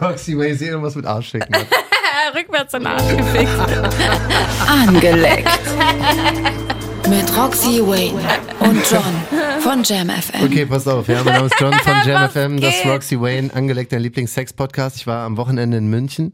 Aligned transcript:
Roxy 0.00 0.36
Way 0.36 0.54
sehen 0.54 0.74
und 0.76 0.82
was 0.82 0.94
mit 0.94 1.06
Arsch 1.06 1.34
hat. 1.34 1.48
Rückwärts 2.34 2.74
in 2.74 2.80
den 2.80 2.86
Arsch 2.86 3.16
gefickt. 3.16 3.48
Angeleckt. 4.68 5.48
Mit 7.08 7.36
Roxy 7.36 7.80
Wayne 7.80 8.20
und 8.60 8.78
John 8.90 9.02
von 9.60 9.82
Jam 9.82 10.10
FM. 10.10 10.44
Okay, 10.44 10.66
pass 10.66 10.86
auf. 10.86 11.08
Ja, 11.08 11.22
mein 11.24 11.34
Name 11.34 11.46
ist 11.46 11.54
John 11.58 11.72
von 11.72 11.94
Jam 12.06 12.22
Was 12.22 12.32
FM. 12.32 12.60
Das 12.60 12.74
ist? 12.74 12.86
Roxy 12.86 13.20
Wayne, 13.20 13.52
angelegt 13.54 13.92
dein 13.92 14.02
Lieblings-Sex-Podcast. 14.02 14.96
Ich 14.96 15.06
war 15.06 15.24
am 15.24 15.36
Wochenende 15.36 15.78
in 15.78 15.88
München, 15.88 16.32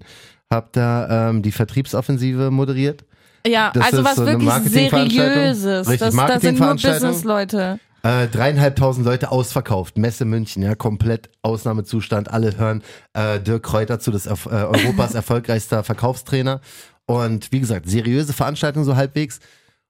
hab 0.51 0.73
da 0.73 1.31
ähm, 1.31 1.43
die 1.43 1.53
Vertriebsoffensive 1.53 2.51
moderiert. 2.51 3.05
Ja, 3.47 3.71
Das 3.73 3.87
also 3.87 3.99
ist 3.99 4.05
was 4.05 4.17
so 4.17 4.27
wirklich. 4.27 4.51
Seriöses. 4.71 5.89
Richtig, 5.89 6.15
Das, 6.15 6.27
das 6.27 6.43
sind 6.43 6.59
nur. 6.59 6.75
Business-Leute. 6.75 7.79
Äh, 8.07 8.29
dreieinhalbtausend 8.29 9.05
Leute 9.05 9.33
ausverkauft. 9.33 9.99
Messe 9.99 10.25
München, 10.25 10.63
ja, 10.63 10.77
komplett 10.77 11.29
Ausnahmezustand. 11.43 12.31
Alle 12.31 12.57
hören 12.57 12.85
äh, 13.15 13.41
Dirk 13.41 13.65
Kräuter 13.65 13.99
zu, 13.99 14.13
das 14.13 14.29
Erf- 14.31 14.49
äh, 14.49 14.65
Europas 14.65 15.15
erfolgreichster 15.17 15.83
Verkaufstrainer. 15.83 16.61
Und 17.07 17.51
wie 17.51 17.59
gesagt, 17.59 17.89
seriöse 17.91 18.33
Veranstaltung 18.33 18.85
so 18.85 18.95
halbwegs. 18.95 19.41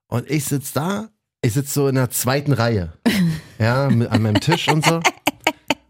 Und 0.09 0.31
ich 0.31 0.47
sitz 0.47 0.73
da, 0.73 1.11
ich 1.43 1.53
sitz 1.53 1.75
so 1.75 1.89
in 1.89 1.97
der 1.97 2.09
zweiten 2.11 2.53
Reihe. 2.53 2.93
Ja, 3.59 3.89
mit, 3.89 4.11
an 4.11 4.21
meinem 4.23 4.41
Tisch 4.41 4.69
und 4.69 4.85
so. 4.85 5.01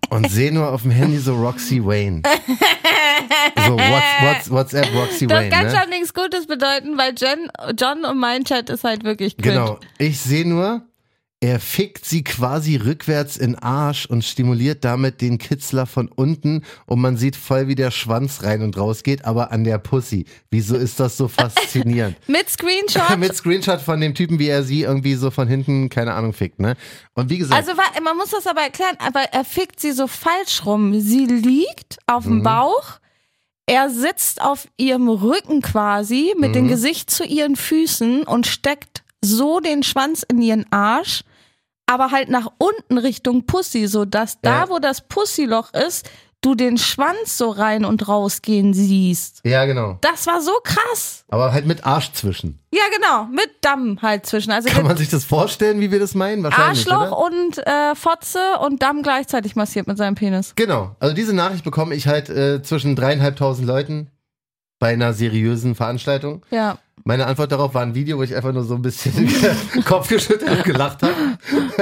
Und 0.09 0.31
sehe 0.31 0.53
nur 0.53 0.71
auf 0.73 0.83
dem 0.83 0.93
Handy 0.93 1.19
so 1.19 1.35
Roxy 1.35 1.85
Wayne. 1.85 2.23
So, 3.67 3.77
what's, 3.77 4.21
what's, 4.21 4.51
WhatsApp 4.51 4.95
Roxy 4.95 5.27
Das 5.27 5.39
Wayne. 5.39 5.51
kann 5.51 5.67
ne? 5.67 5.77
schon 5.77 5.91
nichts 5.91 6.15
Gutes 6.15 6.47
bedeuten, 6.47 6.97
weil 6.97 7.15
Jen, 7.17 7.51
John 7.77 8.05
und 8.05 8.19
mein 8.19 8.45
Chat 8.45 8.71
ist 8.71 8.85
halt 8.85 9.03
wirklich 9.03 9.37
cringe. 9.37 9.55
Genau. 9.55 9.81
Ich 9.99 10.21
sehe 10.21 10.49
nur, 10.49 10.83
er 11.41 11.61
fickt 11.61 12.07
sie 12.07 12.25
quasi 12.25 12.77
rückwärts 12.77 13.37
in 13.37 13.57
Arsch 13.57 14.07
und 14.07 14.25
stimuliert 14.25 14.85
damit 14.85 15.21
den 15.21 15.37
Kitzler 15.37 15.85
von 15.85 16.09
unten 16.09 16.63
und 16.87 16.99
man 17.01 17.19
sieht 17.19 17.37
voll, 17.37 17.69
wie 17.69 17.75
der 17.75 17.91
Schwanz 17.91 18.43
rein 18.43 18.63
und 18.63 18.77
raus 18.79 19.03
geht, 19.03 19.27
aber 19.27 19.53
an 19.53 19.63
der 19.63 19.77
Pussy. 19.79 20.25
Wieso 20.51 20.77
ist 20.77 20.99
das 20.99 21.19
so 21.19 21.29
faszinierend? 21.29 22.17
Mit 22.27 22.49
Screenshot. 22.49 23.03
Mit 23.19 23.35
Screenshot 23.35 23.83
von 23.83 24.01
dem 24.01 24.15
Typen, 24.15 24.39
wie 24.39 24.49
er 24.49 24.63
sie 24.63 24.83
irgendwie 24.83 25.15
so 25.15 25.31
von 25.31 25.47
hinten, 25.47 25.91
keine 25.91 26.15
Ahnung, 26.15 26.33
fickt, 26.33 26.59
ne? 26.59 26.75
Und 27.15 27.29
wie 27.29 27.37
gesagt, 27.39 27.69
Also 27.69 27.79
man 28.03 28.17
muss 28.17 28.31
das 28.31 28.47
aber 28.47 28.63
erklären, 28.63 28.97
aber 28.99 29.21
er 29.33 29.45
fickt 29.45 29.79
sie 29.79 29.93
so 29.93 30.07
falsch 30.07 30.65
rum. 30.65 30.99
Sie 30.99 31.27
liegt 31.27 31.99
auf 32.07 32.25
Mhm. 32.25 32.31
dem 32.39 32.43
Bauch, 32.45 32.99
er 33.67 33.91
sitzt 33.91 34.41
auf 34.41 34.69
ihrem 34.79 35.09
Rücken 35.11 35.61
quasi 35.61 36.33
mit 36.39 36.51
Mhm. 36.51 36.55
dem 36.55 36.69
Gesicht 36.69 37.11
zu 37.11 37.25
ihren 37.25 37.57
Füßen 37.57 38.23
und 38.23 38.47
steckt 38.47 39.03
so 39.25 39.61
den 39.61 39.83
Schwanz 39.83 40.23
in 40.29 40.41
ihren 40.41 40.67
Arsch, 40.73 41.23
aber 41.87 42.11
halt 42.11 42.29
nach 42.29 42.49
unten 42.59 42.99
Richtung 42.99 43.47
Pussy, 43.47 43.87
so 43.87 44.05
dass 44.05 44.41
da, 44.41 44.65
Ja. 44.65 44.69
wo 44.71 44.79
das 44.79 45.03
Pussyloch 45.09 45.73
ist, 45.73 46.09
du 46.43 46.55
den 46.55 46.79
Schwanz 46.79 47.39
so 47.39 47.51
rein 47.51 47.85
und 47.85 48.07
rausgehen 48.07 48.73
siehst. 48.75 49.41
ja, 49.45 49.65
genau. 49.65 49.99
Das 50.03 50.27
war 50.27 50.41
so 50.41 50.53
krass. 50.63 51.25
Aber 51.29 51.53
halt 51.53 51.67
mit 51.67 51.85
Arsch 51.87 52.13
zwischen. 52.13 52.61
Ja, 52.73 52.83
genau, 52.95 53.25
mit 53.25 53.51
Damm 53.63 53.99
halt 54.03 54.27
zwischen. 54.27 54.53
Also 54.53 54.69
Kann 54.69 54.85
man 54.85 54.97
sich 54.97 55.09
das 55.09 55.25
vorstellen, 55.25 55.81
wie 55.81 55.91
wir 55.91 55.99
das 55.99 56.15
meinen? 56.15 56.43
Wahrscheinlich, 56.45 56.87
Arschloch 56.93 57.19
oder? 57.19 57.27
und 57.27 57.67
äh, 57.67 57.95
Fotze 57.97 58.39
und 58.61 58.83
Damm 58.83 59.03
gleichzeitig 59.03 59.57
massiert 59.57 59.87
mit 59.89 59.97
seinem 59.97 60.15
Penis. 60.15 60.53
Genau. 60.57 60.95
Also 61.01 61.15
diese 61.15 61.33
Nachricht 61.35 61.65
bekomme 61.65 61.95
ich 61.95 62.07
halt 62.07 62.29
äh, 62.29 62.63
zwischen 62.63 62.95
dreieinhalbtausend 62.97 63.67
Leuten 63.67 64.11
bei 64.79 64.93
einer 64.93 65.15
seriösen 65.15 65.75
Veranstaltung. 65.75 66.45
Ja. 66.51 66.79
Meine 67.09 67.27
Antwort 67.29 67.53
darauf 67.53 67.73
war 67.73 67.83
ein 67.83 67.95
Video, 67.95 68.19
wo 68.19 68.25
ich 68.25 68.35
einfach 68.35 68.53
nur 68.53 68.65
so 68.65 68.75
ein 68.75 68.83
bisschen 68.83 69.29
Kopf 69.85 70.09
geschüttelt 70.09 70.51
und 70.51 70.65
gelacht 70.65 71.03
habe. 71.03 71.15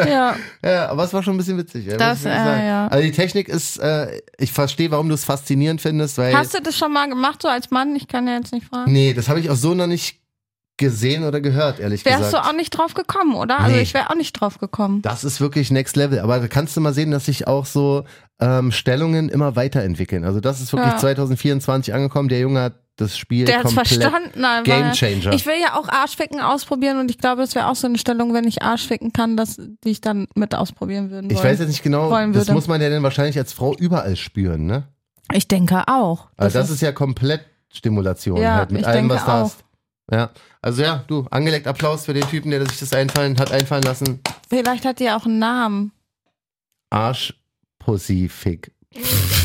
Ja. 0.09 0.37
Ja, 0.65 0.89
aber 0.91 1.05
es 1.05 1.13
war 1.15 1.23
schon 1.23 1.35
ein 1.35 1.39
bisschen 1.39 1.57
witzig. 1.57 1.87
ja, 1.87 1.97
Das, 1.97 2.25
äh, 2.27 2.29
ja. 2.29 2.89
Also 2.89 3.03
die 3.03 3.13
Technik 3.13 3.49
ist, 3.49 3.79
äh, 3.79 4.21
ich 4.39 4.53
verstehe, 4.53 4.91
warum 4.91 5.09
du 5.09 5.15
es 5.15 5.25
faszinierend 5.25 5.81
findest, 5.81 6.19
weil. 6.19 6.37
Hast 6.37 6.53
du 6.55 6.61
das 6.63 6.77
schon 6.77 6.93
mal 6.93 7.09
gemacht, 7.09 7.41
so 7.43 7.49
als 7.49 7.71
Mann? 7.71 7.97
Ich 7.97 8.07
kann 8.07 8.27
ja 8.27 8.35
jetzt 8.35 8.53
nicht 8.53 8.67
fragen. 8.67 8.93
nee, 8.93 9.15
das 9.15 9.29
habe 9.31 9.41
ich 9.41 9.49
auch 9.51 9.57
so 9.57 9.75
noch 9.75 9.87
nicht 9.87 10.21
gesehen 10.77 11.25
oder 11.25 11.41
gehört, 11.41 11.79
ehrlich 11.81 12.05
Wärst 12.05 12.19
gesagt. 12.25 12.45
du 12.47 12.49
auch 12.51 12.55
nicht 12.55 12.71
drauf 12.71 12.93
gekommen, 12.95 13.35
oder? 13.37 13.61
Also 13.61 13.77
Nee. 13.77 13.83
ich 13.83 13.95
wäre 13.95 14.11
auch 14.11 14.17
nicht 14.17 14.33
drauf 14.33 14.59
gekommen. 14.59 15.01
Das 15.03 15.23
ist 15.25 15.41
wirklich 15.41 15.71
Next 15.71 15.97
Level. 15.97 16.19
Aber 16.19 16.39
da 16.41 16.49
kannst 16.49 16.77
du 16.77 16.81
mal 16.81 16.93
sehen, 16.93 17.13
dass 17.13 17.27
sich 17.27 17.47
auch 17.47 17.65
so 17.65 18.05
ähm, 18.41 18.73
Stellungen 18.73 19.29
immer 19.31 19.57
weiterentwickeln. 19.57 20.25
Also 20.25 20.41
das 20.41 20.61
ist 20.61 20.73
wirklich 20.73 20.93
Ja. 20.93 20.99
2024 20.99 21.95
angekommen. 21.95 22.29
Der 22.29 22.41
Junge 22.41 22.61
hat 22.61 22.75
das 22.97 23.19
Spiel 23.19 23.45
Der 23.45 23.63
komplett 23.63 23.89
verstanden. 23.89 24.45
Game 24.65 24.93
Changer. 24.93 25.33
Ich 25.33 25.47
will 25.47 25.61
ja 25.61 25.77
auch 25.77 25.89
Arschficken 25.89 26.41
ausprobieren 26.41 26.99
und 26.99 27.11
ich 27.11 27.19
glaube, 27.19 27.43
das 27.43 27.55
wäre 27.55 27.69
auch 27.69 27.75
so 27.75 27.87
eine 27.87 27.99
Stellung, 27.99 28.35
wenn 28.35 28.47
ich 28.47 28.63
Arschficken 28.63 29.13
kann, 29.13 29.37
dass 29.37 29.57
die 29.57 29.91
ich 29.91 30.01
dann 30.01 30.29
mit 30.35 30.55
ausprobieren 30.55 31.11
würden 31.11 31.29
Ich 31.31 31.43
weiß 31.43 31.59
jetzt 31.59 31.69
nicht 31.69 31.83
genau, 31.83 32.11
das 32.11 32.35
würde. 32.35 32.53
muss 32.53 32.69
man 32.69 32.81
ja 32.81 32.91
dann 32.91 33.03
wahrscheinlich 33.03 33.37
als 33.37 33.53
Frau 33.53 33.75
überall 33.75 34.17
spüren, 34.17 34.67
ne? 34.67 34.85
Ich 35.33 35.49
denke 35.49 35.89
auch. 35.89 36.29
Also 36.37 36.59
das, 36.59 36.71
ist, 36.71 36.83
ja 36.83 36.93
komplett 36.93 37.45
Stimulation 37.73 38.41
Ja, 38.41 38.57
halt 38.57 38.71
mit 38.71 38.85
allem, 38.85 39.09
was 39.09 39.25
du 39.25 39.31
auch. 39.31 39.35
hast. 39.45 39.65
Ja, 40.13 40.31
also 40.61 40.83
ja, 40.83 41.03
du, 41.07 41.27
angelegt 41.31 41.67
Applaus 41.67 42.05
für 42.05 42.13
den 42.13 42.29
Typen, 42.29 42.51
der 42.51 42.67
sich 42.67 42.79
das 42.79 42.93
einfallen 42.93 43.39
hat 43.39 43.51
einfallen 43.51 43.83
lassen. 43.83 44.21
Vielleicht 44.49 44.85
hat 44.85 45.01
die 45.01 45.11
auch 45.11 45.25
einen 45.25 45.39
Namen. 45.39 45.93
Arsch, 46.91 47.35
Pussy, 47.79 48.29
Fick. 48.29 48.73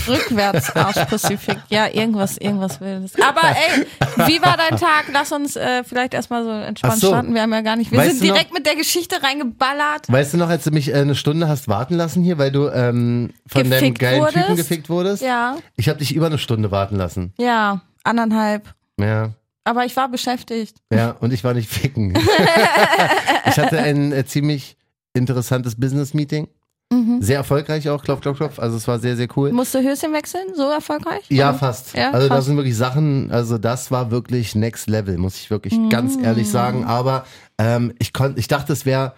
Rückwärts 0.07 0.75
Arschpussifik. 0.75 1.57
Ja, 1.69 1.87
irgendwas, 1.87 2.37
irgendwas 2.37 2.79
wildes. 2.81 3.13
Aber 3.21 3.41
ey, 3.49 3.85
wie 4.27 4.41
war 4.41 4.57
dein 4.57 4.77
Tag? 4.79 5.05
Lass 5.11 5.31
uns 5.31 5.55
äh, 5.55 5.83
vielleicht 5.83 6.13
erstmal 6.13 6.43
so 6.43 6.49
entspannt 6.51 6.99
so. 6.99 7.07
starten. 7.09 7.33
Wir 7.33 7.41
haben 7.41 7.53
ja 7.53 7.61
gar 7.61 7.75
nicht. 7.75 7.91
Wir 7.91 7.99
Weißt 7.99 8.11
sind 8.11 8.21
du 8.23 8.27
noch- 8.27 8.33
direkt 8.35 8.53
mit 8.53 8.65
der 8.65 8.75
Geschichte 8.75 9.21
reingeballert. 9.21 10.11
Weißt 10.11 10.33
du 10.33 10.37
noch, 10.37 10.49
als 10.49 10.63
du 10.63 10.71
mich 10.71 10.89
äh, 10.89 10.95
eine 10.95 11.15
Stunde 11.15 11.47
hast 11.47 11.67
warten 11.67 11.95
lassen 11.95 12.23
hier, 12.23 12.37
weil 12.37 12.51
du 12.51 12.67
ähm, 12.69 13.31
von 13.47 13.63
deinem 13.69 13.71
Gefickt 13.71 13.99
geilen 13.99 14.25
Typen 14.27 14.41
wurdest? 14.41 14.57
gefickt 14.57 14.89
wurdest? 14.89 15.21
Ja, 15.23 15.57
Ich 15.75 15.89
habe 15.89 15.99
dich 15.99 16.13
über 16.15 16.27
eine 16.27 16.37
Stunde 16.37 16.71
warten 16.71 16.95
lassen. 16.95 17.33
ja, 17.37 17.81
anderthalb. 18.03 18.73
Ja, 18.99 19.31
Aber 19.63 19.85
ich 19.85 19.95
war 19.95 20.09
beschäftigt. 20.09 20.77
ja, 20.91 21.11
und 21.19 21.31
ich 21.33 21.43
war 21.43 21.53
nicht 21.53 21.69
ficken. 21.69 22.17
ich 23.45 23.57
hatte 23.59 23.77
ein 23.79 24.11
äh, 24.11 24.25
ziemlich 24.25 24.77
interessantes 25.13 25.75
Business-Meeting. 25.79 26.47
Mhm. 26.91 27.21
Sehr 27.21 27.37
erfolgreich 27.37 27.87
auch, 27.89 28.03
klopf, 28.03 28.21
klopf, 28.21 28.37
klopf. 28.37 28.57
Also 28.59 28.77
es 28.77 28.87
war 28.87 28.97
sehr, 28.97 29.15
sehr 29.15 29.27
cool. 29.35 29.51
Musst 29.51 29.75
du 29.75 29.79
Höschen 29.79 30.11
wechseln? 30.11 30.55
So 30.55 30.63
erfolgreich? 30.69 31.23
Ja, 31.29 31.53
fast. 31.53 31.93
Ja, 31.95 32.11
also 32.11 32.27
da 32.27 32.35
fast. 32.35 32.47
sind 32.47 32.57
wirklich 32.57 32.75
Sachen, 32.75 33.29
also 33.31 33.57
das 33.59 33.91
war 33.91 34.09
wirklich 34.09 34.55
Next 34.55 34.89
Level, 34.89 35.17
muss 35.19 35.35
ich 35.37 35.51
wirklich 35.51 35.75
ganz 35.89 36.17
Mm. 36.17 36.23
ehrlich 36.23 36.49
sagen. 36.49 36.85
Aber 36.85 37.25
ähm, 37.59 37.93
ich 37.99 38.11
konnte, 38.11 38.39
ich 38.39 38.47
dachte, 38.47 38.73
es 38.73 38.85
wäre 38.87 39.13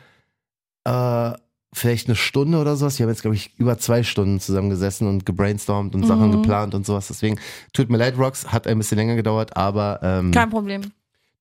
äh, 0.84 1.32
vielleicht 1.74 2.08
eine 2.08 2.18
Stunde 2.18 2.58
oder 2.58 2.76
sowas. 2.76 3.00
Wir 3.00 3.06
haben 3.06 3.12
jetzt, 3.12 3.22
glaube 3.22 3.36
ich, 3.36 3.52
über 3.58 3.78
zwei 3.78 4.04
Stunden 4.04 4.42
zusammengesessen 4.42 5.08
und 5.08 5.26
gebrainstormt 5.26 5.96
und 5.96 6.06
Sachen 6.06 6.28
Mhm. 6.28 6.42
geplant 6.42 6.76
und 6.76 6.86
sowas. 6.86 7.08
Deswegen 7.08 7.40
tut 7.72 7.90
mir 7.90 7.98
leid, 7.98 8.18
Rox, 8.18 8.48
hat 8.52 8.68
ein 8.68 8.78
bisschen 8.80 8.98
länger 8.98 9.16
gedauert, 9.16 9.56
aber 9.56 10.00
ähm, 10.04 10.32
Kein 10.32 10.50
Problem. 10.50 10.82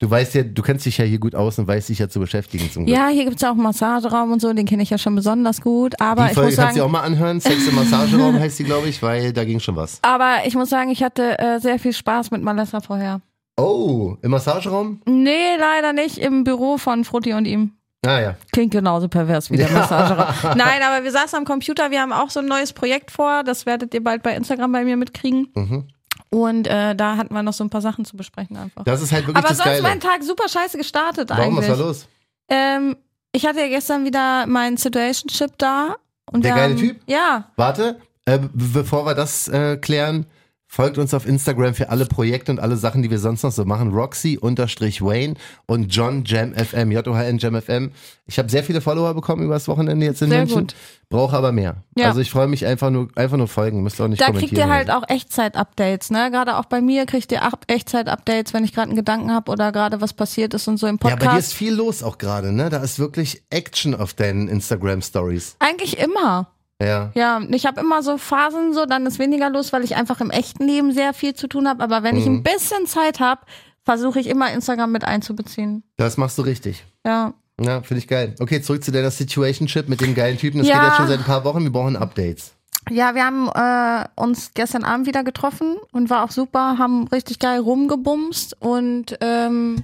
Du 0.01 0.09
weißt 0.09 0.33
ja, 0.35 0.43
du 0.43 0.61
kennst 0.61 0.85
dich 0.85 0.97
ja 0.97 1.05
hier 1.05 1.19
gut 1.19 1.35
aus 1.35 1.57
und 1.59 1.67
weißt 1.67 1.87
dich 1.89 1.99
ja 1.99 2.09
zu 2.09 2.19
beschäftigen 2.19 2.69
zum 2.69 2.85
Glück. 2.85 2.97
Ja, 2.97 3.07
hier 3.07 3.23
gibt's 3.23 3.41
ja 3.41 3.49
auch 3.49 3.53
einen 3.53 3.63
Massageraum 3.63 4.31
und 4.31 4.41
so, 4.41 4.51
den 4.51 4.65
kenne 4.65 4.83
ich 4.83 4.89
ja 4.89 4.97
schon 4.97 5.15
besonders 5.15 5.61
gut. 5.61 5.99
Aber 6.01 6.23
Die 6.23 6.29
ich 6.29 6.33
Folge 6.33 6.49
muss 6.49 6.57
kannst 6.57 6.77
du 6.77 6.83
auch 6.83 6.89
mal 6.89 7.01
anhören. 7.01 7.39
Sex 7.39 7.67
im 7.67 7.75
Massageraum 7.75 8.37
heißt 8.39 8.59
die, 8.59 8.63
glaube 8.65 8.89
ich, 8.89 9.01
weil 9.01 9.31
da 9.31 9.45
ging 9.45 9.59
schon 9.59 9.75
was. 9.77 9.99
aber 10.01 10.39
ich 10.45 10.55
muss 10.55 10.69
sagen, 10.69 10.89
ich 10.89 11.03
hatte 11.03 11.39
äh, 11.39 11.59
sehr 11.59 11.79
viel 11.79 11.93
Spaß 11.93 12.31
mit 12.31 12.41
Malessa 12.41 12.81
vorher. 12.81 13.21
Oh, 13.57 14.15
im 14.21 14.31
Massageraum? 14.31 15.01
Nee, 15.05 15.55
leider 15.59 15.93
nicht 15.93 16.17
im 16.17 16.43
Büro 16.43 16.77
von 16.77 17.03
Frutti 17.03 17.33
und 17.33 17.45
ihm. 17.45 17.73
Ah 18.03 18.19
ja. 18.19 18.35
Klingt 18.51 18.71
genauso 18.71 19.07
pervers 19.07 19.51
wie 19.51 19.57
der 19.57 19.69
Massageraum. 19.71 20.57
Nein, 20.57 20.81
aber 20.83 21.03
wir 21.03 21.11
saßen 21.11 21.37
am 21.37 21.45
Computer, 21.45 21.91
wir 21.91 22.01
haben 22.01 22.11
auch 22.11 22.31
so 22.31 22.39
ein 22.39 22.47
neues 22.47 22.73
Projekt 22.73 23.11
vor, 23.11 23.43
das 23.43 23.67
werdet 23.67 23.93
ihr 23.93 24.03
bald 24.03 24.23
bei 24.23 24.35
Instagram 24.35 24.71
bei 24.71 24.83
mir 24.83 24.97
mitkriegen. 24.97 25.49
Mhm. 25.53 25.87
Und 26.33 26.65
äh, 26.67 26.95
da 26.95 27.17
hatten 27.17 27.33
wir 27.33 27.43
noch 27.43 27.53
so 27.53 27.63
ein 27.63 27.69
paar 27.69 27.81
Sachen 27.81 28.05
zu 28.05 28.15
besprechen 28.15 28.55
einfach. 28.55 28.83
Das 28.85 29.01
ist 29.01 29.11
halt 29.11 29.27
wirklich 29.27 29.37
aber 29.37 29.49
das 29.49 29.57
sonst 29.57 29.67
Geile. 29.67 29.81
mein 29.83 29.99
Tag 29.99 30.23
super 30.23 30.47
scheiße 30.47 30.77
gestartet 30.77 31.29
Warum, 31.29 31.57
was 31.57 31.65
eigentlich. 31.65 31.79
war 31.79 31.85
los? 31.87 32.07
Ähm, 32.49 32.95
ich 33.33 33.45
hatte 33.45 33.59
ja 33.59 33.67
gestern 33.67 34.05
wieder 34.05 34.45
meinen 34.47 34.77
Situationship 34.77 35.51
da. 35.57 35.95
Und 36.31 36.45
Der 36.45 36.55
geile 36.55 36.73
haben, 36.73 36.77
Typ? 36.79 37.01
Ja, 37.07 37.51
Warte, 37.57 37.99
äh, 38.25 38.39
bevor 38.53 39.05
wir 39.05 39.13
das 39.15 39.49
äh, 39.49 39.75
klären, 39.75 40.25
folgt 40.71 40.97
uns 40.97 41.13
auf 41.13 41.27
Instagram 41.27 41.73
für 41.73 41.89
alle 41.89 42.05
Projekte 42.05 42.49
und 42.49 42.59
alle 42.61 42.77
Sachen, 42.77 43.01
die 43.01 43.11
wir 43.11 43.19
sonst 43.19 43.43
noch 43.43 43.51
so 43.51 43.65
machen. 43.65 43.91
Roxy-Wayne 43.91 45.33
und 45.65 45.93
John 45.93 46.23
Jam 46.25 46.53
FM, 46.55 46.91
J-O-H-N 46.91 47.39
Jam 47.39 47.61
FM. 47.61 47.91
Ich 48.25 48.39
habe 48.39 48.49
sehr 48.49 48.63
viele 48.63 48.79
Follower 48.79 49.13
bekommen 49.13 49.43
über 49.43 49.55
das 49.55 49.67
Wochenende 49.67 50.05
jetzt 50.05 50.21
in 50.21 50.29
Sehr 50.29 50.39
München. 50.39 50.61
gut. 50.61 50.75
Brauche 51.09 51.35
aber 51.35 51.51
mehr. 51.51 51.83
Ja. 51.97 52.07
Also 52.07 52.21
ich 52.21 52.31
freue 52.31 52.47
mich 52.47 52.65
einfach 52.65 52.89
nur, 52.89 53.09
einfach 53.15 53.35
nur 53.35 53.49
folgen. 53.49 53.83
Müsst 53.83 53.99
ihr 53.99 54.05
auch 54.05 54.07
nicht 54.07 54.21
da 54.21 54.27
kommentieren. 54.27 54.49
kriegt 54.55 54.65
ihr 54.65 54.73
halt 54.73 54.87
oder 54.87 54.97
auch 54.97 55.03
Echtzeit-Updates, 55.09 56.09
ne? 56.09 56.31
Gerade 56.31 56.57
auch 56.57 56.65
bei 56.65 56.79
mir 56.79 57.05
kriegt 57.05 57.33
ihr 57.33 57.41
Echtzeit-Updates, 57.67 58.53
wenn 58.53 58.63
ich 58.63 58.71
gerade 58.73 58.87
einen 58.87 58.95
Gedanken 58.95 59.33
habe 59.33 59.51
oder 59.51 59.73
gerade 59.73 59.99
was 59.99 60.13
passiert 60.13 60.53
ist 60.53 60.69
und 60.69 60.77
so 60.77 60.87
im 60.87 60.97
so. 60.97 61.09
Ja, 61.09 61.17
bei 61.17 61.33
dir 61.33 61.39
ist 61.39 61.47
Podcast. 61.47 61.53
viel 61.53 61.73
los 61.73 62.01
auch 62.01 62.17
gerade, 62.17 62.53
ne? 62.53 62.69
Da 62.69 62.77
ist 62.77 62.97
wirklich 62.97 63.43
Action 63.49 63.93
auf 63.93 64.13
deinen 64.13 64.47
Instagram-Stories. 64.47 65.57
Eigentlich 65.59 65.99
immer. 65.99 66.47
Ja. 66.81 67.11
Ja, 67.13 67.39
ich 67.51 67.65
habe 67.65 67.79
immer 67.81 68.01
so 68.01 68.17
Phasen, 68.17 68.73
so 68.73 68.85
dann 68.85 69.05
ist 69.05 69.19
weniger 69.19 69.49
los, 69.49 69.71
weil 69.71 69.83
ich 69.83 69.95
einfach 69.95 70.19
im 70.21 70.31
echten 70.31 70.63
Leben 70.65 70.91
sehr 70.93 71.13
viel 71.13 71.33
zu 71.35 71.47
tun 71.47 71.67
habe. 71.67 71.83
Aber 71.83 72.01
wenn 72.03 72.15
ich 72.15 72.25
Mhm. 72.25 72.37
ein 72.37 72.43
bisschen 72.43 72.85
Zeit 72.87 73.19
habe, 73.19 73.41
versuche 73.83 74.19
ich 74.19 74.27
immer 74.27 74.51
Instagram 74.51 74.91
mit 74.91 75.03
einzubeziehen. 75.03 75.83
Das 75.97 76.17
machst 76.17 76.37
du 76.37 76.41
richtig. 76.43 76.83
Ja. 77.05 77.33
Ja, 77.59 77.81
finde 77.83 77.99
ich 77.99 78.07
geil. 78.07 78.35
Okay, 78.39 78.61
zurück 78.61 78.83
zu 78.83 78.91
deiner 78.91 79.11
Situationship 79.11 79.87
mit 79.89 80.01
dem 80.01 80.15
geilen 80.15 80.37
Typen. 80.37 80.59
Das 80.59 80.67
Ja. 80.67 80.75
geht 80.79 80.87
jetzt 80.87 80.97
schon 80.97 81.07
seit 81.07 81.19
ein 81.19 81.25
paar 81.25 81.43
Wochen. 81.43 81.61
Wir 81.63 81.71
brauchen 81.71 81.95
Updates. 81.95 82.53
Ja, 82.89 83.13
wir 83.13 83.23
haben 83.23 83.47
äh, 83.53 84.07
uns 84.19 84.51
gestern 84.55 84.83
Abend 84.83 85.05
wieder 85.05 85.23
getroffen 85.23 85.75
und 85.91 86.09
war 86.09 86.23
auch 86.23 86.31
super, 86.31 86.77
haben 86.79 87.07
richtig 87.09 87.37
geil 87.37 87.59
rumgebumst 87.59 88.55
und 88.59 89.17
ähm, 89.21 89.83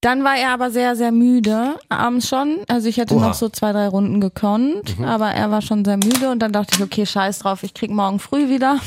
dann 0.00 0.24
war 0.24 0.36
er 0.36 0.50
aber 0.50 0.70
sehr, 0.70 0.94
sehr 0.94 1.12
müde 1.12 1.76
abends 1.88 2.28
schon. 2.28 2.58
Also 2.68 2.88
ich 2.88 2.98
hätte 2.98 3.14
Oha. 3.14 3.28
noch 3.28 3.34
so 3.34 3.48
zwei, 3.48 3.72
drei 3.72 3.88
Runden 3.88 4.20
gekonnt, 4.20 4.96
aber 5.02 5.30
er 5.30 5.50
war 5.50 5.62
schon 5.62 5.84
sehr 5.84 5.96
müde 5.96 6.30
und 6.30 6.40
dann 6.40 6.52
dachte 6.52 6.76
ich, 6.76 6.82
okay, 6.82 7.06
scheiß 7.06 7.40
drauf, 7.40 7.62
ich 7.62 7.74
krieg 7.74 7.90
morgen 7.90 8.18
früh 8.18 8.48
wieder. 8.48 8.78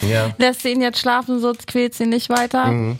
Ja. 0.00 0.30
Lässt 0.38 0.64
ihn 0.64 0.80
jetzt 0.80 0.98
schlafen, 0.98 1.40
so 1.40 1.52
quält 1.66 1.94
sie 1.94 2.06
nicht 2.06 2.28
weiter. 2.28 2.96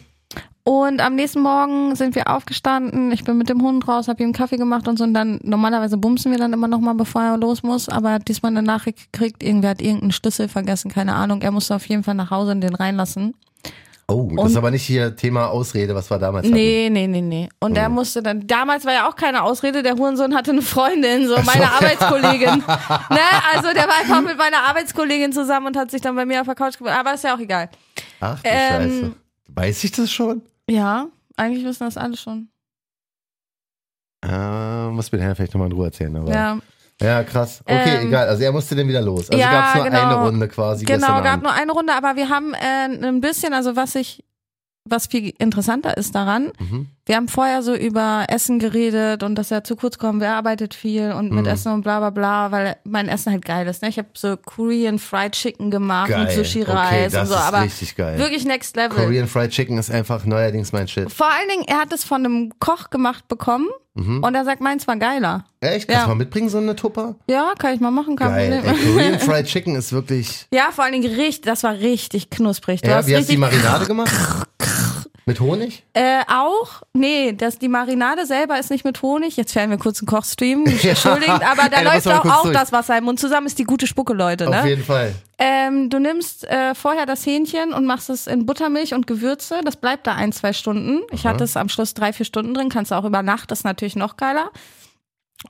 Und 0.68 1.00
am 1.00 1.14
nächsten 1.14 1.40
Morgen 1.40 1.96
sind 1.96 2.14
wir 2.14 2.28
aufgestanden. 2.28 3.10
Ich 3.10 3.24
bin 3.24 3.38
mit 3.38 3.48
dem 3.48 3.62
Hund 3.62 3.88
raus, 3.88 4.06
habe 4.06 4.22
ihm 4.22 4.34
Kaffee 4.34 4.58
gemacht 4.58 4.86
und 4.86 4.98
so. 4.98 5.04
Und 5.04 5.14
dann 5.14 5.40
normalerweise 5.42 5.96
bumsen 5.96 6.30
wir 6.30 6.38
dann 6.38 6.52
immer 6.52 6.68
noch 6.68 6.80
mal, 6.80 6.92
bevor 6.92 7.22
er 7.22 7.38
los 7.38 7.62
muss. 7.62 7.88
Aber 7.88 8.10
er 8.10 8.14
hat 8.16 8.28
diesmal 8.28 8.52
eine 8.52 8.62
Nachricht 8.62 9.10
gekriegt, 9.10 9.42
irgendwer 9.42 9.70
hat 9.70 9.80
irgendeinen 9.80 10.12
Schlüssel 10.12 10.46
vergessen, 10.46 10.90
keine 10.90 11.14
Ahnung. 11.14 11.40
Er 11.40 11.52
musste 11.52 11.74
auf 11.74 11.86
jeden 11.88 12.02
Fall 12.02 12.16
nach 12.16 12.30
Hause 12.30 12.50
und 12.50 12.60
den 12.60 12.74
reinlassen. 12.74 13.34
Oh, 14.10 14.26
das 14.34 14.44
Und- 14.44 14.50
ist 14.52 14.56
aber 14.56 14.70
nicht 14.70 14.84
hier 14.84 15.14
Thema 15.16 15.48
Ausrede, 15.48 15.94
was 15.94 16.10
wir 16.10 16.18
damals 16.18 16.46
hatten. 16.46 16.54
Nee, 16.54 16.88
nee, 16.90 17.06
nee, 17.06 17.20
nee. 17.20 17.48
Und 17.60 17.76
er 17.76 17.90
musste 17.90 18.22
dann, 18.22 18.46
damals 18.46 18.86
war 18.86 18.94
ja 18.94 19.06
auch 19.08 19.14
keine 19.16 19.42
Ausrede, 19.42 19.82
der 19.82 19.96
Hurensohn 19.96 20.34
hatte 20.34 20.50
eine 20.52 20.62
Freundin, 20.62 21.28
so 21.28 21.36
meine 21.42 21.70
Arbeitskollegin. 21.72 22.56
ne? 22.58 23.20
Also 23.54 23.74
der 23.74 23.86
war 23.86 23.98
einfach 24.00 24.22
mit 24.22 24.38
meiner 24.38 24.62
Arbeitskollegin 24.66 25.32
zusammen 25.34 25.66
und 25.66 25.76
hat 25.76 25.90
sich 25.90 26.00
dann 26.00 26.16
bei 26.16 26.24
mir 26.24 26.40
auf 26.40 26.46
der 26.46 26.54
Couch 26.54 26.78
gebracht. 26.78 26.96
Aber 26.98 27.12
ist 27.12 27.24
ja 27.24 27.34
auch 27.34 27.38
egal. 27.38 27.68
Ach 28.20 28.40
du 28.42 28.48
Ähm, 28.48 28.82
Scheiße. 28.90 29.12
Weiß 29.48 29.84
ich 29.84 29.92
das 29.92 30.10
schon? 30.10 30.40
Ja, 30.70 31.08
eigentlich 31.36 31.64
wissen 31.66 31.84
das 31.84 31.98
alle 31.98 32.16
schon. 32.16 32.48
Äh, 34.24 34.88
muss 34.88 35.12
mir 35.12 35.18
der 35.18 35.28
Herr 35.28 35.36
vielleicht 35.36 35.52
nochmal 35.54 35.68
in 35.68 35.74
Ruhe 35.76 35.86
erzählen. 35.86 36.16
Aber. 36.16 36.30
Ja. 36.32 36.58
Ja, 37.00 37.22
krass. 37.22 37.60
Okay, 37.64 38.00
Ähm, 38.00 38.08
egal. 38.08 38.28
Also 38.28 38.42
er 38.42 38.52
musste 38.52 38.74
dann 38.74 38.88
wieder 38.88 39.00
los. 39.00 39.30
Also 39.30 39.40
ja, 39.40 39.50
gab 39.50 39.68
es 39.68 39.74
nur 39.76 39.84
genau. 39.84 40.02
eine 40.02 40.14
Runde 40.26 40.48
quasi 40.48 40.84
genau, 40.84 41.22
gab 41.22 41.42
nur 41.42 41.52
eine 41.52 41.72
Runde, 41.72 41.94
aber 41.94 42.16
wir 42.16 42.28
haben 42.28 42.54
äh, 42.54 43.06
ein 43.06 43.20
bisschen, 43.20 43.52
also 43.54 43.76
was 43.76 43.94
ich, 43.94 44.24
was 44.84 45.06
viel 45.06 45.32
interessanter 45.38 45.96
ist 45.96 46.14
daran, 46.14 46.52
Mhm. 46.58 46.88
Wir 47.08 47.16
haben 47.16 47.26
vorher 47.28 47.62
so 47.62 47.74
über 47.74 48.26
Essen 48.28 48.58
geredet 48.58 49.22
und 49.22 49.34
dass 49.34 49.50
er 49.50 49.64
zu 49.64 49.76
kurz 49.76 49.96
kommt, 49.98 50.20
wer 50.20 50.34
arbeitet 50.34 50.74
viel 50.74 51.10
und 51.12 51.32
mit 51.32 51.46
Mhm. 51.46 51.50
Essen 51.50 51.72
und 51.72 51.82
bla 51.82 51.98
bla 52.00 52.10
bla, 52.10 52.52
weil 52.52 52.76
mein 52.84 53.08
Essen 53.08 53.32
halt 53.32 53.44
geil 53.46 53.66
ist. 53.66 53.80
Ne? 53.82 53.88
Ich 53.88 53.96
habe 53.98 54.08
so 54.14 54.36
Korean 54.36 54.98
Fried 54.98 55.32
Chicken 55.32 55.70
gemacht 55.70 56.10
Geil. 56.10 56.24
mit 56.26 56.32
Sushi 56.32 56.62
okay, 56.62 57.04
und 57.06 57.10
so, 57.12 57.18
ist 57.22 57.32
aber 57.32 57.62
richtig 57.62 57.96
geil. 57.96 58.18
wirklich 58.18 58.44
next 58.44 58.76
level. 58.76 58.96
Korean 59.04 59.26
Fried 59.26 59.50
Chicken 59.50 59.78
ist 59.78 59.90
einfach 59.90 60.26
neuerdings 60.26 60.72
mein 60.72 60.86
Shit. 60.86 61.10
Vor 61.10 61.26
allen 61.26 61.48
Dingen, 61.48 61.64
er 61.66 61.78
hat 61.78 61.92
es 61.94 62.04
von 62.04 62.24
einem 62.24 62.52
Koch 62.60 62.90
gemacht 62.90 63.26
bekommen 63.26 63.68
Mhm. 63.94 64.22
und 64.22 64.34
er 64.34 64.44
sagt, 64.44 64.60
meins 64.60 64.86
war 64.86 64.96
geiler. 64.96 65.44
Echt? 65.60 65.88
Kannst 65.88 66.00
Ja. 66.00 66.02
du 66.02 66.08
mal 66.10 66.14
mitbringen, 66.14 66.48
so 66.50 66.58
eine 66.58 66.76
Tupper? 66.76 67.16
Ja, 67.28 67.54
kann 67.58 67.74
ich 67.74 67.80
mal 67.80 67.90
machen, 67.90 68.14
kein 68.16 68.28
Geil. 68.28 68.62
Ey, 68.64 68.92
Korean 68.92 69.18
Fried 69.18 69.46
Chicken 69.46 69.74
ist 69.76 69.92
wirklich. 69.92 70.46
Ja, 70.52 70.68
vor 70.72 70.84
allen 70.84 70.92
Dingen 70.92 71.12
richtig, 71.14 71.46
das 71.46 71.62
war 71.64 71.72
richtig 71.72 72.28
knusprig. 72.30 72.82
Du 72.82 72.88
Ja, 72.90 72.96
hast 72.96 73.08
wie 73.08 73.16
hast 73.16 73.28
du 73.28 73.32
die 73.32 73.38
Marinade 73.38 73.86
gemacht? 73.86 74.12
Mit 75.28 75.40
Honig? 75.40 75.84
Äh, 75.92 76.22
auch, 76.26 76.82
nee, 76.94 77.34
das, 77.34 77.58
die 77.58 77.68
Marinade 77.68 78.24
selber 78.24 78.58
ist 78.58 78.70
nicht 78.70 78.84
mit 78.86 79.02
Honig. 79.02 79.36
Jetzt 79.36 79.52
fällen 79.52 79.68
wir 79.68 79.76
kurz 79.76 80.00
einen 80.00 80.06
Kochstream. 80.06 80.64
Entschuldigt, 80.82 81.28
aber 81.28 81.68
da 81.68 81.76
Ey, 81.80 81.84
läuft 81.84 82.08
auch, 82.08 82.24
auch 82.24 82.42
durch. 82.44 82.54
das 82.56 82.72
Wasser 82.72 82.96
im 82.96 83.04
Mund. 83.04 83.20
Zusammen 83.20 83.46
ist 83.46 83.58
die 83.58 83.64
gute 83.64 83.86
Spucke, 83.86 84.14
Leute. 84.14 84.48
Auf 84.48 84.54
Ne? 84.62 84.70
jeden 84.70 84.82
Fall. 84.82 85.14
Ähm, 85.38 85.90
du 85.90 85.98
nimmst 85.98 86.44
äh, 86.48 86.74
vorher 86.74 87.04
das 87.04 87.26
Hähnchen 87.26 87.74
und 87.74 87.84
machst 87.84 88.08
es 88.08 88.26
in 88.26 88.46
Buttermilch 88.46 88.94
und 88.94 89.06
Gewürze. 89.06 89.60
Das 89.64 89.76
bleibt 89.76 90.06
da 90.06 90.14
ein, 90.14 90.32
zwei 90.32 90.54
Stunden. 90.54 91.02
Ich 91.12 91.26
hatte 91.26 91.44
es 91.44 91.56
am 91.58 91.68
Schluss 91.68 91.92
drei, 91.92 92.14
vier 92.14 92.24
Stunden 92.24 92.54
drin. 92.54 92.70
Kannst 92.70 92.90
du 92.90 92.94
auch 92.96 93.04
über 93.04 93.22
Nacht, 93.22 93.50
das 93.50 93.60
ist 93.60 93.64
natürlich 93.64 93.96
noch 93.96 94.16
geiler. 94.16 94.50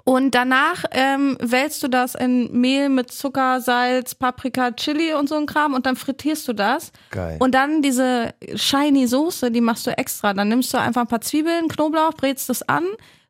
Und 0.04 0.34
danach 0.34 0.84
ähm, 0.90 1.38
wälzt 1.40 1.82
du 1.82 1.88
das 1.88 2.14
in 2.14 2.52
Mehl 2.52 2.90
mit 2.90 3.10
Zucker, 3.10 3.60
Salz, 3.62 4.14
Paprika, 4.14 4.72
Chili 4.72 5.14
und 5.14 5.28
so 5.30 5.36
ein 5.36 5.46
Kram 5.46 5.72
und 5.72 5.86
dann 5.86 5.96
frittierst 5.96 6.46
du 6.46 6.52
das. 6.52 6.92
Geil. 7.10 7.36
Und 7.40 7.54
dann 7.54 7.80
diese 7.80 8.34
shiny 8.54 9.06
Soße, 9.06 9.50
die 9.50 9.62
machst 9.62 9.86
du 9.86 9.96
extra. 9.96 10.34
Dann 10.34 10.48
nimmst 10.48 10.74
du 10.74 10.78
einfach 10.78 11.02
ein 11.02 11.06
paar 11.06 11.22
Zwiebeln, 11.22 11.68
Knoblauch, 11.68 12.12
brätst 12.12 12.50
das 12.50 12.62
an, 12.68 12.84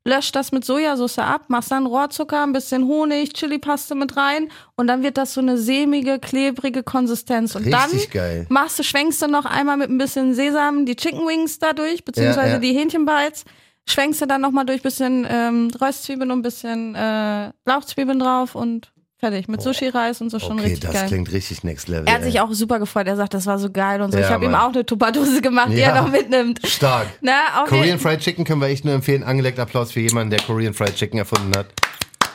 löscht 0.05 0.35
das 0.35 0.51
mit 0.51 0.65
Sojasauce 0.65 1.19
ab, 1.21 1.43
machst 1.47 1.71
dann 1.71 1.87
Rohrzucker, 1.87 2.43
ein 2.43 2.53
bisschen 2.53 2.87
Honig, 2.89 3.35
Chilipaste 3.35 3.95
mit 3.95 4.17
rein 4.17 4.49
und 4.75 4.89
dann 4.89 5.05
wird 5.05 5.17
das 5.17 5.35
so 5.35 5.41
eine 5.41 5.59
sämige, 5.59 6.19
klebrige 6.19 6.83
Konsistenz. 6.83 7.55
Und 7.55 7.67
Richtig 7.67 8.11
dann 8.11 8.11
geil. 8.13 8.47
machst 8.49 8.81
du, 8.81 8.83
schwenkst 8.83 9.23
du 9.23 9.29
noch 9.29 9.45
einmal 9.45 9.77
mit 9.77 9.91
ein 9.91 9.99
bisschen 9.99 10.35
Sesam 10.35 10.87
die 10.87 10.97
Chicken 10.97 11.25
Wings 11.27 11.61
da 11.61 11.73
durch, 11.73 12.05
beziehungsweise 12.05 12.49
Ja, 12.49 12.55
ja. 12.55 12.59
die 12.59 12.73
Hähnchenbites. 12.73 13.45
Schwenkst 13.89 14.21
du 14.21 14.27
dann 14.27 14.41
nochmal 14.41 14.67
durch 14.67 14.83
bisschen 14.83 15.27
ähm, 15.29 15.71
Röstzwiebeln 15.81 16.31
und 16.31 16.39
ein 16.41 16.43
bisschen 16.43 16.95
äh, 16.95 17.51
Lauchzwiebeln 17.65 18.19
drauf 18.19 18.55
und 18.55 18.93
fertig. 19.19 19.49
Mit 19.49 19.63
Sushi-Reis 19.63 20.21
und 20.21 20.31
so 20.31 20.39
schon 20.39 20.53
Okay, 20.61 20.69
richtig 20.69 20.81
das 20.81 20.93
geil. 20.93 21.09
klingt 21.09 21.33
richtig 21.33 21.65
next 21.65 21.89
level. 21.89 22.07
Er 22.07 22.15
hat 22.15 22.21
ey. 22.21 22.31
sich 22.31 22.41
auch 22.41 22.53
super 22.53 22.79
gefreut. 22.79 23.07
Er 23.09 23.17
sagt, 23.17 23.35
das 23.35 23.47
war 23.47 23.59
so 23.59 23.71
geil 23.71 24.01
und 24.03 24.13
so. 24.13 24.19
Ja, 24.19 24.27
ich 24.27 24.31
habe 24.31 24.45
ihm 24.45 24.55
auch 24.55 24.69
eine 24.69 24.85
Tupperdose 24.87 25.41
gemacht, 25.41 25.71
die 25.71 25.77
Ja. 25.79 25.89
er 25.95 26.03
noch 26.03 26.11
mitnimmt. 26.11 26.61
Stark. 26.67 27.07
Na, 27.21 27.63
auf 27.63 27.69
Korean 27.69 27.99
Fried 27.99 28.21
Chicken 28.21 28.45
können 28.45 28.61
wir 28.61 28.69
echt 28.69 28.85
nur 28.85 28.95
empfehlen. 28.95 29.25
Angelegt 29.25 29.59
Applaus 29.59 29.91
für 29.93 30.01
jemanden, 30.01 30.31
der 30.31 30.41
Korean 30.41 30.75
Fried 30.75 30.95
Chicken 30.95 31.19
erfunden 31.19 31.57
hat. 31.57 31.67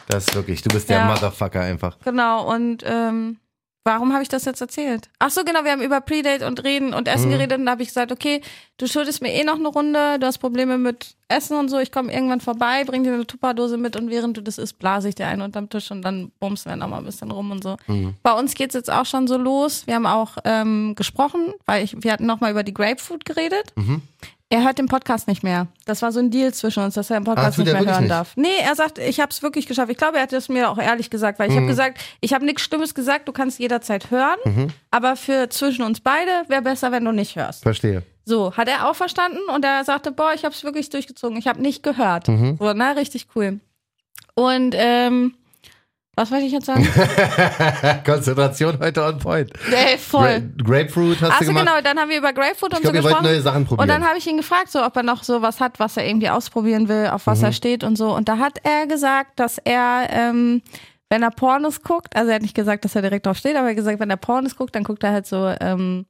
Das 0.09 0.25
ist 0.27 0.35
wirklich, 0.35 0.61
du 0.61 0.69
bist 0.69 0.89
der 0.89 0.97
Ja. 0.97 1.05
Motherfucker 1.05 1.61
einfach. 1.61 1.97
Genau, 2.03 2.51
und 2.53 2.83
ähm, 2.85 3.37
warum 3.85 4.13
habe 4.13 4.23
ich 4.23 4.29
das 4.29 4.45
jetzt 4.45 4.61
erzählt? 4.61 5.09
Ach 5.19 5.29
so, 5.29 5.43
genau, 5.43 5.63
wir 5.63 5.71
haben 5.71 5.81
über 5.81 6.01
Predate 6.01 6.47
und 6.47 6.63
Reden 6.63 6.93
und 6.93 7.07
Mhm. 7.07 7.13
Essen 7.13 7.29
geredet 7.31 7.59
und 7.59 7.65
da 7.65 7.71
habe 7.73 7.81
ich 7.83 7.89
gesagt, 7.89 8.11
okay, 8.11 8.41
du 8.77 8.87
schuldest 8.87 9.21
mir 9.21 9.33
eh 9.33 9.43
noch 9.43 9.55
eine 9.55 9.67
Runde, 9.67 10.19
du 10.19 10.25
hast 10.25 10.37
Probleme 10.39 10.77
mit 10.77 11.15
Essen 11.27 11.57
und 11.57 11.69
so, 11.69 11.79
ich 11.79 11.91
komme 11.91 12.13
irgendwann 12.13 12.39
vorbei, 12.41 12.83
bring 12.85 13.03
dir 13.03 13.13
eine 13.13 13.25
Tupperdose 13.27 13.77
mit 13.77 13.95
und 13.95 14.09
während 14.09 14.37
du 14.37 14.41
das 14.41 14.57
isst, 14.57 14.79
blase 14.79 15.09
ich 15.09 15.15
dir 15.15 15.27
einen 15.27 15.41
unterm 15.41 15.69
Tisch 15.69 15.91
und 15.91 16.01
dann 16.01 16.31
bumsen 16.39 16.71
wir 16.71 16.75
nochmal 16.75 16.99
ein 16.99 17.05
bisschen 17.05 17.31
rum 17.31 17.51
und 17.51 17.63
so. 17.63 17.77
Mhm. 17.87 18.15
Bei 18.23 18.33
uns 18.33 18.53
geht's 18.55 18.73
jetzt 18.75 18.91
auch 18.91 19.05
schon 19.05 19.27
so 19.27 19.37
los. 19.37 19.85
Wir 19.87 19.95
haben 19.95 20.05
auch 20.05 20.37
ähm, 20.45 20.93
gesprochen, 20.95 21.53
weil 21.65 21.83
ich, 21.83 21.95
wir 22.01 22.11
hatten 22.13 22.25
nochmal 22.25 22.51
über 22.51 22.63
die 22.63 22.73
Grapefruit 22.73 23.25
geredet. 23.25 23.73
Mhm. 23.75 24.01
Er 24.53 24.63
hört 24.63 24.77
den 24.77 24.85
Podcast 24.85 25.27
nicht 25.27 25.41
mehr. 25.41 25.65
Das 25.85 26.03
war 26.03 26.11
so 26.11 26.19
ein 26.19 26.29
Deal 26.29 26.53
zwischen 26.53 26.83
uns, 26.83 26.93
dass 26.93 27.09
er 27.09 27.19
den 27.19 27.27
Ah, 27.27 27.33
Podcast 27.33 27.55
tut 27.55 27.65
nicht 27.65 27.73
mehr 27.73 27.85
hören 27.91 28.01
nicht? 28.03 28.11
darf. 28.11 28.33
Nee, 28.37 28.49
er 28.61 28.75
sagt, 28.75 28.99
ich 28.99 29.19
habe 29.19 29.31
es 29.31 29.41
wirklich 29.41 29.65
geschafft. 29.65 29.89
Ich 29.91 29.97
glaube, 29.97 30.17
er 30.17 30.23
hat 30.23 30.33
es 30.33 30.47
mir 30.47 30.69
auch 30.69 30.77
ehrlich 30.77 31.09
gesagt, 31.09 31.39
weil 31.39 31.47
ich 31.49 31.55
Mhm. 31.55 31.61
habe 31.61 31.67
gesagt, 31.69 31.97
ich 32.21 32.33
habe 32.35 32.45
nichts 32.45 32.61
Schlimmes 32.61 32.93
gesagt, 32.93 33.27
du 33.27 33.31
kannst 33.31 33.57
jederzeit 33.57 34.11
hören, 34.11 34.37
Mhm. 34.45 34.67
aber 34.91 35.15
für 35.15 35.49
zwischen 35.49 35.81
uns 35.83 36.01
beide 36.01 36.29
wäre 36.49 36.61
besser, 36.61 36.91
wenn 36.91 37.03
du 37.03 37.11
nicht 37.11 37.35
hörst. 37.35 37.63
Verstehe. 37.63 38.03
So, 38.25 38.55
hat 38.55 38.67
er 38.67 38.87
auch 38.87 38.95
verstanden 38.95 39.39
und 39.55 39.65
er 39.65 39.83
sagte, 39.85 40.11
boah, 40.11 40.33
ich 40.35 40.45
habe 40.45 40.53
es 40.53 40.63
wirklich 40.63 40.87
durchgezogen, 40.91 41.35
ich 41.35 41.47
habe 41.47 41.59
nicht 41.59 41.81
gehört. 41.81 42.27
Mhm. 42.27 42.57
So, 42.59 42.73
na, 42.73 42.91
richtig 42.91 43.27
cool. 43.35 43.59
Und 44.35 44.75
ähm, 44.77 45.33
was 46.15 46.29
wollte 46.31 46.45
ich 46.45 46.51
jetzt 46.51 46.65
sagen? 46.67 46.87
Konzentration 48.05 48.77
heute 48.79 49.03
on 49.03 49.17
point. 49.19 49.51
Ey, 49.71 49.97
voll. 49.97 50.41
Gra 50.57 50.63
Grapefruit 50.83 51.21
hast 51.21 51.29
du 51.29 51.33
Achso, 51.33 51.45
gemacht. 51.45 51.65
genau, 51.65 51.81
dann 51.81 51.97
haben 51.99 52.09
wir 52.09 52.17
über 52.17 52.33
Grapefruit 52.33 52.71
und 52.73 52.77
ich 52.77 52.83
glaube, 52.83 52.97
so 52.97 53.03
gesprochen. 53.03 53.23
neue 53.25 53.41
Sachen 53.41 53.65
probieren. 53.65 53.81
Und 53.81 53.87
dann 53.89 54.07
habe 54.07 54.17
ich 54.17 54.27
ihn 54.27 54.37
gefragt, 54.37 54.71
so 54.71 54.83
ob 54.85 54.95
er 54.95 55.03
noch 55.03 55.23
so 55.23 55.41
was 55.41 55.59
hat, 55.59 55.79
was 55.79 55.97
er 55.97 56.07
irgendwie 56.07 56.29
ausprobieren 56.29 56.87
will, 56.87 57.07
auf 57.07 57.25
was 57.27 57.41
er 57.41 57.49
Mhm. 57.49 57.53
steht 57.53 57.83
und 57.83 57.97
so. 57.97 58.15
Und 58.15 58.29
da 58.29 58.37
hat 58.37 58.59
er 58.63 58.85
gesagt, 58.87 59.39
dass 59.39 59.57
er, 59.57 60.07
ähm, 60.11 60.61
wenn 61.09 61.23
er 61.23 61.31
Pornos 61.31 61.81
guckt, 61.81 62.15
also 62.15 62.29
er 62.29 62.35
hat 62.35 62.41
nicht 62.41 62.55
gesagt, 62.55 62.85
dass 62.85 62.95
er 62.95 63.01
direkt 63.01 63.25
drauf 63.25 63.37
steht, 63.37 63.55
aber 63.55 63.65
er 63.67 63.69
hat 63.71 63.75
gesagt, 63.77 63.99
wenn 63.99 64.09
er 64.09 64.17
Pornos 64.17 64.55
guckt, 64.55 64.75
dann 64.75 64.83
guckt 64.83 65.03
er 65.03 65.11
halt 65.11 65.25
so 65.27 65.51
ähm, 65.61 66.05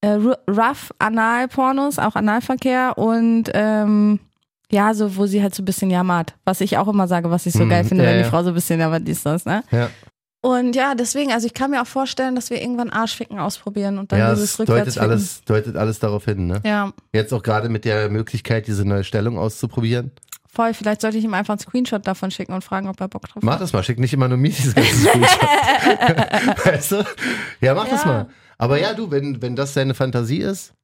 äh, 0.00 0.18
rough 0.48 0.92
Anal-Pornos, 0.98 1.98
auch 1.98 2.14
Analverkehr 2.16 2.98
und 2.98 3.44
ähm, 3.54 4.20
ja, 4.74 4.92
so 4.94 5.16
wo 5.16 5.26
sie 5.26 5.42
halt 5.42 5.54
so 5.54 5.62
ein 5.62 5.64
bisschen 5.64 5.90
jammert, 5.90 6.34
was 6.44 6.60
ich 6.60 6.76
auch 6.78 6.88
immer 6.88 7.06
sage, 7.08 7.30
was 7.30 7.46
ich 7.46 7.54
so 7.54 7.64
Mhm, 7.64 7.68
geil 7.70 7.84
finde, 7.84 8.04
ja, 8.04 8.10
wenn 8.10 8.18
die 8.18 8.24
ja. 8.24 8.30
Frau 8.30 8.42
so 8.42 8.48
ein 8.48 8.54
bisschen 8.54 8.80
jammert, 8.80 9.06
dies, 9.06 9.22
das, 9.22 9.44
ne? 9.46 9.62
ja, 9.70 9.88
Und 10.42 10.74
ja, 10.76 10.94
deswegen, 10.94 11.32
also 11.32 11.46
ich 11.46 11.54
kann 11.54 11.70
mir 11.70 11.80
auch 11.80 11.86
vorstellen, 11.86 12.34
dass 12.34 12.50
wir 12.50 12.60
irgendwann 12.60 12.90
Arschficken 12.90 13.38
ausprobieren 13.38 13.98
und 13.98 14.12
dann 14.12 14.18
ja 14.18 14.34
dieses 14.34 14.58
es 14.60 14.66
deutet 14.66 14.98
alles, 14.98 15.42
deutet 15.44 15.76
alles 15.76 15.98
darauf 16.00 16.24
hin. 16.26 16.46
Ne? 16.46 16.60
Ja, 16.64 16.92
Jetzt 17.14 17.32
auch 17.32 17.42
gerade 17.42 17.68
mit 17.70 17.84
der 17.86 18.10
Möglichkeit, 18.10 18.66
diese 18.66 18.84
neue 18.84 19.04
Stellung 19.04 19.38
auszuprobieren. 19.38 20.10
voll. 20.52 20.74
Vielleicht 20.74 21.00
sollte 21.00 21.16
ich 21.18 21.24
ihm 21.24 21.34
einfach 21.34 21.54
einen 21.54 21.60
Screenshot 21.60 22.06
davon 22.06 22.30
schicken 22.30 22.52
und 22.52 22.62
fragen, 22.62 22.88
ob 22.88 23.00
er 23.00 23.08
Bock 23.08 23.26
drauf 23.28 23.42
Mach 23.42 23.54
hat. 23.54 23.60
das 23.62 23.72
mal, 23.72 23.82
schick 23.82 23.98
nicht 23.98 24.12
immer 24.12 24.28
nur 24.28 24.36
mir 24.38 24.50
dieses 24.50 24.74
ganze 24.74 24.94
Screenshot. 24.94 25.40
weißt 26.66 26.92
du? 26.92 27.04
Ja, 27.60 27.74
mach 27.74 27.88
das 27.88 28.02
Ja. 28.04 28.06
mal. 28.12 28.28
Aber 28.58 28.78
ja, 28.80 28.92
du, 28.94 29.10
wenn, 29.10 29.40
wenn 29.42 29.56
das 29.56 29.72
deine 29.74 29.94
Fantasie 29.94 30.38
ist, 30.38 30.74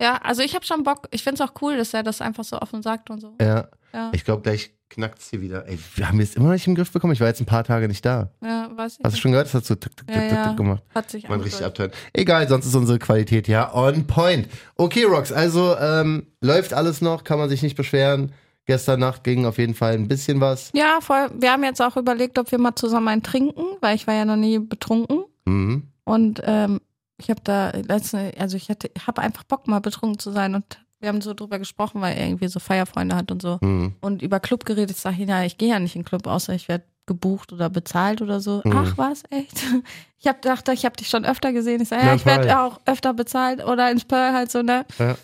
Ja, 0.00 0.16
also 0.22 0.42
ich 0.42 0.54
habe 0.54 0.64
schon 0.64 0.82
Bock. 0.82 1.08
Ich 1.10 1.22
find's 1.22 1.40
auch 1.40 1.52
cool, 1.60 1.76
dass 1.76 1.92
er 1.94 2.02
das 2.02 2.20
einfach 2.20 2.44
so 2.44 2.58
offen 2.58 2.82
sagt 2.82 3.10
und 3.10 3.20
so. 3.20 3.34
ja, 3.40 3.68
Ja, 3.92 4.10
ich 4.14 4.24
glaube, 4.24 4.42
gleich 4.42 4.72
knackt's 4.88 5.30
hier 5.30 5.40
wieder. 5.40 5.66
Ey, 5.68 5.78
wir 5.94 6.08
haben 6.08 6.18
jetzt 6.20 6.36
immer 6.36 6.46
noch 6.46 6.52
nicht 6.54 6.66
im 6.66 6.74
Griff 6.74 6.90
bekommen. 6.90 7.12
Ich 7.12 7.20
war 7.20 7.28
jetzt 7.28 7.40
ein 7.40 7.46
paar 7.46 7.64
Tage 7.64 7.86
nicht 7.86 8.04
da. 8.04 8.30
ja 8.42 8.68
weiß 8.74 8.98
ich. 8.98 9.04
Hast 9.04 9.16
du 9.16 9.20
schon 9.20 9.30
gehört? 9.30 9.46
Das 9.46 9.54
hat 9.54 9.64
so 9.64 9.74
tick, 9.74 9.96
tick, 9.96 10.08
ja, 10.08 10.14
tick, 10.14 10.28
tick, 10.28 10.38
ja. 10.38 10.48
tick 10.48 10.56
gemacht. 10.56 10.82
Hat 10.94 11.10
sich 11.10 11.28
Man 11.28 11.40
richtig 11.40 11.64
abtören. 11.64 11.92
Egal, 12.12 12.48
sonst 12.48 12.66
ist 12.66 12.74
unsere 12.74 12.98
Qualität 12.98 13.46
ja 13.46 13.72
on 13.74 14.06
point. 14.06 14.48
Okay, 14.76 15.04
Rox, 15.04 15.32
also 15.32 15.76
ähm, 15.76 16.26
läuft 16.40 16.72
alles 16.72 17.00
noch, 17.00 17.24
kann 17.24 17.38
man 17.38 17.48
sich 17.48 17.62
nicht 17.62 17.76
beschweren. 17.76 18.32
Gestern 18.66 19.00
Nacht 19.00 19.24
ging 19.24 19.46
auf 19.46 19.58
jeden 19.58 19.74
Fall 19.74 19.94
ein 19.94 20.06
bisschen 20.06 20.40
was. 20.40 20.70
Ja, 20.74 20.98
voll. 21.00 21.28
Wir 21.34 21.52
haben 21.52 21.64
jetzt 21.64 21.80
auch 21.80 21.96
überlegt, 21.96 22.38
ob 22.38 22.50
wir 22.52 22.58
mal 22.58 22.74
zusammen 22.76 23.08
einen 23.08 23.22
trinken, 23.22 23.64
weil 23.80 23.96
ich 23.96 24.06
war 24.06 24.14
ja 24.14 24.24
noch 24.24 24.36
nie 24.36 24.58
betrunken. 24.58 25.24
Mhm. 25.44 25.88
Und 26.04 26.42
ähm, 26.44 26.80
ich 27.20 27.30
habe 27.30 27.40
da 27.44 27.70
letzte, 27.70 28.32
also 28.38 28.56
ich 28.56 28.68
hatte, 28.68 28.90
habe 29.06 29.22
einfach 29.22 29.44
Bock 29.44 29.68
mal 29.68 29.80
betrunken 29.80 30.18
zu 30.18 30.30
sein 30.30 30.54
und 30.54 30.64
wir 31.00 31.08
haben 31.08 31.20
so 31.20 31.32
drüber 31.34 31.58
gesprochen, 31.58 32.00
weil 32.00 32.16
er 32.16 32.26
irgendwie 32.26 32.48
so 32.48 32.60
Feierfreunde 32.60 33.16
hat 33.16 33.30
und 33.30 33.40
so. 33.40 33.58
Mhm. 33.62 33.94
Und 34.00 34.22
über 34.22 34.38
Club 34.38 34.64
geredet, 34.66 34.96
ich, 34.96 35.18
ja, 35.28 35.42
ich 35.44 35.56
gehe 35.56 35.70
ja 35.70 35.78
nicht 35.78 35.96
in 35.96 36.02
den 36.02 36.06
Club, 36.06 36.26
außer 36.26 36.52
ich 36.52 36.68
werde 36.68 36.84
gebucht 37.06 37.52
oder 37.52 37.70
bezahlt 37.70 38.22
oder 38.22 38.40
so. 38.40 38.60
Mhm. 38.64 38.72
Ach 38.76 38.98
was, 38.98 39.22
echt? 39.30 39.64
Ich 40.22 40.26
hab 40.26 40.42
dachte, 40.42 40.74
ich 40.74 40.84
habe 40.84 40.94
dich 40.96 41.08
schon 41.08 41.24
öfter 41.24 41.50
gesehen. 41.50 41.80
Ich 41.80 41.88
sage, 41.88 42.04
ja, 42.04 42.14
ich 42.14 42.26
werde 42.26 42.60
auch 42.60 42.78
öfter 42.84 43.14
bezahlt 43.14 43.64
oder 43.64 43.90
ins 43.90 44.04
Pearl 44.04 44.34
halt 44.34 44.50
so, 44.50 44.60
ne? 44.60 44.84
Ja. 44.98 45.16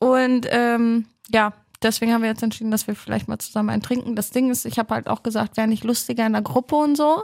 Und 0.00 0.48
ähm, 0.50 1.06
ja, 1.32 1.52
deswegen 1.80 2.12
haben 2.12 2.22
wir 2.22 2.30
jetzt 2.30 2.42
entschieden, 2.42 2.72
dass 2.72 2.88
wir 2.88 2.96
vielleicht 2.96 3.28
mal 3.28 3.38
zusammen 3.38 3.70
einen 3.70 3.82
trinken. 3.82 4.16
Das 4.16 4.30
Ding 4.30 4.50
ist, 4.50 4.64
ich 4.64 4.80
habe 4.80 4.92
halt 4.94 5.06
auch 5.06 5.22
gesagt, 5.22 5.56
wäre 5.56 5.68
nicht 5.68 5.84
lustiger 5.84 6.26
in 6.26 6.32
der 6.32 6.42
Gruppe 6.42 6.74
und 6.74 6.96
so. 6.96 7.22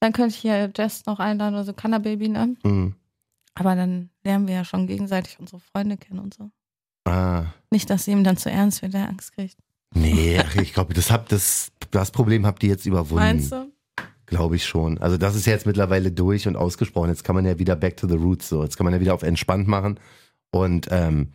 Dann 0.00 0.12
könnte 0.12 0.34
ich 0.34 0.40
hier 0.40 0.72
Jess 0.76 1.06
noch 1.06 1.20
einladen 1.20 1.54
oder 1.54 1.62
so, 1.62 1.72
Canna-Baby, 1.72 2.30
ne? 2.30 2.56
Mhm. 2.64 2.96
Aber 3.54 3.74
dann 3.74 4.10
lernen 4.24 4.48
wir 4.48 4.54
ja 4.54 4.64
schon 4.64 4.86
gegenseitig 4.86 5.38
unsere 5.38 5.60
Freunde 5.60 5.96
kennen 5.96 6.20
und 6.20 6.34
so. 6.34 6.50
Ah. 7.04 7.46
Nicht, 7.70 7.90
dass 7.90 8.04
sie 8.04 8.12
ihm 8.12 8.24
dann 8.24 8.36
zu 8.36 8.50
ernst 8.50 8.82
wird, 8.82 8.94
der 8.94 9.08
Angst 9.08 9.32
kriegt. 9.32 9.56
Nee, 9.94 10.38
ach, 10.44 10.54
ich 10.56 10.72
glaube, 10.72 10.94
das, 10.94 11.10
hab, 11.10 11.28
das, 11.28 11.72
das 11.90 12.10
Problem 12.10 12.46
habt 12.46 12.62
ihr 12.62 12.70
jetzt 12.70 12.86
überwunden. 12.86 13.24
Meinst 13.24 13.52
du? 13.52 13.70
Glaube 14.26 14.56
ich 14.56 14.64
schon. 14.64 14.98
Also 14.98 15.16
das 15.16 15.34
ist 15.34 15.46
ja 15.46 15.52
jetzt 15.52 15.66
mittlerweile 15.66 16.12
durch 16.12 16.46
und 16.46 16.54
ausgesprochen. 16.54 17.08
Jetzt 17.08 17.24
kann 17.24 17.34
man 17.34 17.44
ja 17.44 17.58
wieder 17.58 17.74
back 17.74 17.96
to 17.96 18.06
the 18.06 18.14
roots 18.14 18.48
so. 18.48 18.62
Jetzt 18.62 18.76
kann 18.76 18.84
man 18.84 18.94
ja 18.94 19.00
wieder 19.00 19.14
auf 19.14 19.24
entspannt 19.24 19.66
machen. 19.66 19.98
Und 20.52 20.86
ähm, 20.90 21.32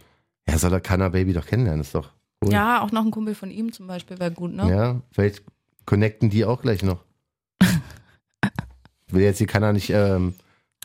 ja, 0.48 0.58
soll 0.58 0.72
er 0.72 0.80
Kanna 0.80 1.10
Baby 1.10 1.34
doch 1.34 1.46
kennenlernen, 1.46 1.82
ist 1.82 1.96
doch 1.96 2.12
cool. 2.44 2.54
Ja, 2.54 2.82
auch 2.82 2.92
noch 2.92 3.04
ein 3.04 3.12
Kumpel 3.12 3.36
von 3.36 3.52
ihm 3.52 3.74
zum 3.74 3.88
Beispiel 3.88 4.20
wäre 4.20 4.32
gut, 4.32 4.54
ne? 4.54 4.70
Ja, 4.70 5.02
vielleicht 5.12 5.44
connecten 5.86 6.30
die 6.30 6.46
auch 6.46 6.62
gleich 6.62 6.84
noch. 6.84 7.04
Ich 7.62 7.68
will 9.14 9.24
jetzt 9.24 9.40
die 9.40 9.46
Kanna 9.46 9.74
nicht 9.74 9.90
ähm, 9.90 10.36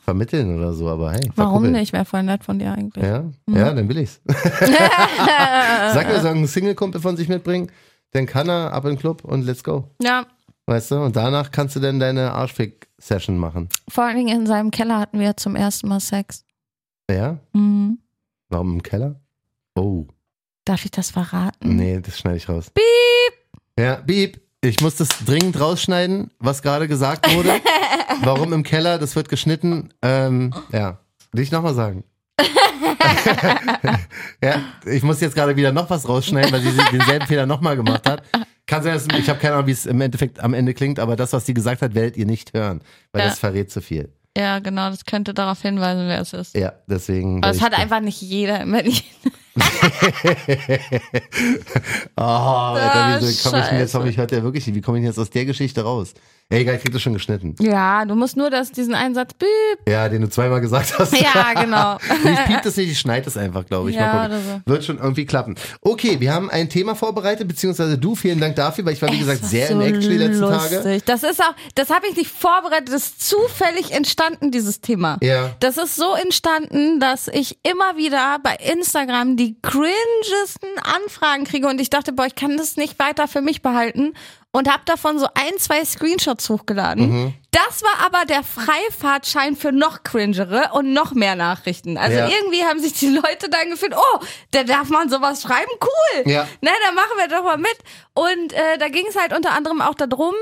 vermitteln 0.03 0.57
oder 0.57 0.73
so, 0.73 0.89
aber 0.89 1.11
hey. 1.11 1.21
Warum 1.35 1.51
verkuppeln. 1.53 1.71
nicht? 1.73 1.93
Wäre 1.93 2.05
voll 2.05 2.23
nett 2.23 2.43
von 2.43 2.59
dir 2.59 2.73
eigentlich. 2.73 3.03
Ja, 3.03 3.23
Mhm. 3.45 3.55
ja, 3.55 3.73
dann 3.73 3.87
will 3.87 3.97
ich's. 3.99 4.19
Sag 4.27 6.07
mir, 6.07 6.19
soll 6.21 6.31
einen 6.31 6.47
Single-Kumpel 6.47 7.01
von 7.01 7.15
sich 7.17 7.27
mitbringen, 7.27 7.71
dann 8.11 8.25
kann 8.25 8.49
er 8.49 8.73
ab 8.73 8.83
in 8.85 8.91
den 8.91 8.99
Club 8.99 9.23
und 9.23 9.43
let's 9.45 9.63
go. 9.63 9.89
ja, 10.01 10.25
Weißt 10.67 10.91
du? 10.91 10.95
Und 11.03 11.15
danach 11.15 11.51
kannst 11.51 11.75
du 11.75 11.79
dann 11.79 11.99
deine 11.99 12.33
Arschfick-Session 12.33 13.37
machen. 13.37 13.67
vor 13.89 14.03
allen 14.05 14.15
Dingen 14.17 14.41
in 14.41 14.45
seinem 14.47 14.69
Keller 14.71 14.99
hatten 14.99 15.19
wir 15.19 15.35
zum 15.35 15.55
ersten 15.55 15.87
Mal 15.87 15.99
Sex. 15.99 16.45
Ja? 17.09 17.37
Mhm. 17.53 17.97
Warum 18.49 18.73
im 18.73 18.83
Keller? 18.83 19.15
Oh, 19.75 20.05
Darf 20.65 20.85
ich 20.85 20.91
das 20.91 21.09
verraten? 21.09 21.75
nee, 21.75 21.99
das 21.99 22.19
schneide 22.19 22.37
ich 22.37 22.47
raus. 22.47 22.69
Beep! 22.69 23.33
Ja, 23.79 23.95
beep. 23.95 24.39
Ich 24.63 24.79
muss 24.81 24.95
das 24.97 25.09
dringend 25.25 25.59
rausschneiden, 25.59 26.29
was 26.37 26.61
gerade 26.61 26.87
gesagt 26.87 27.33
wurde. 27.35 27.49
Warum 28.21 28.53
im 28.53 28.63
Keller? 28.63 28.97
Das 28.97 29.15
wird 29.15 29.29
geschnitten. 29.29 29.93
Ähm, 30.01 30.53
ja. 30.71 30.99
Will 31.31 31.43
ich 31.43 31.51
nochmal 31.51 31.73
sagen. 31.73 32.03
ja, 34.43 34.61
ich 34.85 35.03
muss 35.03 35.21
jetzt 35.21 35.35
gerade 35.35 35.55
wieder 35.55 35.71
noch 35.71 35.89
was 35.89 36.07
rausschneiden, 36.07 36.51
weil 36.51 36.61
sie 36.61 36.71
denselben 36.91 37.27
Fehler 37.27 37.45
nochmal 37.45 37.75
gemacht 37.75 38.07
hat. 38.09 38.23
Kann 38.65 38.83
sein, 38.83 38.93
dass, 38.93 39.07
ich 39.17 39.29
habe 39.29 39.39
keine 39.39 39.55
Ahnung, 39.55 39.67
wie 39.67 39.71
es 39.71 39.85
im 39.85 40.01
Endeffekt 40.01 40.39
am 40.39 40.53
Ende 40.53 40.73
klingt, 40.73 40.99
aber 40.99 41.15
das, 41.15 41.33
was 41.33 41.45
sie 41.45 41.53
gesagt 41.53 41.81
hat, 41.81 41.93
werdet 41.93 42.17
ihr 42.17 42.25
nicht 42.25 42.53
hören, 42.53 42.81
weil 43.11 43.23
Ja. 43.23 43.29
das 43.29 43.39
verrät 43.39 43.71
zu 43.71 43.81
viel. 43.81 44.09
Ja, 44.37 44.59
genau, 44.59 44.89
das 44.89 45.05
könnte 45.05 45.33
darauf 45.33 45.61
hinweisen, 45.61 46.07
wer 46.07 46.21
es 46.21 46.31
ist. 46.33 46.55
Ja, 46.55 46.73
deswegen. 46.87 47.43
Aber 47.43 47.53
es 47.53 47.61
hat 47.61 47.77
einfach 47.77 47.99
nicht 47.99 48.21
jeder 48.21 48.61
in 48.61 48.71
Berlin. 48.71 48.95
Oh, 52.15 52.21
Alter, 52.21 53.21
wie 53.21 53.25
so, 53.25 53.49
komm 53.49 53.59
ich 53.59 53.65
denn 53.67 53.79
jetzt, 53.79 53.93
hoffe 53.93 54.09
ich, 54.09 54.17
hört 54.17 54.31
der 54.31 54.43
wirklich, 54.43 54.73
wie 54.73 54.81
komme 54.81 54.99
ich 54.99 55.05
jetzt 55.05 55.19
aus 55.19 55.29
der 55.29 55.45
Geschichte 55.45 55.83
raus? 55.83 56.13
Ja, 56.51 56.57
egal, 56.57 56.75
ich 56.75 56.81
krieg 56.81 56.91
das 56.91 57.01
schon 57.01 57.13
geschnitten. 57.13 57.55
Ja, 57.61 58.03
du 58.03 58.13
musst 58.13 58.35
nur 58.35 58.49
das, 58.49 58.73
diesen 58.73 58.93
Einsatz, 58.93 59.33
Büb. 59.35 59.47
Ja, 59.87 60.09
den 60.09 60.21
du 60.21 60.29
zweimal 60.29 60.59
gesagt 60.59 60.99
hast. 60.99 61.13
Ja, 61.17 61.53
genau. 61.53 61.97
Ich 62.31 62.45
piep 62.45 62.61
das 62.61 62.75
nicht, 62.75 62.91
ich 62.91 62.99
schneide 62.99 63.25
das 63.25 63.37
einfach, 63.37 63.65
glaube 63.65 63.89
ich. 63.89 63.95
Ja, 63.95 64.25
oder 64.25 64.39
so. 64.39 64.61
Wird 64.65 64.83
schon 64.83 64.97
irgendwie 64.97 65.25
klappen. 65.25 65.55
Okay, 65.81 66.19
wir 66.19 66.33
haben 66.33 66.49
ein 66.49 66.69
Thema 66.69 66.93
vorbereitet, 66.95 67.47
beziehungsweise 67.47 67.97
du, 67.97 68.15
vielen 68.15 68.39
Dank 68.39 68.57
dafür, 68.57 68.85
weil 68.85 68.93
ich 68.93 69.01
war, 69.01 69.11
wie 69.11 69.19
gesagt, 69.19 69.45
sehr 69.45 69.67
so 69.69 69.75
in 69.75 69.81
Action 69.81 70.11
die 70.11 70.17
letzten 70.17 70.41
Tage. 70.41 70.75
lustig. 70.75 71.03
Das 71.05 71.23
ist 71.23 71.41
auch, 71.41 71.53
das 71.75 71.89
habe 71.89 72.07
ich 72.07 72.17
nicht 72.17 72.29
vorbereitet, 72.29 72.89
das 72.89 73.03
ist 73.03 73.29
zufällig 73.29 73.91
entstanden, 73.91 74.51
dieses 74.51 74.81
Thema. 74.81 75.17
Ja. 75.21 75.51
Das 75.61 75.77
ist 75.77 75.95
so 75.95 76.13
entstanden, 76.15 76.99
dass 76.99 77.29
ich 77.29 77.57
immer 77.63 77.95
wieder 77.95 78.39
bei 78.43 78.55
Instagram 78.55 79.37
die 79.37 79.40
cringesten 79.61 80.69
Anfragen 80.83 81.45
kriege. 81.45 81.67
Und 81.67 81.81
ich 81.81 81.89
dachte, 81.89 82.13
boah, 82.13 82.25
ich 82.25 82.35
kann 82.35 82.57
das 82.57 82.77
nicht 82.77 82.99
weiter 82.99 83.27
für 83.27 83.41
mich 83.41 83.61
behalten 83.61 84.13
und 84.53 84.69
habe 84.69 84.83
davon 84.85 85.17
so 85.17 85.27
ein, 85.33 85.57
zwei 85.57 85.83
Screenshots 85.85 86.49
hochgeladen. 86.49 87.09
Mhm. 87.09 87.33
Das 87.51 87.83
war 87.83 88.05
aber 88.05 88.25
der 88.25 88.43
Freifahrtschein 88.43 89.55
für 89.55 89.71
noch 89.71 90.03
cringere 90.03 90.69
und 90.73 90.93
noch 90.93 91.13
mehr 91.13 91.35
Nachrichten. 91.35 91.97
Also 91.97 92.17
Ja. 92.17 92.27
irgendwie 92.27 92.63
haben 92.63 92.79
sich 92.79 92.93
die 92.93 93.09
Leute 93.09 93.49
dann 93.49 93.69
gefühlt, 93.69 93.93
oh, 93.95 94.19
da 94.51 94.63
darf 94.63 94.89
man 94.89 95.09
sowas 95.09 95.41
schreiben, 95.41 95.69
cool. 95.81 96.31
Ja. 96.31 96.43
Ne, 96.61 96.69
dann 96.85 96.95
machen 96.95 97.11
wir 97.17 97.27
doch 97.27 97.43
mal 97.43 97.57
mit. 97.57 97.77
Und 98.13 98.53
äh, 98.53 98.77
da 98.77 98.89
ging 98.89 99.05
es 99.07 99.17
halt 99.17 99.33
unter 99.35 99.51
anderem 99.51 99.81
auch 99.81 99.95
darum, 99.95 100.33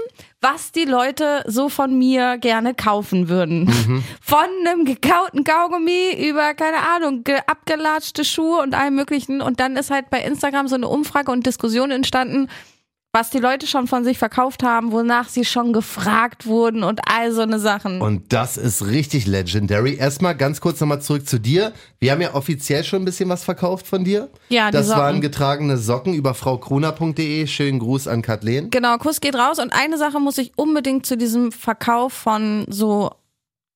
was 0.41 0.71
die 0.71 0.85
Leute 0.85 1.43
so 1.47 1.69
von 1.69 1.97
mir 1.97 2.37
gerne 2.37 2.73
kaufen 2.73 3.27
würden. 3.29 3.65
Mhm. 3.65 4.03
Von 4.21 4.45
einem 4.65 4.85
gekauten 4.85 5.43
Kaugummi 5.43 6.13
über, 6.29 6.53
keine 6.53 6.77
Ahnung, 6.95 7.23
ge 7.23 7.39
abgelatschte 7.47 8.23
Schuhe 8.25 8.61
und 8.61 8.73
allem 8.73 8.95
möglichen. 8.95 9.41
Und 9.41 9.59
dann 9.59 9.75
ist 9.77 9.91
halt 9.91 10.09
bei 10.09 10.21
Instagram 10.21 10.67
so 10.67 10.75
eine 10.75 10.87
Umfrage 10.87 11.31
und 11.31 11.45
Diskussion 11.45 11.91
entstanden, 11.91 12.49
was 13.11 13.31
die 13.31 13.39
Leute 13.39 13.65
schon 13.65 13.87
von 13.87 14.03
sich 14.03 14.19
verkauft 14.19 14.61
haben, 14.61 14.91
wonach 14.91 15.29
sie 15.29 15.43
schon 15.43 15.73
gefragt 15.73 16.45
wurden 16.45 16.83
und 16.83 17.01
all 17.09 17.31
so 17.31 17.41
eine 17.41 17.57
Sachen. 17.57 18.01
Und 18.01 18.31
das 18.31 18.55
ist 18.55 18.85
richtig 18.85 19.25
legendary. 19.25 19.95
Erstmal 19.95 20.35
ganz 20.35 20.61
kurz 20.61 20.79
nochmal 20.79 21.01
zurück 21.01 21.27
zu 21.27 21.39
dir. 21.39 21.73
Wir 21.99 22.11
haben 22.11 22.21
ja 22.21 22.35
offiziell 22.35 22.83
schon 22.83 23.01
ein 23.01 23.05
bisschen 23.05 23.27
was 23.27 23.43
verkauft 23.43 23.87
von 23.87 24.03
dir. 24.03 24.29
Ja, 24.49 24.67
die 24.69 24.73
Das 24.77 24.87
Socken. 24.87 25.01
waren 25.01 25.21
getragene 25.21 25.77
Socken 25.79 26.13
über 26.13 26.35
fraukrona.de. 26.35 27.47
Schönen 27.47 27.79
Gruß 27.79 28.07
an 28.07 28.21
Kathleen. 28.21 28.69
Genau, 28.69 28.97
Kuss 28.97 29.19
geht 29.21 29.35
raus. 29.35 29.57
Und 29.57 29.73
eine 29.73 29.97
Sache 29.97 30.19
muss 30.19 30.37
ich 30.37 30.51
unbedingt 30.55 31.07
zu 31.07 31.17
diesem 31.17 31.51
Verkauf 31.51 32.13
von 32.13 32.65
so 32.69 33.09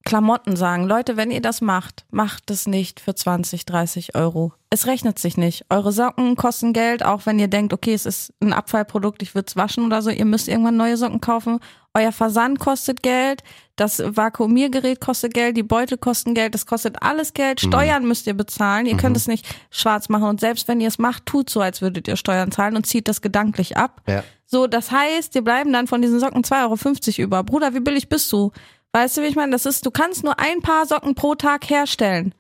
Klamotten 0.05 0.57
sagen. 0.57 0.85
Leute, 0.85 1.15
wenn 1.15 1.31
ihr 1.31 1.41
das 1.41 1.61
macht, 1.61 2.05
macht 2.11 2.51
es 2.51 2.67
nicht 2.67 2.99
für 2.99 3.15
20, 3.15 3.65
30 3.65 4.15
Euro. 4.15 4.53
Es 4.69 4.85
rechnet 4.85 5.17
sich 5.17 5.37
nicht. 5.37 5.65
Eure 5.69 5.93
Socken 5.93 6.35
kosten 6.35 6.73
Geld, 6.73 7.03
auch 7.05 7.25
wenn 7.25 7.39
ihr 7.39 7.47
denkt, 7.47 7.73
okay, 7.73 7.93
es 7.93 8.05
ist 8.05 8.33
ein 8.41 8.51
Abfallprodukt, 8.51 9.21
ich 9.21 9.33
würde 9.33 9.47
es 9.47 9.55
waschen 9.55 9.85
oder 9.85 10.01
so. 10.01 10.09
Ihr 10.09 10.25
müsst 10.25 10.49
irgendwann 10.49 10.75
neue 10.75 10.97
Socken 10.97 11.21
kaufen. 11.21 11.59
Euer 11.93 12.11
Versand 12.11 12.59
kostet 12.59 13.03
Geld, 13.03 13.43
das 13.75 13.99
Vakuumiergerät 14.03 14.99
kostet 14.99 15.33
Geld, 15.33 15.55
die 15.55 15.63
Beutel 15.63 15.97
kosten 15.97 16.33
Geld, 16.33 16.53
das 16.53 16.65
kostet 16.65 17.01
alles 17.01 17.33
Geld. 17.33 17.61
Steuern 17.61 18.05
müsst 18.05 18.27
ihr 18.27 18.33
bezahlen. 18.33 18.87
Ihr 18.87 18.97
könnt 18.97 19.15
es 19.15 19.27
nicht 19.27 19.45
schwarz 19.69 20.09
machen. 20.09 20.25
Und 20.25 20.39
selbst 20.39 20.67
wenn 20.67 20.81
ihr 20.81 20.87
es 20.89 20.97
macht, 20.97 21.25
tut 21.25 21.49
so, 21.49 21.61
als 21.61 21.81
würdet 21.81 22.07
ihr 22.07 22.17
Steuern 22.17 22.51
zahlen 22.51 22.75
und 22.75 22.85
zieht 22.85 23.07
das 23.07 23.21
gedanklich 23.21 23.77
ab. 23.77 24.01
Ja. 24.07 24.23
So, 24.45 24.67
das 24.67 24.91
heißt, 24.91 25.33
dir 25.33 25.43
bleiben 25.43 25.71
dann 25.71 25.87
von 25.87 26.01
diesen 26.01 26.19
Socken 26.19 26.43
2,50 26.43 27.19
Euro 27.19 27.25
über. 27.25 27.43
Bruder, 27.43 27.73
wie 27.73 27.79
billig 27.79 28.09
bist 28.09 28.31
du? 28.31 28.51
Weißt 28.93 29.17
du, 29.17 29.21
wie 29.21 29.25
ich 29.25 29.35
meine? 29.35 29.51
Das 29.51 29.65
ist, 29.65 29.85
du 29.85 29.91
kannst 29.91 30.23
nur 30.23 30.39
ein 30.39 30.61
paar 30.61 30.85
Socken 30.85 31.15
pro 31.15 31.33
Tag 31.35 31.69
herstellen. 31.69 32.33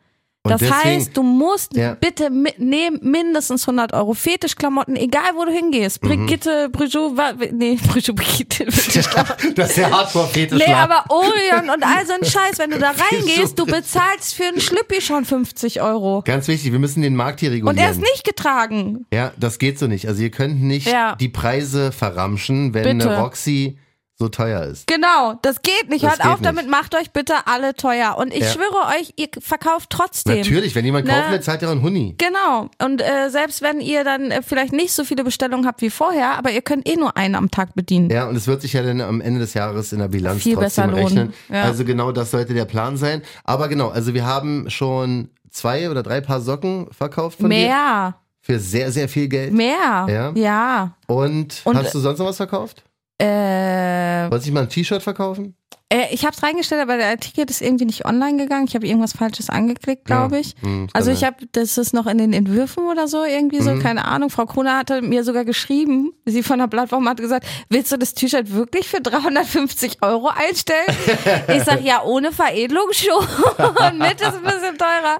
Und 0.45 0.51
Das 0.51 0.59
deswegen- 0.59 0.83
heißt, 0.83 1.15
du 1.17 1.23
musst 1.23 1.73
Ja. 1.75 1.93
bitte 1.95 2.29
mitnehmen 2.29 2.99
mindestens 3.01 3.65
100 3.65 3.93
Euro. 3.93 4.13
Fetischklamotten, 4.13 4.97
egal 4.97 5.31
wo 5.35 5.45
du 5.45 5.51
hingehst. 5.53 6.03
Mhm. 6.03 6.07
Brigitte, 6.09 6.67
Brigitte, 6.69 6.99
wa- 7.15 7.33
nee, 7.53 7.79
Brigitte, 7.87 8.13
Brigitte. 8.13 8.69
Fetischklamotten. 8.69 9.55
Das 9.55 9.69
ist 9.69 9.77
der 9.77 9.89
Hardcore-Fetisch. 9.89 10.59
Nee, 10.59 10.73
aber 10.73 11.05
Orion 11.07 11.69
und 11.73 11.81
all 11.83 12.05
so 12.05 12.11
ein 12.13 12.25
Scheiß, 12.25 12.57
wenn 12.59 12.71
du 12.71 12.77
da 12.77 12.91
reingehst, 13.11 13.57
du 13.57 13.65
bezahlst 13.65 14.35
für 14.35 14.43
einen 14.43 14.59
Schlüppi 14.59 14.99
schon 14.99 15.23
50 15.23 15.81
Euro. 15.81 16.21
Ganz 16.25 16.49
wichtig, 16.49 16.73
wir 16.73 16.79
müssen 16.79 17.01
den 17.01 17.15
Markt 17.15 17.39
hier 17.39 17.49
regulieren. 17.51 17.77
Und 17.77 17.81
er 17.81 17.91
ist 17.91 18.01
nicht 18.01 18.25
getragen. 18.25 19.05
Ja, 19.13 19.31
das 19.37 19.59
geht 19.59 19.79
so 19.79 19.87
nicht. 19.87 20.09
Also 20.09 20.21
ihr 20.21 20.29
könnt 20.31 20.61
nicht 20.61 20.87
Ja. 20.91 21.15
die 21.15 21.29
Preise 21.29 21.93
verramschen, 21.93 22.73
wenn 22.73 22.97
Bitte. 22.97 23.09
eine 23.09 23.21
Roxy 23.21 23.77
so 24.23 24.29
teuer 24.29 24.63
ist. 24.63 24.87
Genau, 24.87 25.37
das 25.41 25.61
geht 25.61 25.89
nicht. 25.89 26.03
Das 26.03 26.11
Hört 26.11 26.21
geht 26.21 26.27
auf 26.31 26.39
nicht. 26.39 26.45
damit, 26.45 26.69
macht 26.69 26.95
euch 26.95 27.11
bitte 27.11 27.33
alle 27.45 27.73
teuer. 27.75 28.15
Und 28.17 28.33
ich 28.33 28.41
Ja. 28.41 28.49
schwöre 28.49 28.87
euch, 28.99 29.13
ihr 29.17 29.27
verkauft 29.39 29.89
trotzdem. 29.89 30.37
Natürlich, 30.37 30.73
wenn 30.75 30.85
jemand 30.85 31.05
Ne? 31.07 31.13
kaufen 31.13 31.31
will, 31.31 31.41
zahlt 31.41 31.63
auch 31.65 31.69
einen 31.71 31.81
Huni. 31.81 32.15
Genau. 32.17 32.69
Und 32.81 33.01
äh, 33.01 33.29
selbst 33.29 33.61
wenn 33.61 33.81
ihr 33.81 34.03
dann 34.03 34.31
äh, 34.31 34.41
vielleicht 34.41 34.73
nicht 34.73 34.93
so 34.93 35.03
viele 35.03 35.23
Bestellungen 35.23 35.65
habt 35.67 35.81
wie 35.81 35.89
vorher, 35.89 36.37
aber 36.37 36.51
ihr 36.51 36.61
könnt 36.61 36.87
eh 36.87 36.95
nur 36.95 37.17
einen 37.17 37.35
am 37.35 37.51
Tag 37.51 37.75
bedienen. 37.75 38.09
Ja, 38.09 38.27
und 38.27 38.35
es 38.35 38.47
wird 38.47 38.61
sich 38.61 38.73
ja 38.73 38.81
dann 38.83 39.01
am 39.01 39.21
Ende 39.21 39.39
des 39.39 39.53
Jahres 39.53 39.93
in 39.93 39.99
der 39.99 40.07
Bilanz 40.07 40.43
Viel 40.43 40.55
trotzdem 40.55 40.87
besser 40.91 41.01
lohnen. 41.01 41.03
rechnen. 41.29 41.33
Ja. 41.49 41.63
Also 41.63 41.83
genau 41.85 42.11
das 42.11 42.31
sollte 42.31 42.53
der 42.53 42.65
Plan 42.65 42.97
sein. 42.97 43.21
Aber 43.43 43.67
genau, 43.67 43.89
also 43.89 44.13
wir 44.13 44.25
haben 44.25 44.69
schon 44.69 45.29
zwei 45.49 45.89
oder 45.89 46.01
drei 46.03 46.21
Paar 46.21 46.41
Socken 46.41 46.87
verkauft 46.91 47.39
von 47.39 47.49
dir. 47.49 47.55
Mehr, 47.67 48.15
Für 48.41 48.59
sehr, 48.59 48.91
sehr 48.91 49.07
viel 49.07 49.27
Geld. 49.27 49.53
mehr. 49.53 50.05
Ja? 50.09 50.31
ja. 50.35 50.91
Und, 51.07 51.61
Und- 51.63 51.77
hast 51.77 51.93
du 51.93 51.99
sonst 51.99 52.19
noch 52.19 52.25
was 52.25 52.37
verkauft? 52.37 52.83
Äh, 53.23 54.29
Wolltest 54.29 54.49
du 54.49 54.53
mal 54.53 54.61
ein 54.63 54.69
T-Shirt 54.69 55.01
verkaufen? 55.01 55.55
äh, 55.89 56.07
ich 56.11 56.25
habe 56.25 56.35
es 56.35 56.41
reingestellt, 56.43 56.81
aber 56.81 56.97
der 56.97 57.17
Ticket 57.19 57.49
ist 57.51 57.61
irgendwie 57.61 57.85
nicht 57.85 58.05
online 58.05 58.37
gegangen. 58.37 58.65
Ich 58.67 58.73
habe 58.75 58.87
irgendwas 58.87 59.13
Falsches 59.13 59.49
angeklickt, 59.49 60.05
glaube 60.05 60.35
Ja. 60.35 60.41
ich. 60.41 60.55
Hm, 60.61 60.87
Also 60.93 61.11
ich 61.11 61.23
habe, 61.23 61.37
das 61.51 61.77
ist 61.77 61.93
noch 61.93 62.07
in 62.07 62.17
den 62.17 62.33
Entwürfen 62.33 62.87
oder 62.87 63.07
so 63.07 63.23
irgendwie 63.23 63.61
so, 63.61 63.71
Mhm. 63.71 63.79
keine 63.83 64.05
Ahnung. 64.05 64.29
Frau 64.29 64.45
Krone 64.45 64.75
hatte 64.75 65.01
mir 65.01 65.23
sogar 65.23 65.45
geschrieben, 65.45 66.11
sie 66.25 66.41
von 66.43 66.59
der 66.59 66.67
Plattform 66.67 67.07
hat 67.07 67.17
gesagt, 67.17 67.45
willst 67.69 67.91
du 67.91 67.97
das 67.97 68.13
T-Shirt 68.13 68.51
wirklich 68.53 68.87
für 68.87 69.01
350 69.01 69.97
Euro 70.01 70.29
einstellen? 70.29 70.87
ich 71.55 71.63
sag 71.63 71.81
ja, 71.83 72.01
ohne 72.03 72.31
Veredelung 72.31 72.87
schon. 72.91 73.23
Mit 73.99 74.19
ist 74.21 74.33
ein 74.33 74.43
bisschen 74.43 74.77
teurer. 74.77 75.19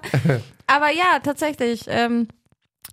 Aber 0.66 0.90
ja, 0.90 1.18
tatsächlich. 1.22 1.84
Ähm, 1.88 2.26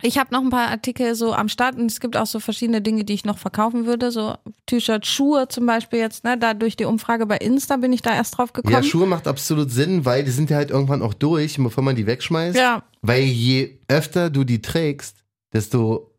Ich 0.01 0.17
habe 0.17 0.33
noch 0.33 0.41
ein 0.41 0.49
paar 0.49 0.69
Artikel 0.69 1.15
so 1.15 1.33
am 1.33 1.49
Start 1.49 1.77
und 1.77 1.85
es 1.85 1.99
gibt 1.99 2.17
auch 2.17 2.25
so 2.25 2.39
verschiedene 2.39 2.81
Dinge, 2.81 3.03
die 3.03 3.13
ich 3.13 3.25
noch 3.25 3.37
verkaufen 3.37 3.85
würde. 3.85 4.11
So 4.11 4.35
T-Shirt, 4.65 5.05
Schuhe 5.05 5.47
zum 5.47 5.65
Beispiel 5.65 5.99
jetzt, 5.99 6.23
ne? 6.23 6.37
Da 6.37 6.53
durch 6.53 6.75
die 6.75 6.85
Umfrage 6.85 7.25
bei 7.25 7.37
Insta 7.37 7.77
bin 7.77 7.93
ich 7.93 8.01
da 8.01 8.13
erst 8.13 8.37
drauf 8.37 8.53
gekommen. 8.53 8.73
Ja, 8.73 8.83
Schuhe 8.83 9.05
macht 9.05 9.27
absolut 9.27 9.71
Sinn, 9.71 10.05
weil 10.05 10.23
die 10.23 10.31
sind 10.31 10.49
ja 10.49 10.57
halt 10.57 10.71
irgendwann 10.71 11.01
auch 11.01 11.13
durch, 11.13 11.57
bevor 11.57 11.83
man 11.83 11.95
die 11.95 12.05
wegschmeißt. 12.05 12.57
Ja. 12.57 12.83
Weil 13.01 13.23
je 13.23 13.79
öfter 13.87 14.29
du 14.29 14.43
die 14.43 14.61
trägst, 14.61 15.23
desto 15.53 16.10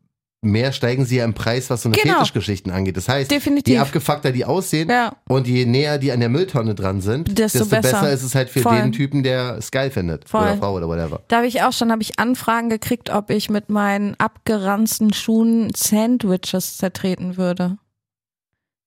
mehr 0.44 0.72
steigen 0.72 1.04
sie 1.06 1.16
ja 1.16 1.24
im 1.24 1.34
Preis, 1.34 1.70
was 1.70 1.82
so 1.82 1.88
eine 1.88 1.96
Genau. 1.96 2.14
Fetischgeschichten 2.14 2.72
angeht. 2.72 2.96
Das 2.96 3.08
heißt, 3.08 3.30
Definitiv. 3.30 3.72
je 3.72 3.78
abgefuckter 3.78 4.32
die 4.32 4.44
aussehen 4.44 4.90
Ja. 4.90 5.14
und 5.28 5.46
je 5.46 5.64
näher 5.64 5.98
die 5.98 6.10
an 6.12 6.20
der 6.20 6.28
Mülltonne 6.28 6.74
dran 6.74 7.00
sind, 7.00 7.38
Desto 7.38 7.60
desto, 7.60 7.76
besser. 7.76 8.00
besser. 8.00 8.12
ist 8.12 8.22
es 8.24 8.34
halt 8.34 8.50
für 8.50 8.60
Voll. 8.60 8.76
den 8.82 8.92
Typen, 8.92 9.22
der 9.22 9.56
es 9.56 9.70
geil 9.70 9.90
findet. 9.90 10.28
Voll. 10.28 10.42
Oder 10.42 10.56
Frau 10.58 10.74
oder 10.76 10.88
whatever. 10.88 11.20
Da 11.28 11.36
habe 11.36 11.46
ich 11.46 11.62
auch 11.62 11.72
schon, 11.72 11.90
habe 11.92 12.02
ich 12.02 12.18
Anfragen 12.18 12.68
gekriegt, 12.68 13.10
ob 13.10 13.30
ich 13.30 13.48
mit 13.50 13.70
meinen 13.70 14.14
abgeranzten 14.18 15.12
Schuhen 15.12 15.70
Sandwiches 15.74 16.76
zertreten 16.76 17.36
würde. 17.36 17.78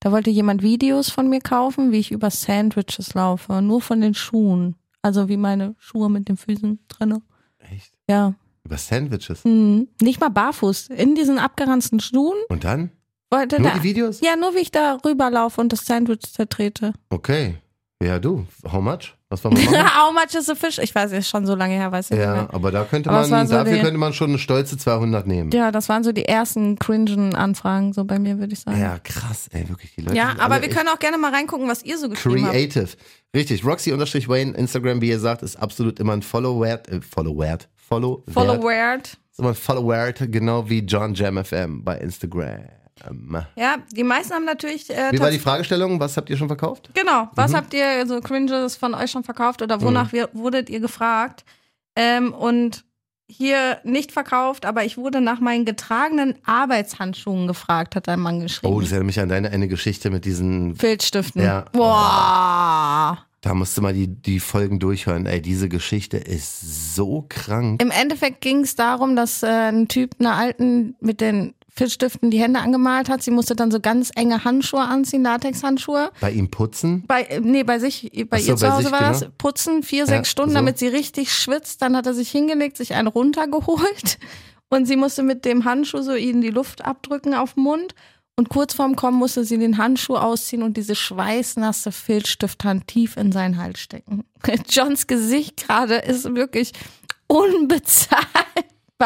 Da 0.01 0.11
wollte 0.11 0.29
jemand 0.29 0.61
Videos 0.61 1.09
von 1.09 1.29
mir 1.29 1.39
kaufen, 1.39 1.91
wie 1.91 1.97
ich 1.99 2.11
über 2.11 2.29
Sandwiches 2.29 3.13
laufe, 3.13 3.61
nur 3.61 3.81
von 3.81 4.01
den 4.01 4.13
Schuhen. 4.13 4.75
Also 5.01 5.29
wie 5.29 5.37
meine 5.37 5.75
Schuhe 5.79 6.09
mit 6.09 6.27
den 6.27 6.35
Füßen 6.37 6.79
drinne. 6.89 7.21
Echt? 7.59 7.91
Ja. 8.09 8.33
Über 8.65 8.77
Sandwiches. 8.77 9.43
Hm. 9.43 9.87
Nicht 10.01 10.19
mal 10.19 10.29
barfuß. 10.29 10.87
In 10.89 11.15
diesen 11.15 11.37
abgeranzten 11.39 11.99
Schuhen 11.99 12.37
Und 12.49 12.63
dann? 12.63 12.91
wollte 13.31 13.59
Nur 13.61 13.69
der. 13.71 13.79
die 13.79 13.83
Videos? 13.83 14.21
Ja, 14.21 14.35
nur 14.35 14.55
wie 14.55 14.59
ich 14.59 14.71
da 14.71 14.97
rüberlaufe 15.05 15.61
und 15.61 15.71
das 15.71 15.85
Sandwich 15.85 16.21
zertrete. 16.33 16.93
Okay. 17.09 17.55
Ja, 18.03 18.19
du. 18.19 18.45
How 18.69 18.81
much? 18.81 19.15
Was 19.29 19.43
wir 19.43 19.51
machen? 19.51 19.67
How 19.73 20.13
much 20.13 20.35
is 20.37 20.49
a 20.49 20.55
fish? 20.55 20.79
Ich 20.79 20.93
weiß, 20.93 21.11
ist 21.13 21.29
schon 21.29 21.45
so 21.45 21.55
lange 21.55 21.73
her, 21.75 21.91
weiß 21.91 22.05
ich 22.11 22.17
nicht 22.17 22.19
ja, 22.25 22.47
aber 22.51 22.71
da 22.71 22.83
könnte 22.83 23.09
Aber 23.09 23.21
war 23.21 23.27
man, 23.29 23.47
so 23.47 23.53
dafür 23.55 23.73
die- 23.75 23.81
könnte 23.81 23.97
man 23.97 24.13
schon 24.13 24.29
eine 24.29 24.37
stolze 24.37 24.77
200 24.77 25.25
nehmen. 25.25 25.49
Ja, 25.51 25.71
das 25.71 25.87
waren 25.89 26.03
so 26.03 26.11
die 26.11 26.25
ersten 26.25 26.77
cringen 26.77 27.33
Anfragen, 27.35 27.93
so 27.93 28.03
bei 28.03 28.19
mir, 28.19 28.37
würde 28.37 28.53
ich 28.53 28.59
sagen. 28.59 28.79
Ja, 28.79 28.99
krass, 28.99 29.47
ey, 29.53 29.67
wirklich. 29.69 29.95
Die 29.95 30.01
Leute 30.01 30.15
Ja, 30.17 30.35
aber 30.39 30.61
wir 30.61 30.69
können 30.69 30.89
auch 30.89 30.99
gerne 30.99 31.17
mal 31.17 31.31
reingucken, 31.33 31.67
was 31.67 31.83
ihr 31.83 31.97
so 31.97 32.09
geschrieben 32.09 32.43
habt. 32.43 32.53
Creative. 32.53 32.89
Richtig. 33.35 33.65
Roxy-Wayne, 33.65 34.51
Instagram, 34.55 35.01
wie 35.01 35.09
ihr 35.09 35.19
sagt, 35.19 35.41
ist 35.41 35.55
absolut 35.55 35.99
immer 35.99 36.13
ein 36.13 36.21
Follow 36.21 36.61
wert. 36.61 36.87
Äh, 36.89 37.01
Follow 37.01 37.37
wert. 37.39 37.69
Follow, 37.87 38.23
Follow 38.31 38.63
wert. 38.63 39.17
Ist 39.31 39.39
immer 39.39 39.53
Follow 39.53 39.87
wert, 39.89 40.19
genau 40.31 40.67
wie 40.69 40.79
John 40.79 41.13
Jam 41.13 41.43
FM 41.43 41.83
bei 41.83 41.97
Instagram. 41.99 42.65
Ja, 43.55 43.75
die 43.91 44.03
meisten 44.03 44.33
haben 44.33 44.45
natürlich. 44.45 44.89
Äh, 44.89 45.11
Wie 45.11 45.19
war 45.19 45.29
die 45.29 45.37
Fragestellung? 45.39 45.99
Was 45.99 46.15
habt 46.17 46.29
ihr 46.29 46.37
schon 46.37 46.47
verkauft? 46.47 46.89
genau. 46.93 47.29
Was 47.35 47.51
Mhm. 47.51 47.55
habt 47.57 47.73
ihr 47.73 48.07
so 48.07 48.19
Cringes 48.21 48.75
von 48.77 48.93
euch 48.95 49.11
schon 49.11 49.23
verkauft 49.23 49.61
oder 49.61 49.81
wonach 49.81 50.11
wir, 50.13 50.29
wurdet 50.33 50.69
ihr 50.69 50.79
gefragt? 50.79 51.43
Ähm, 51.97 52.33
und 52.33 52.83
hier 53.27 53.79
nicht 53.83 54.11
verkauft, 54.11 54.65
aber 54.65 54.85
ich 54.85 54.97
wurde 54.97 55.19
nach 55.19 55.39
meinen 55.39 55.65
getragenen 55.65 56.35
Arbeitshandschuhen 56.45 57.47
gefragt, 57.47 57.95
hat 57.95 58.07
ein 58.07 58.19
Mann 58.19 58.39
geschrieben. 58.39 58.73
Oh, 58.73 58.79
das 58.79 58.91
erinnert 58.91 59.07
mich 59.07 59.19
an 59.19 59.29
deine 59.29 59.49
eine 59.49 59.67
Geschichte 59.67 60.09
mit 60.09 60.25
diesen. 60.25 60.75
Filzstiften. 60.75 61.41
Ja. 61.43 61.65
Boah. 61.73 63.17
Da 63.45 63.53
musst 63.53 63.77
du 63.77 63.83
mal 63.83 63.93
die, 63.93 64.07
die 64.07 64.39
Folgen 64.39 64.79
durchhören. 64.79 65.27
Ey, 65.27 65.39
diese 65.39 65.69
Geschichte 65.69 66.17
ist 66.17 66.95
so 66.95 67.27
krank. 67.29 67.79
Im 67.79 67.91
Endeffekt 67.91 68.41
ging 68.41 68.61
es 68.61 68.75
darum, 68.75 69.15
dass 69.15 69.43
äh, 69.43 69.45
ein 69.45 69.87
Typ 69.87 70.15
einer 70.17 70.33
Alten 70.33 70.95
mit 70.99 71.21
den 71.21 71.53
Filzstiften 71.69 72.31
die 72.31 72.41
Hände 72.41 72.59
angemalt 72.59 73.07
hat. 73.07 73.21
Sie 73.21 73.29
musste 73.29 73.55
dann 73.55 73.69
so 73.69 73.79
ganz 73.79 74.09
enge 74.15 74.45
Handschuhe 74.45 74.81
anziehen, 74.81 75.21
Latexhandschuhe. 75.21 76.09
Bei 76.21 76.31
ihm 76.31 76.49
putzen? 76.49 77.03
Bei, 77.05 77.21
äh, 77.21 77.39
nee, 77.39 77.61
bei 77.61 77.77
sich, 77.77 78.09
bei 78.31 78.39
so, 78.39 78.53
ihr 78.53 78.57
zu 78.57 78.73
Hause 78.73 78.91
war 78.91 78.97
genau. 78.97 79.11
das. 79.11 79.29
Putzen, 79.37 79.83
vier, 79.83 79.99
Ja, 79.99 80.07
sechs 80.07 80.31
Stunden, 80.31 80.53
so. 80.53 80.55
damit 80.55 80.79
sie 80.79 80.87
richtig 80.87 81.31
schwitzt. 81.31 81.83
Dann 81.83 81.95
hat 81.95 82.07
er 82.07 82.15
sich 82.15 82.31
hingelegt, 82.31 82.77
sich 82.77 82.95
einen 82.95 83.07
runtergeholt. 83.07 84.17
Und 84.69 84.87
sie 84.87 84.95
musste 84.95 85.21
mit 85.21 85.45
dem 85.45 85.65
Handschuh 85.65 86.01
so 86.01 86.15
ihnen 86.15 86.41
die 86.41 86.49
Luft 86.49 86.83
abdrücken 86.83 87.35
auf 87.35 87.53
den 87.53 87.61
Mund. 87.61 87.93
Und 88.37 88.49
kurz 88.49 88.73
vorm 88.73 88.95
Kommen 88.97 89.17
musste 89.17 89.45
sie 89.45 89.57
den 89.57 89.77
Handschuh 89.77 90.17
ausziehen 90.17 90.61
und 90.61 90.75
diese 90.75 90.93
schweißnasse 90.95 91.91
Filzstifthand 91.93 92.85
tief 92.87 93.15
in 93.15 93.31
seinen 93.31 93.57
Hals 93.57 93.79
stecken. 93.79 94.25
Johns 94.69 95.07
Gesicht 95.07 95.65
gerade 95.67 95.95
ist 95.95 96.25
wirklich 96.35 96.73
unbezahlbar. 97.27 98.33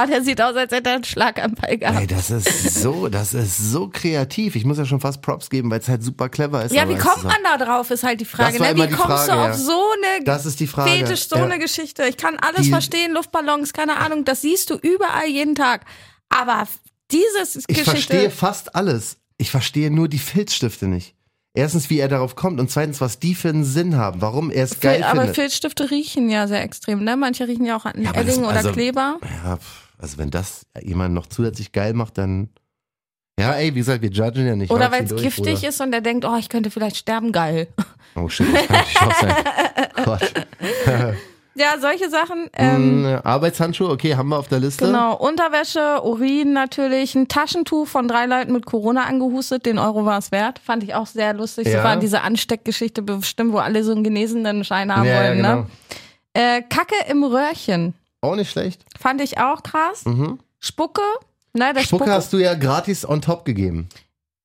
Der 0.07 0.23
sieht 0.23 0.39
aus, 0.41 0.55
als 0.55 0.71
hätte 0.71 0.89
er 0.89 0.95
einen 0.95 1.03
Schlaganfall 1.03 1.77
gehabt. 1.77 1.99
Ey, 1.99 2.07
das 2.07 2.29
ist 2.29 2.75
so, 2.81 3.07
das 3.07 3.33
ist 3.33 3.57
so 3.71 3.89
kreativ. 3.89 4.55
Ich 4.55 4.63
muss 4.65 4.77
ja 4.77 4.85
schon 4.85 4.99
fast 4.99 5.21
Props 5.21 5.49
geben, 5.49 5.69
weil 5.71 5.79
es 5.79 5.87
halt 5.89 6.03
super 6.03 6.29
clever 6.29 6.63
ist. 6.63 6.73
Ja, 6.73 6.87
wie 6.87 6.95
kommt 6.95 7.23
man 7.23 7.37
da 7.43 7.57
drauf, 7.63 7.89
ist 7.91 8.03
halt 8.03 8.21
die 8.21 8.25
Frage. 8.25 8.59
Ne? 8.59 8.75
Wie 8.75 8.81
kommst 8.95 9.25
Frage, 9.25 9.31
du 9.31 9.37
ja. 9.37 9.49
auf 9.49 9.55
so 9.55 9.79
eine 10.13 10.23
Das 10.23 10.45
ist 10.45 10.59
die 10.59 10.67
Frage. 10.67 10.91
Fetisch, 10.91 11.27
so 11.27 11.37
Ja. 11.37 11.43
eine 11.45 11.57
Geschichte. 11.59 12.03
Ich 12.05 12.17
kann 12.17 12.37
alles 12.37 12.63
Die- 12.63 12.69
verstehen, 12.71 13.13
Luftballons, 13.13 13.73
keine 13.73 13.97
Ahnung, 13.97 14.25
das 14.25 14.41
siehst 14.41 14.69
du 14.69 14.75
überall 14.75 15.27
jeden 15.27 15.55
Tag. 15.55 15.85
Aber 16.29 16.67
dieses 17.11 17.55
Ich 17.55 17.67
Geschichte. 17.67 17.91
verstehe 17.91 18.29
fast 18.29 18.75
alles. 18.75 19.17
Ich 19.37 19.51
verstehe 19.51 19.89
nur 19.91 20.07
die 20.09 20.19
Filzstifte 20.19 20.87
nicht. 20.87 21.15
Erstens, 21.55 21.89
wie 21.89 21.99
er 21.99 22.07
darauf 22.07 22.35
kommt 22.35 22.59
und 22.59 22.69
zweitens, 22.69 23.01
was 23.01 23.19
die 23.19 23.33
für 23.35 23.49
einen 23.49 23.63
Sinn 23.63 23.95
haben, 23.97 24.21
warum 24.21 24.51
er 24.51 24.65
es 24.65 24.79
geil 24.79 25.03
aber 25.03 25.21
findet. 25.21 25.35
Filzstifte 25.35 25.89
riechen 25.89 26.29
ja 26.29 26.47
sehr 26.47 26.61
extrem, 26.63 27.03
ne? 27.03 27.17
Manche 27.17 27.47
riechen 27.47 27.65
ja 27.65 27.75
auch 27.75 27.85
an 27.85 28.01
Ja, 28.01 28.09
aber 28.11 28.23
das- 28.23 28.33
Edding 28.35 28.45
oder 28.45 28.57
also- 28.57 28.71
Kleber. 28.71 29.17
ja, 29.43 29.57
also 29.97 30.17
wenn 30.17 30.29
das 30.29 30.65
jemand 30.81 31.13
noch 31.15 31.25
zusätzlich 31.27 31.71
geil 31.71 31.93
macht, 31.93 32.17
dann. 32.17 32.49
Ja, 33.39 33.53
ey, 33.53 33.73
wie 33.73 33.79
gesagt, 33.79 34.01
wir 34.01 34.09
judgen 34.09 34.45
ja 34.45 34.55
nicht. 34.55 34.69
Oder 34.69 34.91
weil 34.91 35.05
es 35.05 35.15
giftig 35.15 35.55
Bruder. 35.55 35.69
ist 35.69 35.79
und 35.81 35.93
er 35.93 36.01
denkt, 36.01 36.25
oh, 36.25 36.35
ich 36.37 36.49
könnte 36.49 36.69
vielleicht 36.69 36.97
sterben, 36.97 37.31
geil. 37.31 37.67
Oh 38.15 38.27
shit, 38.27 38.45
das 38.53 38.67
kann 38.67 38.77
natürlich 38.77 39.01
auch 39.01 39.21
sein. 39.21 39.35
Gott. 40.05 40.33
Ja, 41.59 41.77
solche 41.79 42.09
Sachen. 42.09 42.49
Ähm, 42.53 43.01
Mm, 43.03 43.19
Arbeitshandschuhe, 43.23 43.89
okay, 43.89 44.15
haben 44.15 44.29
wir 44.29 44.39
auf 44.39 44.47
der 44.47 44.59
Liste. 44.59 44.85
Genau, 44.85 45.15
Unterwäsche, 45.17 46.01
Urin 46.03 46.53
natürlich, 46.53 47.15
ein 47.15 47.27
Taschentuch 47.27 47.85
von 47.87 48.07
drei 48.07 48.25
Leuten 48.27 48.53
mit 48.53 48.65
Corona 48.65 49.03
angehustet, 49.03 49.65
den 49.65 49.77
Euro 49.77 50.05
war 50.05 50.17
es 50.19 50.31
wert. 50.31 50.59
Fand 50.63 50.83
ich 50.83 50.95
auch 50.95 51.05
sehr 51.07 51.33
lustig. 51.33 51.67
Ja. 51.67 51.79
So 51.79 51.83
war 51.83 51.97
diese 51.97 52.21
Ansteckgeschichte 52.21 53.01
bestimmt, 53.01 53.51
wo 53.51 53.57
alle 53.57 53.83
so 53.83 53.91
einen 53.91 54.03
genesenen 54.05 54.63
Schein 54.63 54.95
haben 54.95 55.05
ja, 55.05 55.13
ja, 55.15 55.19
wollen. 55.27 55.37
genau. 55.37 55.55
ne? 55.55 55.67
äh, 56.33 56.61
Kacke 56.61 56.95
im 57.09 57.23
Röhrchen, 57.25 57.93
Auch 58.21 58.35
nicht 58.35 58.51
schlecht. 58.51 58.81
fand 58.97 59.19
ich 59.19 59.37
auch 59.39 59.61
krass. 59.61 60.05
Mhm. 60.05 60.39
Spucke, 60.59 61.01
ne, 61.53 61.73
der 61.73 61.81
Spucke 61.81 62.03
Spucke. 62.05 62.11
hast 62.11 62.31
du 62.31 62.37
ja 62.37 62.53
gratis 62.53 63.07
on 63.07 63.21
top 63.21 63.43
gegeben. 63.43 63.89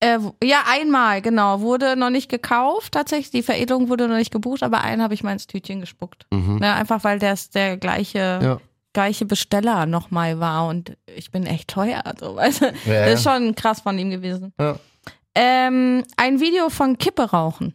Äh, 0.04 0.18
ja, 0.46 0.64
einmal, 0.68 1.22
genau. 1.22 1.60
Wurde 1.60 1.96
noch 1.96 2.10
nicht 2.10 2.28
gekauft, 2.28 2.92
tatsächlich. 2.92 3.30
Die 3.30 3.42
Veredelung 3.42 3.88
wurde 3.88 4.06
noch 4.08 4.16
nicht 4.16 4.30
gebucht, 4.32 4.62
aber 4.62 4.82
einen 4.82 5.02
habe 5.02 5.14
ich 5.14 5.22
mal 5.22 5.32
ins 5.32 5.46
Tütchen 5.46 5.80
gespuckt. 5.80 6.26
Mhm. 6.30 6.56
Ne, 6.56 6.74
einfach 6.74 7.04
weil 7.04 7.18
der 7.18 7.38
der 7.54 7.76
gleiche, 7.76 8.18
Ja. 8.42 8.60
gleiche 8.92 9.24
Besteller 9.24 9.86
nochmal 9.86 10.38
war 10.40 10.66
und 10.68 10.96
ich 11.06 11.30
bin 11.30 11.46
echt 11.46 11.68
teuer. 11.68 12.02
So, 12.20 12.36
weißt 12.36 12.60
du? 12.62 12.66
Ja, 12.86 13.06
Das 13.06 13.14
ist 13.20 13.22
schon 13.24 13.54
krass 13.54 13.80
von 13.80 13.98
ihm 13.98 14.10
gewesen. 14.10 14.52
Ja. 14.60 14.76
Ähm, 15.34 16.04
ein 16.16 16.40
Video 16.40 16.68
von 16.70 16.96
Kippe 16.98 17.22
rauchen. 17.30 17.74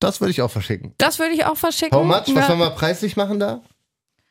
Das 0.00 0.20
würde 0.20 0.30
ich 0.30 0.42
auch 0.42 0.50
verschicken. 0.50 0.94
Das 0.98 1.18
würde 1.18 1.34
ich 1.34 1.44
auch 1.44 1.56
verschicken. 1.56 1.96
How 1.96 2.04
much? 2.04 2.22
Was 2.34 2.44
Ja. 2.44 2.48
wollen 2.48 2.58
wir 2.60 2.70
preislich 2.70 3.16
machen 3.16 3.38
da? 3.38 3.60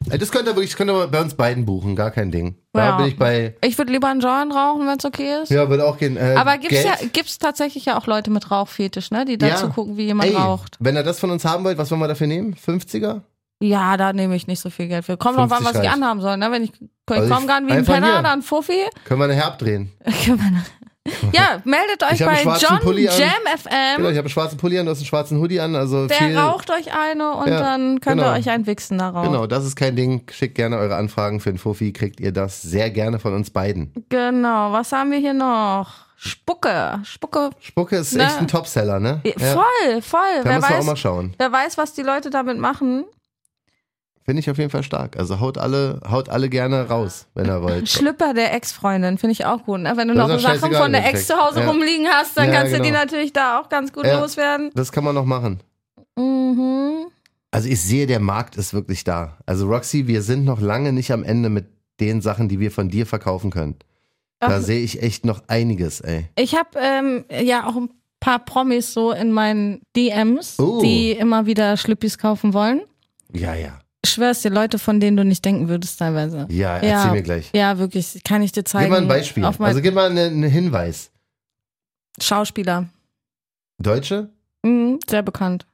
Äh, 0.09 0.17
Das 0.17 0.31
könnte 0.31 0.51
er 0.51 0.55
wirklich, 0.55 0.75
könnte 0.75 0.93
er 0.93 1.07
bei 1.07 1.21
uns 1.21 1.33
beiden 1.35 1.65
buchen, 1.65 1.95
gar 1.95 2.11
kein 2.11 2.31
Ding. 2.31 2.55
Da 2.73 2.85
Ja. 2.89 2.97
bin 2.97 3.05
ich 3.07 3.17
bei, 3.17 3.55
Ich 3.63 3.77
würde 3.77 3.91
lieber 3.91 4.07
einen 4.07 4.19
Joint 4.21 4.53
rauchen, 4.53 4.87
wenn 4.87 4.97
es 4.97 5.05
okay 5.05 5.41
ist. 5.43 5.49
ja, 5.51 5.69
würde 5.69 5.85
auch 5.85 5.97
gehen. 5.97 6.17
Äh, 6.17 6.35
Aber 6.37 6.57
gibt's 6.57 6.81
Geld. 6.83 6.85
ja, 7.01 7.07
gibt's 7.13 7.37
tatsächlich 7.37 7.85
ja 7.85 7.97
auch 7.99 8.07
Leute 8.07 8.31
mit 8.31 8.49
Rauchfetisch, 8.49 9.11
ne? 9.11 9.25
Die 9.25 9.37
dazu 9.37 9.67
Ja. 9.67 9.71
gucken, 9.71 9.97
wie 9.97 10.05
jemand 10.05 10.29
Ey, 10.31 10.35
raucht. 10.35 10.77
wenn 10.79 10.95
ihr 10.95 11.03
das 11.03 11.19
von 11.19 11.29
uns 11.31 11.45
haben 11.45 11.63
wollt, 11.63 11.77
was 11.77 11.91
wollen 11.91 12.01
wir 12.01 12.07
dafür 12.07 12.27
nehmen? 12.27 12.55
50er? 12.55 13.21
Ja, 13.63 13.95
da 13.95 14.11
nehme 14.11 14.35
ich 14.35 14.47
nicht 14.47 14.59
so 14.59 14.71
viel 14.71 14.87
Geld 14.87 15.05
für. 15.05 15.17
Kommt 15.17 15.37
drauf 15.37 15.51
an, 15.51 15.59
50 15.59 15.65
was 15.67 15.81
ich 15.83 15.87
reicht. 15.89 15.93
anhaben 16.01 16.19
soll, 16.21 16.35
ne? 16.37 16.51
Wenn 16.51 16.63
ich, 16.63 16.71
ich 16.73 16.79
Also 17.07 17.23
ich- 17.25 17.31
komme 17.31 17.45
gerade 17.45 17.67
wie 17.67 17.71
ein 17.73 17.85
Penner, 17.85 18.23
dann 18.23 18.41
Fuffi. 18.41 18.79
Können 19.05 19.19
wir 19.19 19.27
nachher 19.27 19.45
abdrehen? 19.45 19.91
ja, 21.33 21.61
meldet 21.63 22.03
euch 22.03 22.19
bei 22.19 22.43
John 22.59 22.79
Pulli 22.79 23.07
an. 23.09 23.17
Jam 23.19 23.29
Genau, 23.43 23.57
FM. 23.57 23.69
ich 24.01 24.07
habe 24.09 24.19
einen 24.19 24.29
schwarzen 24.29 24.57
Pulli 24.57 24.77
an, 24.77 24.85
du 24.85 24.91
hast 24.91 24.99
einen 24.99 25.07
schwarzen 25.07 25.39
Hoodie 25.39 25.59
an, 25.59 25.75
also 25.75 26.07
Der 26.07 26.17
viel. 26.17 26.37
raucht 26.37 26.69
euch 26.69 26.93
eine 26.93 27.31
und 27.33 27.47
Ja, 27.47 27.59
dann 27.59 27.99
könnt 28.01 28.17
genau. 28.19 28.31
ihr 28.33 28.37
euch 28.39 28.49
ein 28.49 28.67
Wichsen 28.67 28.99
darauf. 28.99 29.25
Genau, 29.25 29.47
das 29.47 29.65
ist 29.65 29.75
kein 29.75 29.95
Ding. 29.95 30.23
Schickt 30.31 30.55
gerne 30.55 30.77
eure 30.77 30.95
Anfragen 30.95 31.39
für 31.39 31.51
den 31.51 31.57
Fuffi, 31.57 31.91
kriegt 31.91 32.19
ihr 32.19 32.31
das 32.31 32.61
sehr 32.61 32.91
gerne 32.91 33.17
von 33.19 33.33
uns 33.33 33.49
beiden. 33.49 33.91
Genau, 34.09 34.71
was 34.73 34.91
haben 34.91 35.11
wir 35.11 35.17
hier 35.17 35.33
noch? 35.33 35.87
Spucke. 36.17 36.99
Spucke. 37.03 37.49
Spucke 37.59 37.95
ist 37.95 38.13
Na. 38.13 38.25
echt 38.25 38.37
ein 38.37 38.47
Topseller, 38.47 38.99
ne? 38.99 39.21
Voll, 39.37 40.01
voll. 40.03 40.19
Da 40.43 40.49
Wer 40.49 40.55
müssen 40.57 40.69
wir 40.69 40.79
auch 40.79 40.83
mal 40.83 40.91
weiß, 40.91 40.99
schauen. 40.99 41.33
wer 41.39 41.51
weiß, 41.51 41.79
was 41.79 41.93
die 41.93 42.03
Leute 42.03 42.29
damit 42.29 42.59
machen. 42.59 43.05
Finde 44.23 44.39
ich 44.39 44.49
auf 44.49 44.57
jeden 44.57 44.69
Fall 44.69 44.83
stark. 44.83 45.17
Also 45.17 45.39
haut 45.39 45.57
alle, 45.57 45.99
haut 46.09 46.29
alle 46.29 46.47
gerne 46.49 46.87
raus, 46.87 47.27
wenn 47.33 47.47
ihr 47.47 47.61
wollt. 47.61 47.89
Schlüpper 47.89 48.33
der 48.33 48.53
Ex-Freundin, 48.53 49.17
finde 49.17 49.31
ich 49.33 49.45
auch 49.45 49.63
gut. 49.65 49.79
Ne? 49.79 49.93
Wenn 49.95 50.07
du 50.09 50.13
Das 50.13 50.27
noch 50.27 50.39
Sachen 50.39 50.73
von 50.73 50.91
der 50.91 51.07
Ex 51.09 51.27
zu. 51.27 51.35
Hause 51.35 51.61
Ja. 51.61 51.67
rumliegen 51.69 52.07
hast, 52.07 52.37
dann 52.37 52.47
Ja, 52.49 52.55
kannst 52.59 52.73
du 52.73 52.77
die 52.81 52.89
genau. 52.89 52.99
natürlich 52.99 53.33
da 53.33 53.59
auch 53.59 53.69
ganz 53.69 53.91
gut 53.91 54.05
Ja. 54.05 54.19
loswerden. 54.19 54.69
Das 54.75 54.91
kann 54.91 55.03
man 55.03 55.15
noch 55.15 55.25
machen. 55.25 55.59
Mhm. 56.17 57.07
Also 57.51 57.67
ich 57.67 57.81
sehe, 57.81 58.07
der 58.07 58.19
Markt 58.19 58.55
ist 58.55 58.73
wirklich 58.73 59.03
da. 59.03 59.37
Also 59.45 59.67
Roxy, 59.67 60.07
wir 60.07 60.21
sind 60.21 60.45
noch 60.45 60.61
lange 60.61 60.93
nicht 60.93 61.11
am 61.11 61.23
Ende 61.23 61.49
mit 61.49 61.65
den 61.99 62.21
Sachen, 62.21 62.47
die 62.47 62.59
wir 62.59 62.71
von 62.71 62.89
dir 62.89 63.05
verkaufen 63.05 63.51
können. 63.51 63.75
Da 64.39 64.59
sehe 64.59 64.79
ich 64.81 65.03
echt 65.03 65.23
noch 65.25 65.41
einiges, 65.47 66.01
ey. 66.01 66.27
Ich 66.35 66.55
habe 66.55 66.69
ähm, 66.79 67.25
ja 67.43 67.67
auch 67.67 67.75
ein 67.75 67.89
paar 68.19 68.39
Promis 68.39 68.91
so 68.93 69.11
in 69.11 69.31
meinen 69.31 69.81
DMs, 69.95 70.57
Oh. 70.59 70.81
die 70.81 71.11
immer 71.11 71.45
wieder 71.45 71.77
Schlüppis 71.77 72.17
kaufen 72.17 72.53
wollen. 72.53 72.81
Ja, 73.33 73.53
ja. 73.53 73.79
Schwör's 74.11 74.41
dir, 74.41 74.49
Leute, 74.51 74.79
von 74.79 74.99
denen 74.99 75.17
du 75.17 75.25
nicht 75.25 75.43
denken 75.45 75.67
würdest 75.69 75.99
teilweise. 75.99 76.47
Ja, 76.49 76.75
erzähl 76.75 76.89
Ja. 76.89 77.11
mir 77.11 77.21
gleich. 77.23 77.49
Ja, 77.53 77.77
wirklich, 77.77 78.23
kann 78.23 78.41
ich 78.41 78.51
dir 78.51 78.63
zeigen. 78.63 78.85
Gib 78.85 78.91
mal 78.91 79.01
ein 79.01 79.07
Beispiel. 79.07 79.43
Also 79.45 79.81
gib 79.81 79.93
mal 79.93 80.09
einen, 80.09 80.17
einen 80.43 80.43
Hinweis. 80.49 81.11
Schauspieler. 82.21 82.89
Deutsche? 83.79 84.29
Mhm, 84.63 84.99
sehr 85.09 85.23
bekannt. 85.23 85.65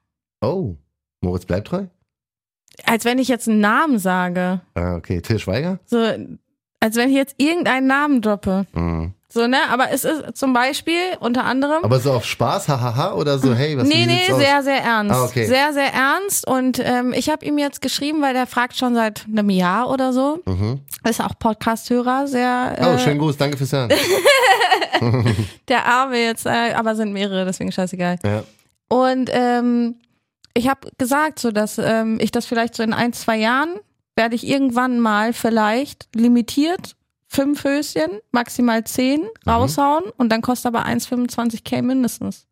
Oh, 0.41 0.76
Moritz 1.21 1.45
bleibt 1.45 1.67
treu? 1.67 1.86
Als 2.86 3.06
wenn 3.06 3.17
ich 3.19 3.28
jetzt 3.28 3.47
einen 3.50 3.60
Namen 3.60 3.97
sage. 4.00 4.62
Ah, 4.76 4.95
okay. 4.95 5.19
Till 5.21 5.39
Schweiger? 5.39 5.80
So, 5.86 5.97
als 6.80 6.95
wenn 6.95 7.10
ich 7.10 7.15
jetzt 7.15 7.36
irgendeinen 7.38 7.88
Namen 7.88 8.21
droppe. 8.21 8.65
Mhm. 8.73 9.13
So, 9.38 9.45
ne? 9.45 9.69
Aber 9.69 9.91
es 9.91 10.04
ist 10.04 10.36
zum 10.36 10.52
Beispiel 10.52 10.97
unter 11.19 11.45
anderem. 11.45 11.84
Aber 11.84 12.00
so 12.00 12.12
auf 12.12 12.26
Spaß, 12.26 12.69
hahaha, 12.69 13.13
oder 13.13 13.38
so, 13.38 13.54
hey, 13.54 13.78
was 13.78 13.88
nee, 13.88 13.93
wie 13.93 14.06
nee, 14.08 14.17
sieht's 14.17 14.34
aus? 14.34 14.39
sehr, 14.39 14.63
sehr 14.63 14.84
ernst. 14.84 15.13
Ah, 15.13 15.26
okay. 15.26 15.45
Sehr, 15.45 15.73
sehr 15.73 15.93
ernst. 15.93 16.47
Und 16.47 16.82
ähm, 16.84 17.13
ich 17.15 17.30
habe 17.30 17.45
ihm 17.45 17.60
jetzt 17.60 17.84
geschrieben, 17.84 18.19
weil 18.23 18.34
der 18.34 18.47
fragt 18.47 18.76
schon 18.78 18.95
seit 18.95 19.26
einem 19.28 19.52
Jahr 19.52 19.91
oder 19.91 20.12
so. 20.12 20.39
Mhm. 20.45 20.82
Ist 21.08 21.21
auch 21.21 21.38
Podcast-Hörer, 21.38 22.26
sehr. 22.26 22.78
Oh, 22.80 22.84
äh, 22.95 22.97
schönen 22.97 23.19
Gruß, 23.19 23.38
danke 23.38 23.58
fürs 23.58 23.73
Hören. 23.73 23.91
Der 25.67 25.86
Arme 25.86 26.17
jetzt, 26.17 26.47
äh, 26.47 26.73
aber 26.73 26.95
sind 26.95 27.13
mehrere, 27.13 27.45
deswegen 27.45 27.71
scheißegal. 27.71 28.17
ja. 28.26 28.43
Und 28.89 29.30
ähm, 29.32 29.97
ich 30.56 30.67
habe 30.67 30.89
gesagt, 30.97 31.38
so 31.38 31.52
dass 31.52 31.78
ähm, 31.78 32.17
ich 32.19 32.32
das 32.32 32.47
vielleicht 32.47 32.73
so 32.73 32.82
in 32.82 32.93
ein, 32.93 33.13
zwei 33.13 33.38
Jahren 33.38 33.76
werde 34.15 34.34
ich 34.34 34.47
irgendwann 34.47 35.00
mal 35.00 35.34
vielleicht 35.34 36.10
limitiert 36.15 36.95
fünf 37.27 37.63
Höschen, 37.63 38.19
maximal 38.31 38.83
zehn 38.85 39.21
Mhm. 39.21 39.27
raushauen 39.49 40.05
und 40.17 40.29
dann 40.29 40.41
kostet 40.41 40.67
aber 40.73 40.85
1,25k 40.85 41.81
mindestens. 41.81 42.45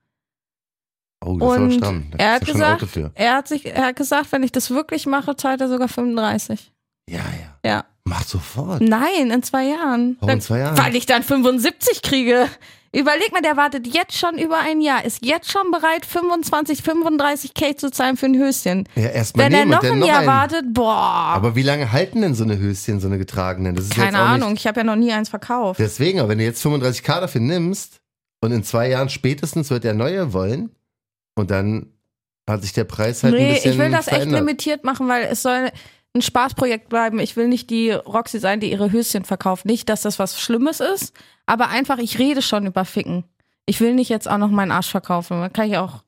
Oh, 1.24 1.38
das 1.38 1.48
ist 1.48 1.54
aber 1.56 1.64
Und 1.64 1.74
stramm. 1.74 2.08
Da 2.12 2.18
er 2.18 2.34
hat 2.34 2.46
gesagt, 2.46 3.00
er 3.16 3.36
hat 3.36 3.48
sich, 3.48 3.66
er 3.66 3.86
hat 3.88 3.96
gesagt, 3.96 4.32
wenn 4.32 4.44
ich 4.44 4.52
das 4.52 4.70
wirklich 4.70 5.06
mache, 5.06 5.36
zahlt 5.36 5.62
er 5.62 5.70
sogar 5.70 5.88
35. 5.88 6.72
Ja, 7.10 7.20
ja. 7.20 7.70
Ja. 7.70 7.86
Mach 8.04 8.24
sofort. 8.24 8.82
Nein, 8.82 9.32
in 9.32 9.42
zwei 9.42 9.66
Jahren. 9.66 10.18
Warum 10.20 10.36
in 10.36 10.42
zwei 10.42 10.60
Jahren? 10.60 10.78
Weil 10.78 10.96
ich 10.96 11.08
dann 11.08 11.24
75 11.24 12.04
kriege. 12.04 12.48
Überleg 12.96 13.32
mal, 13.34 13.42
der 13.42 13.58
wartet 13.58 13.88
jetzt 13.94 14.18
schon 14.18 14.38
über 14.38 14.58
ein 14.60 14.80
Jahr, 14.82 15.04
ist 15.04 15.26
jetzt 15.26 15.52
schon 15.52 15.70
bereit, 15.72 16.06
25, 16.06 16.80
35k 16.80 17.76
zu 17.78 17.92
zahlen 17.92 18.16
für 18.18 18.28
ein 18.28 18.38
Höschen. 18.38 18.88
Ja, 18.96 19.08
erstmal 19.10 19.48
Wenn 19.48 19.54
er 19.54 19.66
noch 19.66 19.84
ein 19.84 20.00
noch 20.00 20.08
Jahr 20.08 20.20
einen. 20.20 20.28
wartet, 20.28 20.74
boah. 20.74 20.96
Aber 20.96 21.56
wie 21.56 21.64
lange 21.64 21.92
halten 21.92 22.22
denn 22.22 22.36
so 22.36 22.44
eine 22.46 22.58
Höschen, 22.58 23.00
so 23.00 23.08
eine 23.08 23.18
getragenen? 23.18 23.76
Das 23.76 23.86
ist 23.86 23.94
Keine 23.96 24.20
Ahnung, 24.20 24.54
ich 24.56 24.66
habe 24.66 24.80
ja 24.80 24.84
noch 24.86 24.96
nie 24.96 25.12
eins 25.12 25.30
verkauft. 25.30 25.80
deswegen, 25.80 26.20
aber 26.20 26.30
wenn 26.30 26.38
du 26.38 26.46
jetzt 26.46 26.66
35k 26.66 27.20
dafür 27.22 27.42
nimmst 27.42 28.00
und 28.42 28.52
in 28.52 28.64
zwei 28.64 28.90
Jahren 28.90 29.10
spätestens 29.10 29.70
wird 29.70 29.84
der 29.84 29.94
neue 29.94 30.32
wollen 30.34 30.70
und 31.36 31.52
dann 31.52 31.88
hat 32.48 32.62
sich 32.62 32.74
der 32.74 32.84
Preis 32.84 33.24
halt 33.24 33.34
ein 33.36 33.42
nee, 33.42 33.54
bisschen 33.56 33.72
ich 33.74 33.78
will 33.78 33.90
das 33.92 34.08
echt 34.08 34.16
verändert. 34.18 34.40
limitiert 34.40 34.84
machen, 34.84 35.08
weil 35.08 35.24
es 35.24 35.42
soll 35.42 35.72
ein 36.16 36.22
Spaßprojekt 36.22 36.90
bleiben. 36.90 37.20
Ich 37.20 37.36
will 37.36 37.48
nicht 37.48 37.70
die 37.70 37.92
Roxy 37.92 38.40
sein, 38.40 38.60
die 38.60 38.72
ihre 38.72 38.92
Höschen 38.92 39.26
verkauft. 39.26 39.66
Nicht, 39.66 39.90
dass 39.90 40.02
das 40.02 40.18
was 40.18 40.40
Schlimmes 40.40 40.80
ist, 40.80 41.14
aber 41.46 41.70
einfach, 41.70 41.98
ich 41.98 42.18
rede 42.18 42.42
schon 42.42 42.66
über 42.66 42.86
Ficken. 42.86 43.26
Ich 43.66 43.82
will 43.82 43.94
nicht 43.94 44.10
jetzt 44.10 44.30
auch 44.30 44.38
noch 44.38 44.50
meinen 44.50 44.72
Arsch 44.72 44.90
verkaufen. 44.90 45.40
Man 45.40 45.54
kann 45.54 45.70
ich 45.70 45.78
auch. 45.78 46.04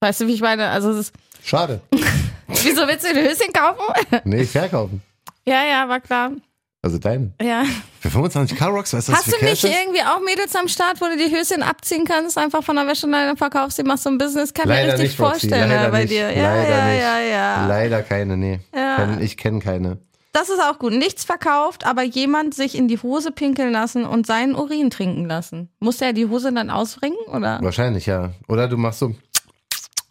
Weißt 0.00 0.20
du, 0.20 0.26
wie 0.26 0.34
ich 0.34 0.40
meine? 0.40 0.68
Also, 0.68 0.90
es 0.90 0.98
ist, 0.98 1.14
Schade. 1.44 1.80
wieso 2.48 2.86
willst 2.86 3.04
du 3.04 3.10
ein 3.10 3.16
Höschen 3.16 3.52
kaufen? 3.52 4.20
Nee, 4.24 4.44
verkaufen. 4.44 5.02
ja, 5.46 5.64
ja, 5.64 5.88
war 5.88 6.00
klar. 6.00 6.32
Also 6.80 6.98
deine. 6.98 7.32
Ja. 7.42 7.64
Für 8.00 8.08
25k 8.08 8.66
Rocks, 8.68 8.92
weißt 8.92 9.08
du, 9.08 9.12
was 9.12 9.26
Hast 9.26 9.32
du 9.40 9.44
nicht 9.44 9.64
irgendwie 9.64 10.00
auch 10.00 10.20
Mädels 10.20 10.54
am 10.54 10.68
Start, 10.68 11.00
wo 11.00 11.06
du 11.06 11.16
die 11.16 11.34
Höschen 11.34 11.64
abziehen 11.64 12.04
kannst, 12.04 12.38
einfach 12.38 12.62
von 12.62 12.76
der 12.76 12.86
Wäscheleine 12.86 13.36
verkaufst, 13.36 13.78
die 13.78 13.82
machst 13.82 14.04
so 14.04 14.10
ein 14.10 14.18
Business? 14.18 14.54
Kann 14.54 14.68
Leider 14.68 14.86
mir 14.86 14.92
richtig 14.92 15.08
nicht, 15.08 15.16
vorstellen 15.16 15.68
leider 15.68 15.90
bei 15.90 16.02
nicht, 16.02 16.12
dir. 16.12 16.30
Ja, 16.30 16.54
leider 16.54 16.68
ja, 16.70 16.86
nicht. 16.86 17.02
ja, 17.02 17.18
ja. 17.20 17.66
Leider 17.66 18.02
keine, 18.02 18.36
nee. 18.36 18.60
Ja. 18.72 19.18
Ich 19.20 19.36
kenne 19.36 19.58
keine. 19.58 19.98
Das 20.32 20.50
ist 20.50 20.60
auch 20.60 20.78
gut. 20.78 20.92
Nichts 20.92 21.24
verkauft, 21.24 21.84
aber 21.84 22.02
jemand 22.02 22.54
sich 22.54 22.76
in 22.76 22.86
die 22.86 22.98
Hose 22.98 23.32
pinkeln 23.32 23.72
lassen 23.72 24.04
und 24.04 24.26
seinen 24.26 24.54
Urin 24.54 24.90
trinken 24.90 25.26
lassen. 25.26 25.70
Muss 25.80 26.00
er 26.00 26.12
die 26.12 26.26
Hose 26.26 26.52
dann 26.52 26.70
ausringen 26.70 27.18
oder 27.26 27.58
Wahrscheinlich, 27.60 28.06
ja. 28.06 28.30
Oder 28.46 28.68
du 28.68 28.76
machst 28.76 29.00
so 29.00 29.16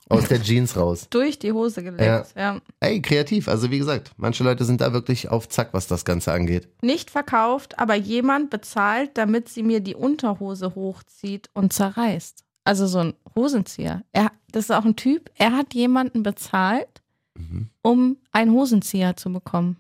aus 0.10 0.28
der 0.28 0.42
Jeans 0.42 0.76
raus. 0.78 1.08
durch 1.10 1.40
die 1.40 1.52
Hose 1.52 1.84
geleckt? 1.84 2.34
Ja. 2.36 2.60
Ey, 2.80 3.02
kreativ. 3.02 3.48
Also 3.48 3.72
wie 3.72 3.78
gesagt, 3.80 4.12
manche 4.18 4.44
Leute 4.44 4.66
sind 4.66 4.82
da 4.82 4.94
wirklich 4.94 5.30
auf 5.30 5.50
Zack, 5.50 5.70
was 5.74 5.88
das 5.88 6.06
Ganze 6.06 6.32
angeht. 6.32 6.68
Nicht 6.82 7.10
verkauft, 7.12 7.78
aber 7.80 7.96
jemand 7.96 8.50
bezahlt, 8.50 9.12
damit 9.18 9.50
sie 9.50 9.64
mir 9.64 9.80
die 9.80 9.96
Unterhose 9.96 10.76
hochzieht 10.76 11.50
und 11.54 11.74
zerreißt. 11.74 12.44
Also 12.64 12.86
so 12.88 13.00
ein 13.00 13.14
Hosenzieher. 13.36 14.04
Er, 14.12 14.32
das 14.52 14.66
ist 14.66 14.72
auch 14.72 14.86
ein 14.86 14.96
Typ. 14.96 15.30
Er 15.36 15.54
hat 15.56 15.74
jemanden 15.74 16.24
bezahlt, 16.24 17.02
Mhm. 17.38 17.70
um 17.84 18.18
einen 18.32 18.52
Hosenzieher 18.52 19.16
zu 19.16 19.32
bekommen. 19.32 19.78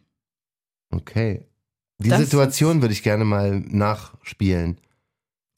Okay. 0.91 1.45
Die 1.99 2.09
Das 2.09 2.19
Situation 2.19 2.81
würde 2.81 2.93
ich 2.93 3.01
gerne 3.01 3.25
mal 3.25 3.59
nachspielen. 3.59 4.77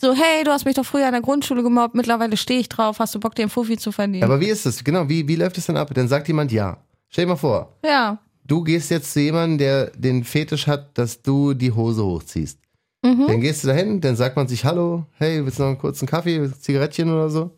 So, 0.01 0.13
hey, 0.13 0.45
du 0.45 0.51
hast 0.51 0.63
mich 0.63 0.75
doch 0.75 0.85
früher 0.85 1.07
in 1.07 1.11
der 1.11 1.21
Grundschule 1.21 1.61
gemobbt, 1.61 1.93
mittlerweile 1.93 2.37
stehe 2.37 2.61
ich 2.61 2.69
drauf, 2.69 2.99
hast 2.99 3.13
du 3.15 3.19
Bock, 3.19 3.35
dir 3.35 3.41
einen 3.41 3.49
Fuffi 3.49 3.77
zu 3.77 3.91
verdienen? 3.91 4.23
Aber 4.23 4.39
wie 4.39 4.47
ist 4.47 4.65
das? 4.65 4.81
Genau, 4.81 5.09
wie, 5.09 5.27
wie 5.27 5.35
läuft 5.35 5.57
es 5.57 5.65
denn 5.65 5.75
ab? 5.75 5.93
Dann 5.93 6.07
sagt 6.07 6.29
jemand 6.29 6.53
ja. 6.53 6.77
Stell 7.09 7.25
dir 7.25 7.31
mal 7.31 7.35
vor, 7.35 7.75
ja. 7.83 8.17
du 8.45 8.63
gehst 8.63 8.91
jetzt 8.91 9.11
zu 9.11 9.19
jemandem, 9.19 9.57
der 9.57 9.87
den 9.87 10.23
Fetisch 10.23 10.67
hat, 10.67 10.97
dass 10.97 11.21
du 11.21 11.53
die 11.53 11.73
Hose 11.73 12.05
hochziehst. 12.05 12.59
Mhm. 13.03 13.27
Dann 13.27 13.41
gehst 13.41 13.63
du 13.63 13.67
dahin, 13.67 13.99
dann 13.99 14.15
sagt 14.15 14.37
man 14.37 14.47
sich 14.47 14.63
Hallo, 14.63 15.05
hey, 15.17 15.43
willst 15.43 15.59
du 15.59 15.63
noch 15.63 15.69
einen 15.69 15.77
kurzen 15.77 16.07
Kaffee, 16.07 16.49
Zigarettchen 16.61 17.11
oder 17.11 17.29
so? 17.29 17.51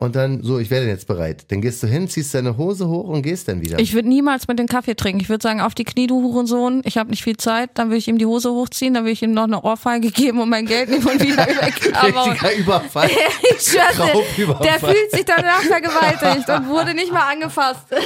Und 0.00 0.14
dann, 0.14 0.44
so, 0.44 0.60
ich 0.60 0.70
werde 0.70 0.86
jetzt 0.86 1.08
bereit. 1.08 1.46
Dann 1.50 1.60
gehst 1.60 1.82
du 1.82 1.88
hin, 1.88 2.06
ziehst 2.08 2.32
deine 2.32 2.56
Hose 2.56 2.86
hoch 2.86 3.08
und 3.08 3.22
gehst 3.22 3.48
dann 3.48 3.60
wieder. 3.60 3.80
Ich 3.80 3.94
würde 3.94 4.08
niemals 4.08 4.46
mit 4.46 4.56
dem 4.60 4.68
Kaffee 4.68 4.94
trinken. 4.94 5.20
Ich 5.20 5.28
würde 5.28 5.42
sagen, 5.42 5.60
auf 5.60 5.74
die 5.74 5.82
Knie, 5.82 6.06
du 6.06 6.22
Hurensohn. 6.22 6.82
Ich 6.84 6.96
habe 6.98 7.10
nicht 7.10 7.24
viel 7.24 7.36
Zeit. 7.36 7.70
Dann 7.74 7.88
würde 7.88 7.96
ich 7.96 8.06
ihm 8.06 8.16
die 8.16 8.24
Hose 8.26 8.52
hochziehen, 8.52 8.94
dann 8.94 9.02
würde 9.02 9.10
ich 9.10 9.22
ihm 9.24 9.32
noch 9.32 9.42
eine 9.42 9.60
Ohrfeige 9.60 10.12
geben 10.12 10.40
und 10.40 10.50
mein 10.50 10.66
Geld 10.66 10.88
nehmen 10.88 11.04
und 11.04 11.20
wieder 11.20 11.44
weg. 11.44 11.92
Aber 12.00 12.26
Richtiger 12.30 12.54
Überfall. 12.54 13.10
ich 13.58 13.76
Raubüberfall. 13.98 14.66
der 14.68 14.78
fühlt 14.78 15.10
sich 15.10 15.24
danach 15.24 15.62
vergewaltigt 15.62 16.48
und 16.48 16.68
wurde 16.68 16.94
nicht 16.94 17.12
mal 17.12 17.32
angefasst. 17.32 17.80
weißt 17.90 18.02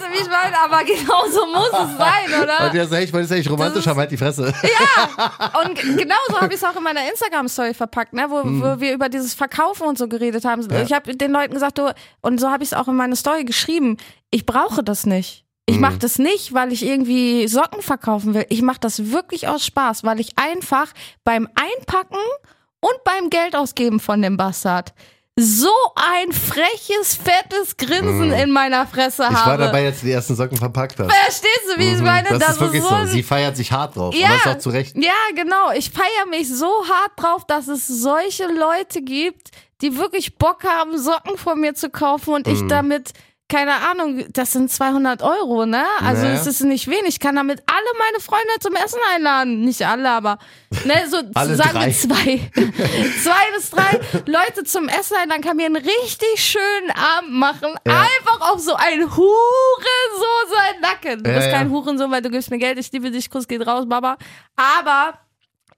du, 0.00 0.12
wie 0.12 0.22
ich 0.22 0.28
meine? 0.30 0.56
Aber 0.64 0.84
genau 0.84 1.24
so 1.28 1.46
muss 1.46 1.66
es 1.90 1.98
sein, 1.98 2.42
oder? 2.44 2.66
Und 2.66 2.74
der 2.74 2.86
sagt, 2.86 3.02
ich 3.02 3.12
wollte 3.12 3.24
es 3.26 3.32
eigentlich 3.32 3.50
romantisch 3.50 3.88
haben, 3.88 3.98
halt 3.98 4.12
die 4.12 4.16
Fresse. 4.16 4.54
Und 5.66 5.74
g- 5.74 5.82
genauso 5.96 6.40
habe 6.40 6.54
ich 6.54 6.60
es 6.60 6.64
auch 6.64 6.76
in 6.76 6.82
meiner 6.84 7.00
Instagram-Story 7.10 7.74
verpackt, 7.74 8.12
ne, 8.12 8.26
wo, 8.28 8.36
wo 8.44 8.80
wir 8.80 8.94
über 8.94 9.08
dieses 9.08 9.34
Verkaufen 9.34 9.82
und 9.88 9.98
so 9.98 10.06
geredet 10.06 10.44
haben. 10.44 10.62
Ja. 10.78 10.84
Ich 10.84 10.92
habe 10.92 11.16
den 11.16 11.32
Leuten 11.32 11.54
gesagt, 11.54 11.78
du, 11.78 11.94
und 12.20 12.40
so 12.40 12.50
habe 12.50 12.62
ich 12.62 12.70
es 12.70 12.74
auch 12.74 12.88
in 12.88 12.96
meine 12.96 13.16
Story 13.16 13.44
geschrieben, 13.44 13.96
ich 14.30 14.46
brauche 14.46 14.82
das 14.82 15.06
nicht. 15.06 15.44
Ich 15.68 15.80
mache 15.80 15.98
das 15.98 16.20
nicht, 16.20 16.54
weil 16.54 16.72
ich 16.72 16.86
irgendwie 16.86 17.48
Socken 17.48 17.82
verkaufen 17.82 18.34
will. 18.34 18.46
Ich 18.50 18.62
mache 18.62 18.78
das 18.78 19.10
wirklich 19.10 19.48
aus 19.48 19.66
Spaß, 19.66 20.04
weil 20.04 20.20
ich 20.20 20.38
einfach 20.38 20.92
beim 21.24 21.48
Einpacken 21.56 22.20
und 22.78 23.04
beim 23.04 23.30
Geld 23.30 23.56
ausgeben 23.56 23.98
von 23.98 24.22
dem 24.22 24.36
Bastard 24.36 24.94
so 25.38 25.68
ein 25.96 26.32
freches, 26.32 27.14
fettes 27.14 27.76
Grinsen 27.76 28.32
in 28.32 28.50
meiner 28.50 28.86
Fresse 28.86 29.26
Hm. 29.28 29.34
Ich 29.34 29.38
habe. 29.38 29.50
war 29.50 29.58
dabei, 29.58 29.86
als 29.86 30.00
du 30.00 30.06
die 30.06 30.12
ersten 30.12 30.34
Socken 30.34 30.56
verpackt 30.56 30.98
hast. 30.98 31.12
Verstehst 31.12 31.60
du, 31.74 31.78
wie 31.78 31.92
ich 31.92 32.00
meine? 32.00 32.30
Mhm. 32.30 32.38
das, 32.38 32.52
ist 32.52 32.60
wirklich 32.60 32.82
so 32.82 32.88
so. 32.88 33.06
Sie 33.06 33.22
feiert 33.22 33.54
sich 33.56 33.70
hart 33.70 33.96
drauf. 33.96 34.14
Ja. 34.14 34.34
Ist 34.34 34.46
auch 34.46 34.58
zu 34.58 34.70
Recht. 34.70 34.96
Ja, 34.96 35.12
genau. 35.34 35.72
Ich 35.76 35.90
feiere 35.90 36.26
mich 36.30 36.48
so 36.48 36.66
hart 36.66 37.12
drauf, 37.16 37.44
dass 37.46 37.68
es 37.68 37.86
solche 37.86 38.46
Leute 38.46 39.02
gibt, 39.02 39.50
die 39.82 39.96
wirklich 39.98 40.36
Bock 40.36 40.64
haben, 40.64 40.96
Socken 40.98 41.36
von 41.38 41.60
mir 41.60 41.74
zu 41.74 41.90
kaufen 41.90 42.34
und 42.34 42.46
Mhm. 42.46 42.52
ich 42.54 42.66
damit, 42.68 43.12
keine 43.48 43.74
Ahnung, 43.88 44.24
das 44.32 44.52
sind 44.52 44.72
200 44.72 45.22
Euro, 45.22 45.66
ne? 45.66 45.84
Also 46.02 46.22
Naja. 46.22 46.34
es 46.34 46.46
ist 46.48 46.62
nicht 46.62 46.88
wenig. 46.88 47.08
Ich 47.10 47.20
kann 47.20 47.36
damit 47.36 47.62
alle 47.66 47.98
meine 47.98 48.18
Freunde 48.20 48.58
zum 48.60 48.74
Essen 48.74 48.98
einladen. 49.14 49.60
Nicht 49.60 49.86
alle, 49.86 50.10
aber 50.10 50.38
ne, 50.84 51.04
so 51.08 51.18
sagen 51.34 51.56
drei. 51.74 51.86
wir 51.86 51.92
zwei. 51.92 52.50
zwei 53.22 53.52
bis 53.54 53.70
drei 53.70 54.00
Leute 54.26 54.64
zum 54.64 54.88
Essen 54.88 55.16
einladen, 55.16 55.42
kann 55.42 55.56
mir 55.58 55.66
einen 55.66 55.76
richtig 55.76 56.36
schönen 56.38 56.90
Abend 56.90 57.32
machen. 57.34 57.74
Ja. 57.86 58.00
Einfach 58.00 58.50
auf 58.52 58.58
so 58.60 58.74
ein 58.74 59.02
Hurensohn 59.16 60.50
sein 60.50 60.80
Nacken. 60.80 61.22
Du 61.22 61.30
Ja, 61.30 61.36
bist 61.36 61.48
ja. 61.50 61.58
kein 61.58 61.70
Hurensohn, 61.70 62.10
weil 62.10 62.22
du 62.22 62.30
gibst 62.30 62.50
mir 62.50 62.58
Geld. 62.58 62.78
Ich 62.78 62.90
liebe 62.92 63.10
dich, 63.10 63.30
Kuss 63.30 63.46
geht 63.46 63.64
raus, 63.66 63.84
Baba. 63.88 64.16
Aber 64.56 65.20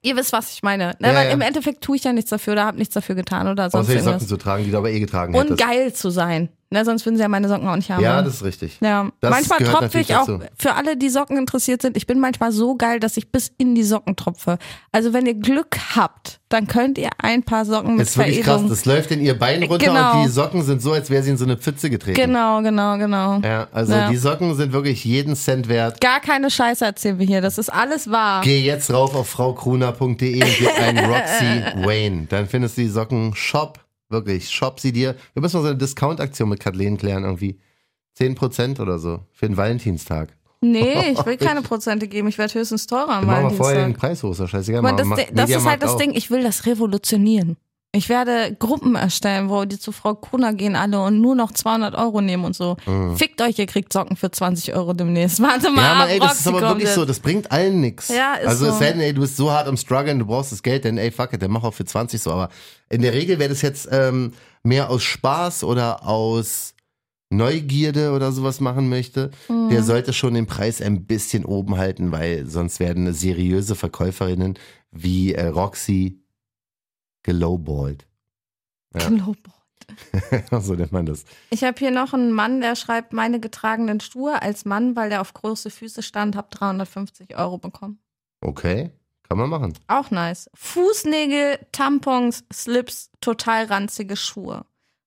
ihr 0.02 0.16
wisst, 0.16 0.32
was 0.32 0.52
ich 0.52 0.62
meine. 0.62 0.94
Ne? 0.98 1.08
Ja, 1.08 1.14
weil 1.14 1.26
ja. 1.28 1.32
im 1.32 1.40
Endeffekt 1.40 1.82
tue 1.82 1.96
ich 1.96 2.04
ja 2.04 2.12
nichts 2.12 2.30
dafür 2.30 2.54
oder 2.54 2.64
habe 2.64 2.78
nichts 2.78 2.94
dafür 2.94 3.14
getan 3.14 3.48
oder 3.48 3.70
sonst 3.70 3.88
Außer 3.88 3.98
die 3.98 4.04
Socken 4.04 4.26
zu 4.26 4.36
tragen, 4.36 4.64
die 4.64 4.70
du 4.70 4.78
aber 4.78 4.90
eh 4.90 5.00
getragen 5.00 5.34
Und 5.34 5.50
hättest. 5.50 5.60
geil 5.60 5.92
zu 5.92 6.10
sein. 6.10 6.48
Ne? 6.70 6.84
Sonst 6.84 7.06
würden 7.06 7.16
sie 7.16 7.22
ja 7.22 7.28
meine 7.28 7.48
Socken 7.48 7.66
auch 7.66 7.76
nicht 7.76 7.90
haben. 7.90 8.02
Ja, 8.02 8.20
das 8.20 8.34
ist 8.34 8.44
richtig. 8.44 8.78
ja. 8.82 9.08
das 9.20 9.30
manchmal 9.30 9.58
tropfe 9.60 10.00
ich 10.00 10.14
auch, 10.14 10.26
dazu. 10.26 10.40
für 10.56 10.74
alle, 10.74 10.96
die 10.98 11.08
Socken 11.08 11.38
interessiert 11.38 11.80
sind, 11.80 11.96
ich 11.96 12.06
bin 12.06 12.20
manchmal 12.20 12.52
so 12.52 12.76
geil, 12.76 13.00
dass 13.00 13.16
ich 13.16 13.32
bis 13.32 13.50
in 13.56 13.74
die 13.74 13.82
Socken 13.84 14.16
tropfe. 14.16 14.58
Also 14.92 15.12
wenn 15.14 15.24
ihr 15.24 15.34
Glück 15.34 15.78
habt, 15.96 16.40
dann 16.50 16.66
könnt 16.66 16.98
ihr 16.98 17.08
ein 17.18 17.42
paar 17.42 17.64
Socken 17.64 17.92
mit 17.92 18.00
Das 18.02 18.10
ist 18.10 18.18
wirklich 18.18 18.36
krass. 18.38 18.44
Veredelung. 18.46 18.68
Das 18.70 18.84
läuft 18.84 19.10
in 19.10 19.20
ihr 19.22 19.38
Bein 19.38 19.62
runter 19.62 19.86
Genau. 19.86 20.18
und 20.18 20.24
die 20.26 20.30
Socken 20.30 20.62
sind 20.62 20.82
so, 20.82 20.92
als 20.92 21.08
wäre 21.08 21.22
sie 21.22 21.30
in 21.30 21.36
so 21.38 21.44
eine 21.44 21.56
Pfütze 21.56 21.88
getreten. 21.88 22.20
Genau, 22.20 22.60
genau, 22.62 22.98
genau. 22.98 23.38
Ja, 23.40 23.68
also 23.72 23.92
Ja. 23.94 24.10
die 24.10 24.16
Socken 24.16 24.54
sind 24.54 24.72
wirklich 24.72 25.04
jeden 25.06 25.36
Cent 25.36 25.68
wert. 25.68 26.00
Gar 26.02 26.20
keine 26.20 26.50
Scheiße 26.50 26.84
erzählen 26.84 27.18
wir 27.18 27.26
hier. 27.26 27.40
Das 27.40 27.56
ist 27.56 27.70
alles 27.72 28.10
wahr. 28.10 28.42
Geh 28.42 28.60
jetzt 28.60 28.92
rauf 28.92 29.14
auf 29.14 29.28
fraukruner.de 29.28 30.42
und 30.42 30.56
gib 30.58 30.80
einen 30.82 30.98
Roxy 31.10 31.86
Wayne. 31.86 32.26
Dann 32.28 32.46
findest 32.46 32.76
du 32.76 32.82
die 32.82 32.88
Socken 32.88 33.34
Shop. 33.34 33.78
Wirklich, 34.08 34.50
shop 34.50 34.80
sie 34.80 34.92
dir. 34.92 35.14
Wir 35.34 35.42
müssen 35.42 35.56
mal 35.58 35.62
so 35.62 35.68
eine 35.68 35.76
Discount-Aktion 35.78 36.48
mit 36.48 36.60
Kathleen 36.60 36.96
klären 36.96 37.24
irgendwie. 37.24 37.58
10% 38.18 38.80
oder 38.80 38.98
so 38.98 39.20
für 39.32 39.46
den 39.46 39.56
Valentinstag. 39.56 40.36
Nee, 40.60 41.12
ich 41.12 41.24
will 41.26 41.36
keine 41.36 41.62
Prozente 41.62 42.08
geben. 42.08 42.28
Ich 42.28 42.38
werde 42.38 42.54
höchstens 42.54 42.86
teurer 42.86 43.10
am 43.10 43.26
Dann 43.26 43.42
machen 43.42 43.50
wir 43.50 43.56
vorher 43.56 43.74
den 43.86 44.00
Valentinstag. 44.00 44.00
Preis 44.00 44.22
hoch, 44.22 44.48
scheißegal. 44.48 44.84
Aber 44.84 44.96
das, 44.96 45.26
das 45.32 45.50
ist 45.50 45.64
halt 45.64 45.82
das 45.82 45.92
auch. 45.92 45.98
Ding, 45.98 46.12
ich 46.14 46.30
will 46.30 46.42
das 46.42 46.66
revolutionieren. 46.66 47.56
Ich 47.92 48.10
werde 48.10 48.54
Gruppen 48.58 48.96
erstellen, 48.96 49.48
wo 49.48 49.64
die 49.64 49.78
zu 49.78 49.92
Frau 49.92 50.14
Kuna 50.14 50.52
gehen 50.52 50.76
alle 50.76 51.02
und 51.02 51.22
nur 51.22 51.34
noch 51.34 51.52
200 51.52 51.94
Euro 51.94 52.20
nehmen 52.20 52.44
und 52.44 52.54
so. 52.54 52.76
Fickt 53.16 53.40
euch, 53.40 53.58
ihr 53.58 53.64
kriegt 53.64 53.92
Socken 53.94 54.14
für 54.16 54.30
20 54.30 54.74
Euro 54.74 54.92
demnächst. 54.92 55.40
Warte 55.42 55.70
mal 55.70 55.72
Mhm. 55.72 55.78
Ja, 55.78 55.94
Mann, 55.94 56.08
ey, 56.10 56.18
das 56.18 56.28
Roxy 56.28 56.40
ist 56.40 56.46
aber 56.48 56.60
wirklich 56.60 56.84
jetzt. 56.84 56.94
so, 56.96 57.04
das 57.06 57.20
bringt 57.20 57.50
allen 57.50 57.80
nix. 57.80 58.08
Ja, 58.08 58.34
ist 58.34 58.46
Also 58.46 58.66
es 58.66 58.74
so. 58.74 58.78
sei 58.78 58.92
denn, 58.92 59.00
ey, 59.00 59.14
du 59.14 59.22
bist 59.22 59.38
so 59.38 59.50
hart 59.50 59.66
am 59.68 59.78
struggeln, 59.78 60.18
du 60.18 60.26
brauchst 60.26 60.52
das 60.52 60.62
Geld, 60.62 60.84
dann 60.84 60.98
ey, 60.98 61.10
fuck 61.10 61.32
it, 61.32 61.40
dann 61.40 61.50
mach 61.50 61.64
auch 61.64 61.72
für 61.72 61.86
20 61.86 62.20
so. 62.20 62.30
Aber 62.30 62.50
in 62.90 63.00
der 63.00 63.14
Regel 63.14 63.38
wäre 63.38 63.48
das 63.48 63.62
jetzt 63.62 63.88
ähm, 63.90 64.32
mehr 64.62 64.90
aus 64.90 65.02
Spaß 65.02 65.64
oder 65.64 66.06
aus 66.06 66.74
Neugierde 67.30 68.12
oder 68.12 68.32
sowas 68.32 68.60
machen 68.60 68.88
möchte, 68.88 69.30
Mhm. 69.48 69.70
der 69.70 69.82
sollte 69.82 70.12
schon 70.12 70.34
den 70.34 70.46
Preis 70.46 70.80
ein 70.82 71.04
bisschen 71.06 71.44
oben 71.44 71.76
halten, 71.78 72.12
weil 72.12 72.46
sonst 72.46 72.80
werden 72.80 73.12
seriöse 73.12 73.74
Verkäuferinnen 73.74 74.58
wie 74.90 75.34
äh, 75.34 75.46
Roxy 75.46 76.20
gelowballt. 77.28 78.06
Ja. 78.94 79.06
Global. 79.10 79.52
so 80.62 80.74
nennt 80.74 80.92
man 80.92 81.04
das. 81.04 81.24
Ich 81.50 81.62
habe 81.62 81.78
hier 81.78 81.90
noch 81.90 82.14
einen 82.14 82.32
Mann, 82.32 82.62
der 82.62 82.74
schreibt, 82.74 83.12
meine 83.12 83.38
getragenen 83.38 84.00
Schuhe 84.00 84.40
als 84.40 84.64
Mann, 84.64 84.96
weil 84.96 85.10
der 85.10 85.20
auf 85.20 85.34
große 85.34 85.68
Füße 85.68 86.02
stand, 86.02 86.36
hab 86.36 86.50
350 86.50 87.36
Euro 87.36 87.58
bekommen. 87.58 87.98
Okay, 88.40 88.92
kann 89.28 89.36
man 89.36 89.50
machen. 89.50 89.74
Auch 89.88 90.10
nice. 90.10 90.48
Fußnägel, 90.54 91.58
Tampons, 91.70 92.44
Slips, 92.50 93.10
total 93.20 93.66
ranzige 93.66 94.16
Schuhe. 94.16 94.64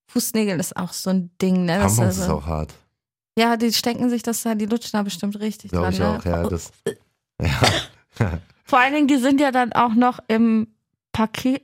Fußnägel 0.07 0.59
ist 0.59 0.77
auch 0.77 0.93
so 0.93 1.09
ein 1.09 1.31
Ding, 1.41 1.65
ne? 1.65 1.79
Das 1.79 1.95
Tampons 1.95 2.17
ist 2.17 2.23
ist 2.23 2.29
also- 2.29 2.35
auch 2.35 2.45
hart. 2.45 2.73
Ja, 3.37 3.57
die 3.57 3.73
stecken 3.73 4.09
sich 4.11 4.21
das 4.21 4.43
da, 4.43 4.53
die 4.53 4.65
lutschen 4.65 4.91
da 4.93 5.01
bestimmt 5.03 5.39
richtig 5.39 5.71
Glaube 5.71 5.85
dran. 5.91 5.93
ich 5.93 5.99
ne? 5.99 6.19
auch, 6.19 6.25
ja. 6.25 6.49
Das, 6.49 6.71
Vor 8.65 8.79
allen 8.79 8.93
Dingen, 8.93 9.07
die 9.07 9.17
sind 9.17 9.39
ja 9.41 9.51
dann 9.51 9.73
auch 9.73 9.93
noch 9.95 10.19
im 10.27 10.67
Paket. 11.13 11.63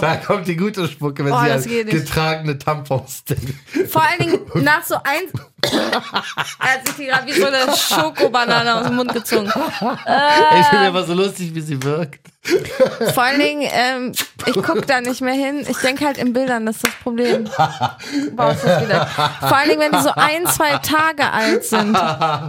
Da 0.00 0.16
kommt 0.16 0.46
die 0.46 0.56
gute 0.56 0.86
Spucke, 0.88 1.24
wenn 1.24 1.32
Oh, 1.32 1.58
sie 1.58 1.84
nicht. 1.84 1.90
getragene 1.90 2.58
Tampons 2.58 3.24
denkt. 3.24 3.54
Vor 3.90 4.02
allen 4.02 4.18
Dingen 4.20 4.40
nach 4.64 4.84
so 4.84 4.96
eins. 4.96 5.32
Er 5.62 6.72
hat 6.74 6.86
sich 6.86 6.96
die 6.96 7.06
gerade 7.06 7.26
wie 7.26 7.32
so 7.32 7.46
eine 7.46 7.58
Schokobanane 7.76 8.74
aus 8.76 8.86
dem 8.86 8.96
Mund 8.96 9.12
gezogen. 9.12 9.46
Ich 9.48 10.66
finde 10.66 10.86
aber 10.86 11.04
so 11.04 11.14
lustig, 11.14 11.54
wie 11.54 11.60
sie 11.60 11.82
wirkt. 11.82 12.20
Vor 13.12 13.22
allen 13.24 13.40
Dingen, 13.40 13.68
ähm, 13.70 14.12
ich 14.46 14.54
gucke 14.54 14.82
da 14.86 15.00
nicht 15.02 15.20
mehr 15.20 15.34
hin. 15.34 15.66
Ich 15.68 15.76
denke 15.78 16.06
halt 16.06 16.16
in 16.16 16.32
Bildern, 16.32 16.64
das 16.64 16.76
ist 16.76 16.86
das 16.86 16.94
Problem. 17.02 17.44
Brauchst 18.36 18.64
das 18.64 18.84
wieder. 18.84 19.06
Vor 19.06 19.56
allen 19.56 19.68
Dingen, 19.68 19.80
wenn 19.80 19.92
die 19.92 20.00
so 20.02 20.12
ein, 20.14 20.46
zwei 20.46 20.78
Tage 20.78 21.30
alt 21.30 21.64
sind. 21.64 21.92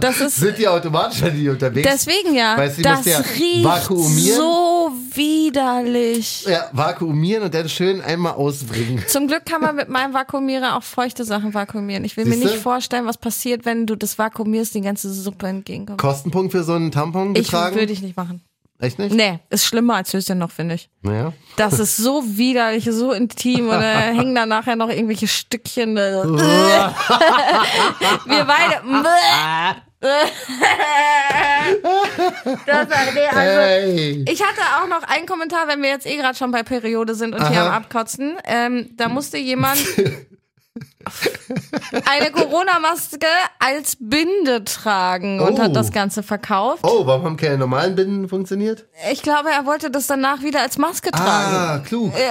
Das 0.00 0.20
ist 0.20 0.36
Sind 0.36 0.56
die 0.56 0.68
automatisch 0.68 1.22
an 1.22 1.34
die 1.34 1.48
unterwegs? 1.48 1.88
deswegen 1.90 2.34
ja. 2.34 2.56
Weißt 2.56 2.82
das 2.84 3.04
ja 3.04 3.18
riecht 3.18 3.64
vakuumieren. 3.72 4.36
so 4.36 4.90
widerlich. 5.14 6.44
ja, 6.46 6.68
vakuumieren 6.72 7.44
und 7.44 7.54
dann 7.54 7.68
schön 7.68 8.00
einmal 8.00 8.32
ausbringen. 8.32 9.02
Zum 9.08 9.26
Glück 9.28 9.44
kann 9.46 9.60
man 9.60 9.76
mit 9.76 9.88
meinem 9.88 10.14
Vakuumierer 10.14 10.76
auch 10.76 10.82
feuchte 10.82 11.24
Sachen 11.24 11.52
vakuumieren. 11.54 12.04
Ich 12.04 12.16
will 12.16 12.24
mir 12.24 12.34
Siehste? 12.34 12.50
nicht 12.50 12.58
vorstellen, 12.62 13.06
was 13.06 13.18
passiert, 13.18 13.64
wenn 13.64 13.86
du 13.86 13.96
das 13.96 14.18
vakuumierst, 14.18 14.74
die 14.74 14.80
ganze 14.80 15.12
Suppe 15.12 15.46
entgegenkommt. 15.48 16.00
Kostenpunkt 16.00 16.52
für 16.52 16.62
so 16.64 16.74
einen 16.74 16.90
Tampon 16.92 17.34
Ich 17.34 17.44
getragen? 17.46 17.76
würde 17.76 17.92
ich 17.92 18.02
nicht 18.02 18.16
machen. 18.16 18.42
Echt 18.78 18.98
nicht? 18.98 19.14
Nee, 19.14 19.40
ist 19.50 19.66
schlimmer 19.66 19.96
als 19.96 20.10
Höschen 20.14 20.38
noch, 20.38 20.50
finde 20.50 20.76
ich. 20.76 20.88
Naja. 21.02 21.34
Das 21.56 21.78
ist 21.78 21.98
so 21.98 22.22
widerlich, 22.24 22.88
so 22.90 23.12
intim 23.12 23.64
und 23.68 23.72
da 23.78 23.82
hängen 24.00 24.34
da 24.34 24.46
nachher 24.46 24.74
noch 24.74 24.88
irgendwelche 24.88 25.28
Stückchen. 25.28 25.98
äh, 25.98 26.12
Wir 28.24 28.44
beide. 28.46 28.80
Das, 30.00 30.30
nee, 33.14 33.26
also, 33.26 33.60
Hey. 33.60 34.24
ich 34.28 34.42
hatte 34.42 34.60
auch 34.82 34.88
noch 34.88 35.02
einen 35.02 35.26
Kommentar, 35.26 35.68
wenn 35.68 35.82
wir 35.82 35.90
jetzt 35.90 36.06
eh 36.06 36.16
gerade 36.16 36.36
schon 36.36 36.50
bei 36.50 36.62
Periode 36.62 37.14
sind 37.14 37.34
und 37.34 37.46
hier 37.48 37.60
Aha. 37.62 37.68
am 37.68 37.82
Abkotzen. 37.82 38.36
Ähm, 38.44 38.90
da 38.96 39.08
musste 39.08 39.36
jemand 39.38 39.78
eine 42.06 42.30
Corona-Maske 42.30 43.26
als 43.58 43.96
Binde 43.98 44.64
tragen 44.64 45.40
und 45.40 45.58
Oh. 45.58 45.62
hat 45.62 45.74
das 45.74 45.90
Ganze 45.92 46.22
verkauft. 46.22 46.84
Oh, 46.84 47.06
warum 47.06 47.24
haben 47.24 47.36
keine 47.36 47.58
normalen 47.58 47.94
Binden 47.94 48.28
funktioniert? 48.28 48.86
Ich 49.10 49.22
glaube, 49.22 49.50
er 49.50 49.66
wollte 49.66 49.90
das 49.90 50.06
danach 50.06 50.42
wieder 50.42 50.60
als 50.60 50.78
Maske 50.78 51.10
tragen. 51.10 51.24
Ah, 51.56 51.78
klug. 51.84 52.12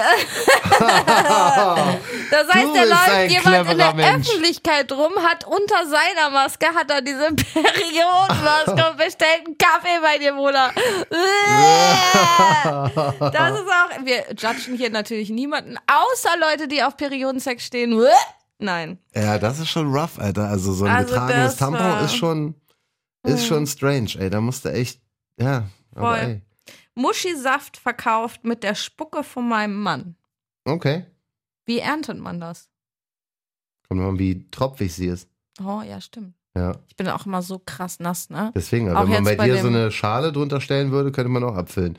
Das 2.30 2.46
heißt, 2.48 2.64
Du 2.66 2.74
er 2.74 2.82
ein 2.82 2.88
läuft 2.88 3.30
jemand 3.32 3.70
in 3.72 3.78
der 3.78 3.94
Mensch. 3.94 4.28
Öffentlichkeit 4.28 4.92
rum, 4.92 5.12
hat 5.28 5.44
unter 5.46 5.84
seiner 5.86 6.30
Maske 6.30 6.66
hat 6.74 6.88
er 6.90 7.02
diese 7.02 7.26
Periodenmaske 7.34 8.90
und 8.90 8.96
bestellt 8.96 9.42
einen 9.46 9.58
Kaffee 9.58 9.98
bei 10.00 10.18
dir, 10.18 10.32
Bruder. 10.32 10.70
Das 13.32 13.52
ist 13.58 13.66
auch, 13.68 14.04
wir 14.04 14.24
judgen 14.36 14.76
hier 14.76 14.90
natürlich 14.90 15.30
niemanden, 15.30 15.76
außer 15.86 16.30
Leute, 16.40 16.68
die 16.68 16.82
auf 16.82 16.96
Periodensex 16.96 17.64
stehen. 17.66 18.00
Nein. 18.60 18.98
Ja, 19.14 19.38
das 19.38 19.58
ist 19.58 19.68
schon 19.68 19.92
rough, 19.94 20.18
Alter. 20.18 20.48
Also 20.48 20.72
so 20.72 20.84
ein 20.84 20.90
Also 20.90 21.14
getragenes 21.14 21.56
Tampon 21.56 21.80
war- 21.80 22.04
ist 22.04 22.14
schon, 22.16 22.54
ist 23.24 23.46
schon 23.46 23.66
strange, 23.66 24.10
ey. 24.18 24.30
Da 24.30 24.40
musst 24.40 24.64
du 24.64 24.72
echt, 24.72 25.00
ja. 25.38 25.64
Aber 25.94 26.16
Voll. 26.16 26.18
ey. 26.18 26.42
Muschisaft 26.94 27.76
verkauft 27.76 28.44
mit 28.44 28.62
der 28.62 28.74
Spucke 28.74 29.22
von 29.24 29.48
meinem 29.48 29.80
Mann. 29.82 30.16
Okay. 30.64 31.06
Wie 31.66 31.78
erntet 31.78 32.18
man 32.18 32.40
das? 32.40 32.68
Kommt 33.88 34.00
mal, 34.00 34.18
wie 34.18 34.48
tropfig 34.50 34.92
sie 34.94 35.06
ist. 35.06 35.28
Oh, 35.64 35.82
ja, 35.82 36.00
stimmt. 36.00 36.34
Ja, 36.56 36.76
Ich 36.88 36.96
bin 36.96 37.08
auch 37.08 37.26
immer 37.26 37.42
so 37.42 37.60
krass 37.64 38.00
nass, 38.00 38.28
ne? 38.28 38.50
deswegen. 38.54 38.88
Also 38.88 39.02
wenn 39.04 39.22
man 39.22 39.24
bei 39.24 39.36
bei 39.36 39.46
dir 39.46 39.60
so 39.60 39.68
eine 39.68 39.90
Schale 39.92 40.32
drunter 40.32 40.60
stellen 40.60 40.90
würde, 40.90 41.12
könnte 41.12 41.28
man 41.30 41.44
auch 41.44 41.54
abfüllen. 41.54 41.96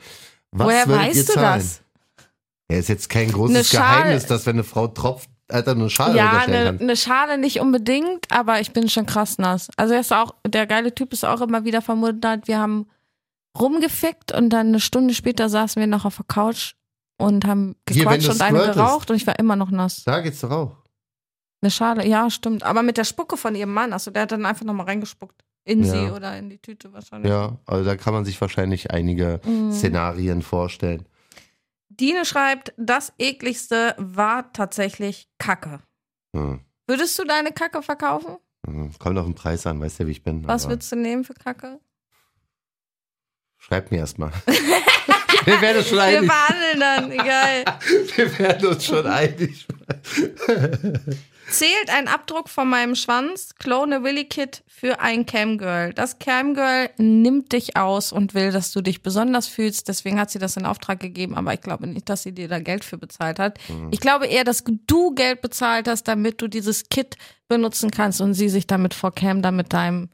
Was 0.50 0.66
Woher 0.66 0.88
weißt 0.88 1.28
du 1.30 1.34
das? 1.34 1.80
Ja, 2.70 2.76
ist 2.78 2.88
jetzt 2.90 3.08
kein 3.08 3.32
großes 3.32 3.70
Geheimnis, 3.70 4.26
dass 4.26 4.44
wenn 4.46 4.56
eine 4.56 4.64
Frau 4.64 4.88
tropft, 4.88 5.30
Alter, 5.52 5.72
eine 5.72 5.90
Schale 5.90 6.16
Ja, 6.16 6.30
eine 6.38 6.76
kann. 6.76 6.86
ne 6.86 6.96
Schale 6.96 7.38
nicht 7.38 7.60
unbedingt, 7.60 8.26
aber 8.30 8.60
ich 8.60 8.72
bin 8.72 8.88
schon 8.88 9.06
krass 9.06 9.38
nass. 9.38 9.68
Also 9.76 9.94
er 9.94 10.00
ist 10.00 10.12
auch, 10.12 10.34
der 10.46 10.66
geile 10.66 10.94
Typ 10.94 11.12
ist 11.12 11.24
auch 11.24 11.40
immer 11.40 11.64
wieder 11.64 11.82
vermutet, 11.82 12.48
wir 12.48 12.58
haben 12.58 12.86
rumgefickt 13.58 14.32
und 14.32 14.50
dann 14.50 14.68
eine 14.68 14.80
Stunde 14.80 15.14
später 15.14 15.48
saßen 15.48 15.78
wir 15.80 15.86
noch 15.86 16.04
auf 16.04 16.16
der 16.16 16.24
Couch 16.26 16.72
und 17.18 17.44
haben 17.46 17.76
Hier, 17.88 18.04
gequatscht 18.04 18.28
du 18.28 18.32
und 18.32 18.40
eine 18.42 18.58
squirtest. 18.58 18.78
geraucht 18.78 19.10
und 19.10 19.16
ich 19.16 19.26
war 19.26 19.38
immer 19.38 19.56
noch 19.56 19.70
nass. 19.70 20.02
Da 20.04 20.20
geht's 20.20 20.40
doch 20.40 20.50
auch. 20.50 20.76
Eine 21.60 21.70
Schale, 21.70 22.06
ja, 22.06 22.28
stimmt. 22.30 22.64
Aber 22.64 22.82
mit 22.82 22.96
der 22.96 23.04
Spucke 23.04 23.36
von 23.36 23.54
ihrem 23.54 23.72
Mann, 23.72 23.92
also 23.92 24.10
der 24.10 24.22
hat 24.22 24.32
dann 24.32 24.46
einfach 24.46 24.64
nochmal 24.64 24.86
reingespuckt. 24.86 25.44
In 25.64 25.84
Ja. 25.84 25.92
sie 25.92 26.10
oder 26.10 26.36
in 26.38 26.50
die 26.50 26.58
Tüte 26.58 26.92
wahrscheinlich. 26.92 27.30
Ja, 27.30 27.56
also 27.66 27.84
da 27.84 27.94
kann 27.96 28.12
man 28.14 28.24
sich 28.24 28.40
wahrscheinlich 28.40 28.90
einige 28.90 29.40
Mhm. 29.44 29.70
Szenarien 29.70 30.42
vorstellen. 30.42 31.06
Dine 32.02 32.24
schreibt, 32.24 32.74
das 32.76 33.12
ekligste 33.18 33.94
war 33.96 34.52
tatsächlich 34.52 35.28
Kacke. 35.38 35.78
Hm. 36.34 36.60
Würdest 36.88 37.16
du 37.16 37.24
deine 37.24 37.52
Kacke 37.52 37.80
verkaufen? 37.80 38.38
Hm. 38.66 38.92
Kommt 38.98 39.18
auf 39.18 39.24
den 39.24 39.36
Preis 39.36 39.66
an, 39.66 39.80
weißt 39.80 40.00
ja, 40.00 40.08
wie 40.08 40.10
ich 40.10 40.24
bin. 40.24 40.44
Was 40.48 40.68
würdest 40.68 40.90
du 40.90 40.96
nehmen 40.96 41.22
für 41.22 41.34
Kacke? 41.34 41.78
Schreib 43.56 43.92
mir 43.92 43.98
erstmal. 43.98 44.32
Wir 45.44 45.60
werden 45.60 45.78
uns 45.78 45.88
schon 45.88 45.98
Wir 45.98 46.04
einig. 46.04 46.30
verhandeln 46.30 46.80
dann, 46.80 47.12
egal. 47.12 47.64
Wir 48.16 48.38
werden 48.38 48.68
uns 48.68 48.84
schon 48.84 49.06
einig. 49.06 49.66
Zählt 51.50 51.90
ein 51.90 52.08
Abdruck 52.08 52.48
von 52.48 52.68
meinem 52.68 52.94
Schwanz, 52.94 53.54
Clone 53.56 54.02
Willy 54.02 54.24
Kit 54.24 54.62
für 54.66 55.00
ein 55.00 55.26
Camgirl. 55.26 55.92
Das 55.92 56.18
Camgirl 56.18 56.90
nimmt 56.96 57.52
dich 57.52 57.76
aus 57.76 58.12
und 58.12 58.34
will, 58.34 58.52
dass 58.52 58.72
du 58.72 58.80
dich 58.80 59.02
besonders 59.02 59.48
fühlst. 59.48 59.88
Deswegen 59.88 60.18
hat 60.18 60.30
sie 60.30 60.38
das 60.38 60.56
in 60.56 60.66
Auftrag 60.66 61.00
gegeben, 61.00 61.34
aber 61.34 61.52
ich 61.52 61.60
glaube 61.60 61.86
nicht, 61.86 62.08
dass 62.08 62.22
sie 62.22 62.32
dir 62.32 62.48
da 62.48 62.58
Geld 62.58 62.84
für 62.84 62.98
bezahlt 62.98 63.38
hat. 63.38 63.58
Mhm. 63.68 63.88
Ich 63.90 64.00
glaube 64.00 64.26
eher, 64.26 64.44
dass 64.44 64.64
du 64.64 65.14
Geld 65.14 65.40
bezahlt 65.40 65.88
hast, 65.88 66.04
damit 66.08 66.40
du 66.40 66.48
dieses 66.48 66.88
Kit 66.88 67.16
benutzen 67.48 67.90
kannst 67.90 68.20
und 68.20 68.34
sie 68.34 68.48
sich 68.48 68.66
damit 68.66 68.94
vor 68.94 69.14
Cam 69.14 69.42
dann 69.42 69.56
mit 69.56 69.72
deinem 69.72 70.08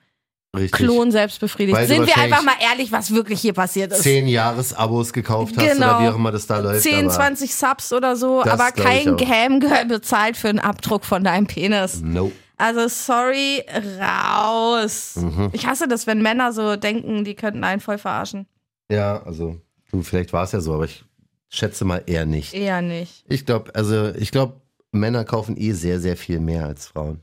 Richtig. 0.56 0.72
Klon 0.72 1.11
selbst 1.12 1.40
befriedigt. 1.40 1.76
Weil 1.76 1.87
Sind 1.87 2.06
wir 2.06 2.16
einfach 2.16 2.42
mal 2.42 2.54
ehrlich, 2.61 2.90
was 2.90 3.12
wirklich 3.12 3.40
hier 3.40 3.52
passiert 3.52 3.92
ist. 3.92 4.02
Zehn 4.02 4.26
Jahres-Abos 4.26 5.12
gekauft 5.12 5.54
hast 5.58 5.72
Genau. 5.74 5.96
oder 5.96 6.00
wie 6.04 6.08
auch 6.08 6.14
immer 6.16 6.32
das 6.32 6.46
da 6.46 6.58
läuft. 6.58 6.82
10, 6.82 7.04
aber 7.06 7.14
20 7.14 7.54
Subs 7.54 7.92
oder 7.92 8.16
so, 8.16 8.42
aber 8.42 8.72
kein 8.72 9.14
auch. 9.14 9.16
Camgirl 9.18 9.84
bezahlt 9.87 10.37
für 10.38 10.48
einen 10.48 10.58
Abdruck 10.58 11.04
von 11.04 11.22
deinem 11.22 11.46
Penis. 11.46 12.00
Nope. 12.02 12.32
Also 12.56 12.88
sorry, 12.88 13.62
raus. 14.00 15.16
Mhm. 15.16 15.50
Ich 15.52 15.66
hasse 15.66 15.87
das, 15.87 16.06
wenn 16.06 16.22
Männer 16.22 16.52
so 16.52 16.76
denken, 16.76 17.24
die 17.24 17.34
könnten 17.34 17.62
einen 17.62 17.80
voll 17.80 17.98
verarschen. 17.98 18.46
Ja, 18.90 19.22
also, 19.22 19.61
du, 19.92 20.02
vielleicht 20.02 20.32
war 20.32 20.44
es 20.44 20.52
ja 20.52 20.61
so, 20.61 20.74
aber 20.74 20.87
ich 20.87 21.04
schätze 21.50 21.84
mal 21.84 22.02
eher 22.06 22.26
nicht. 22.26 22.54
Eher 22.54 22.80
nicht. 22.82 23.24
Ich 23.28 23.46
glaube, 23.46 23.74
also, 23.74 24.08
ich 24.14 24.32
glaube, 24.32 24.61
Männer 24.92 25.24
kaufen 25.24 25.56
eh 25.56 25.72
sehr, 25.72 26.00
sehr 26.00 26.16
viel 26.16 26.40
mehr 26.40 26.64
als 26.66 26.87
Frauen. 26.87 27.20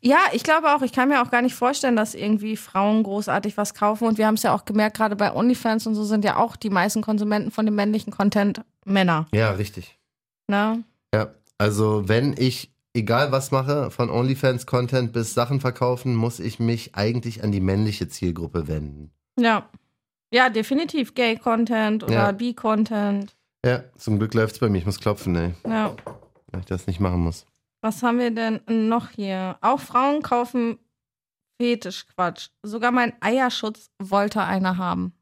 Ja, 0.00 0.18
ich 0.32 0.44
glaube 0.44 0.72
auch, 0.74 0.82
ich 0.82 0.92
kann 0.92 1.08
mir 1.08 1.20
auch 1.22 1.30
gar 1.30 1.42
nicht 1.42 1.54
vorstellen, 1.54 1.96
dass 1.96 2.14
irgendwie 2.14 2.56
Frauen 2.56 3.02
großartig 3.02 3.56
was 3.56 3.74
kaufen. 3.74 4.06
Und 4.06 4.18
wir 4.18 4.26
haben 4.26 4.34
es 4.34 4.42
ja 4.44 4.54
auch 4.54 4.64
gemerkt, 4.64 4.96
gerade 4.96 5.16
bei 5.16 5.32
OnlyFans 5.34 5.86
und 5.86 5.94
so 5.94 6.04
sind 6.04 6.24
ja 6.24 6.36
auch 6.36 6.56
die 6.56 6.70
meisten 6.70 7.02
Konsumenten 7.02 7.50
von 7.50 7.66
dem 7.66 7.74
männlichen 7.74 8.12
Content 8.12 8.60
Männer. 8.84 9.26
Ja, 9.32 9.50
richtig. 9.52 9.98
Ne? 10.48 10.84
Ja, 11.14 11.30
Also 11.58 12.08
wenn 12.08 12.34
ich, 12.38 12.70
egal 12.94 13.32
was 13.32 13.50
mache, 13.50 13.90
von 13.90 14.10
OnlyFans-Content 14.10 15.12
bis 15.12 15.34
Sachen 15.34 15.60
verkaufen, 15.60 16.14
muss 16.14 16.38
ich 16.38 16.58
mich 16.60 16.94
eigentlich 16.94 17.42
an 17.42 17.50
die 17.50 17.60
männliche 17.60 18.08
Zielgruppe 18.08 18.68
wenden. 18.68 19.10
Ja. 19.38 19.68
Ja, 20.32 20.50
definitiv. 20.50 21.14
Gay-Content 21.14 22.04
oder 22.04 22.12
Ja. 22.12 22.32
B-Content. 22.32 23.34
Ja, 23.64 23.82
zum 23.96 24.18
Glück 24.18 24.34
läuft's 24.34 24.58
bei 24.58 24.68
mir. 24.68 24.78
Ich 24.78 24.86
muss 24.86 25.00
klopfen, 25.00 25.34
ey, 25.36 25.54
Ja. 25.66 25.94
weil 26.52 26.60
ich 26.60 26.66
das 26.66 26.86
nicht 26.86 27.00
machen 27.00 27.20
muss. 27.20 27.46
Was 27.84 28.02
haben 28.02 28.18
wir 28.18 28.30
denn 28.30 28.62
noch 28.66 29.10
hier? 29.10 29.58
Auch 29.60 29.78
Frauen 29.78 30.22
kaufen 30.22 30.78
Fetischquatsch. 31.60 32.48
Sogar 32.62 32.92
mein 32.92 33.12
Eierschutz 33.20 33.90
wollte 33.98 34.40
einer 34.42 34.78
haben. 34.78 35.12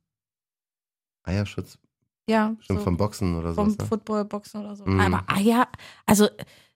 Eierschutz, 1.24 1.76
Ja. 2.28 2.50
bestimmt 2.56 2.78
so 2.78 2.84
vom 2.84 2.96
Boxen 2.96 3.36
oder 3.36 3.52
vom 3.52 3.70
so. 3.70 3.76
Ne? 3.82 3.88
Footballboxen 3.88 4.64
oder 4.64 4.76
so. 4.76 4.86
Mhm. 4.86 5.00
Aber 5.00 5.24
Eier, 5.26 5.66
also 6.06 6.28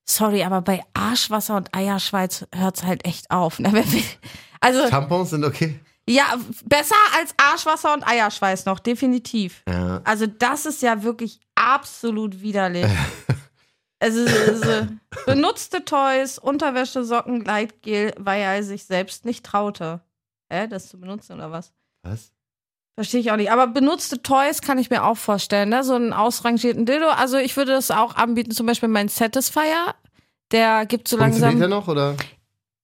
sorry, 0.05 0.43
aber 0.43 0.61
bei 0.61 0.83
Arschwasser 0.93 1.57
und 1.57 1.73
Eierschweiß 1.73 2.49
hört's 2.53 2.83
halt 2.83 3.05
echt 3.07 3.31
auf. 3.31 3.61
Ne? 3.61 3.73
Also 4.61 4.89
Tampons 4.89 5.31
sind 5.31 5.45
okay. 5.45 5.79
ja, 6.09 6.25
besser 6.65 6.97
als 7.17 7.33
Arschwasser 7.37 7.95
und 7.95 8.05
Eierschweiß 8.09 8.65
noch, 8.65 8.81
definitiv. 8.81 9.63
Ja. 9.69 10.01
Also 10.03 10.27
das 10.27 10.67
ist 10.67 10.83
ja 10.83 11.05
wirklich 11.05 11.39
absolut 11.55 12.41
widerlich. 12.41 12.87
Also, 13.99 14.21
also 14.27 14.89
benutzte 15.25 15.85
Toys, 15.85 16.39
Unterwäsche, 16.39 17.05
Socken, 17.05 17.43
Gleitgel, 17.45 18.13
weil 18.19 18.43
er 18.43 18.63
sich 18.63 18.85
selbst 18.85 19.25
nicht 19.25 19.45
traute. 19.45 20.01
Hä, 20.51 20.69
das 20.69 20.89
zu 20.89 21.01
benutzen 21.01 21.35
oder 21.35 21.51
was? 21.51 21.73
Was? 22.03 22.33
Verstehe 22.95 23.21
ich 23.21 23.31
auch 23.31 23.37
nicht. 23.37 23.51
Aber 23.51 23.67
benutzte 23.67 24.23
Toys 24.23 24.63
kann 24.63 24.79
ich 24.79 24.91
mir 24.91 25.05
auch 25.05 25.17
vorstellen, 25.17 25.69
ne? 25.69 25.85
So 25.85 25.95
einen 25.95 26.13
ausrangierten 26.13 26.87
Dildo. 26.87 27.09
Also 27.09 27.37
ich 27.37 27.57
würde 27.57 27.73
das 27.73 27.91
auch 27.91 28.17
anbieten, 28.17 28.53
zum 28.53 28.67
Beispiel 28.67 28.89
mein 28.89 29.09
Satisfier. 29.09 29.95
Der 30.53 30.87
gibt 30.87 31.09
so 31.09 31.17
langsam. 31.17 31.59
der 31.59 31.69
noch 31.69 31.89
oder? 31.89 32.17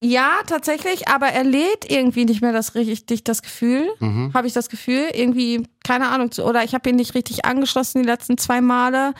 Ja, 0.03 0.41
tatsächlich, 0.45 1.07
aber 1.07 1.27
er 1.27 1.45
lädt 1.45 1.89
irgendwie 1.89 2.25
nicht 2.25 2.41
mehr 2.41 2.51
das 2.51 2.75
richtig, 2.75 3.23
das 3.23 3.41
Gefühl. 3.41 3.89
Mhm. 3.99 4.33
Habe 4.33 4.47
ich 4.47 4.53
das 4.53 4.69
Gefühl. 4.69 5.07
Irgendwie, 5.13 5.65
keine 5.83 6.09
Ahnung, 6.09 6.29
oder 6.43 6.63
ich 6.63 6.73
habe 6.73 6.89
ihn 6.89 6.97
nicht 6.97 7.15
richtig 7.15 7.45
angeschlossen 7.45 8.01
die 8.01 8.07
letzten 8.07 8.37
zwei 8.37 8.59
Male. 8.59 9.13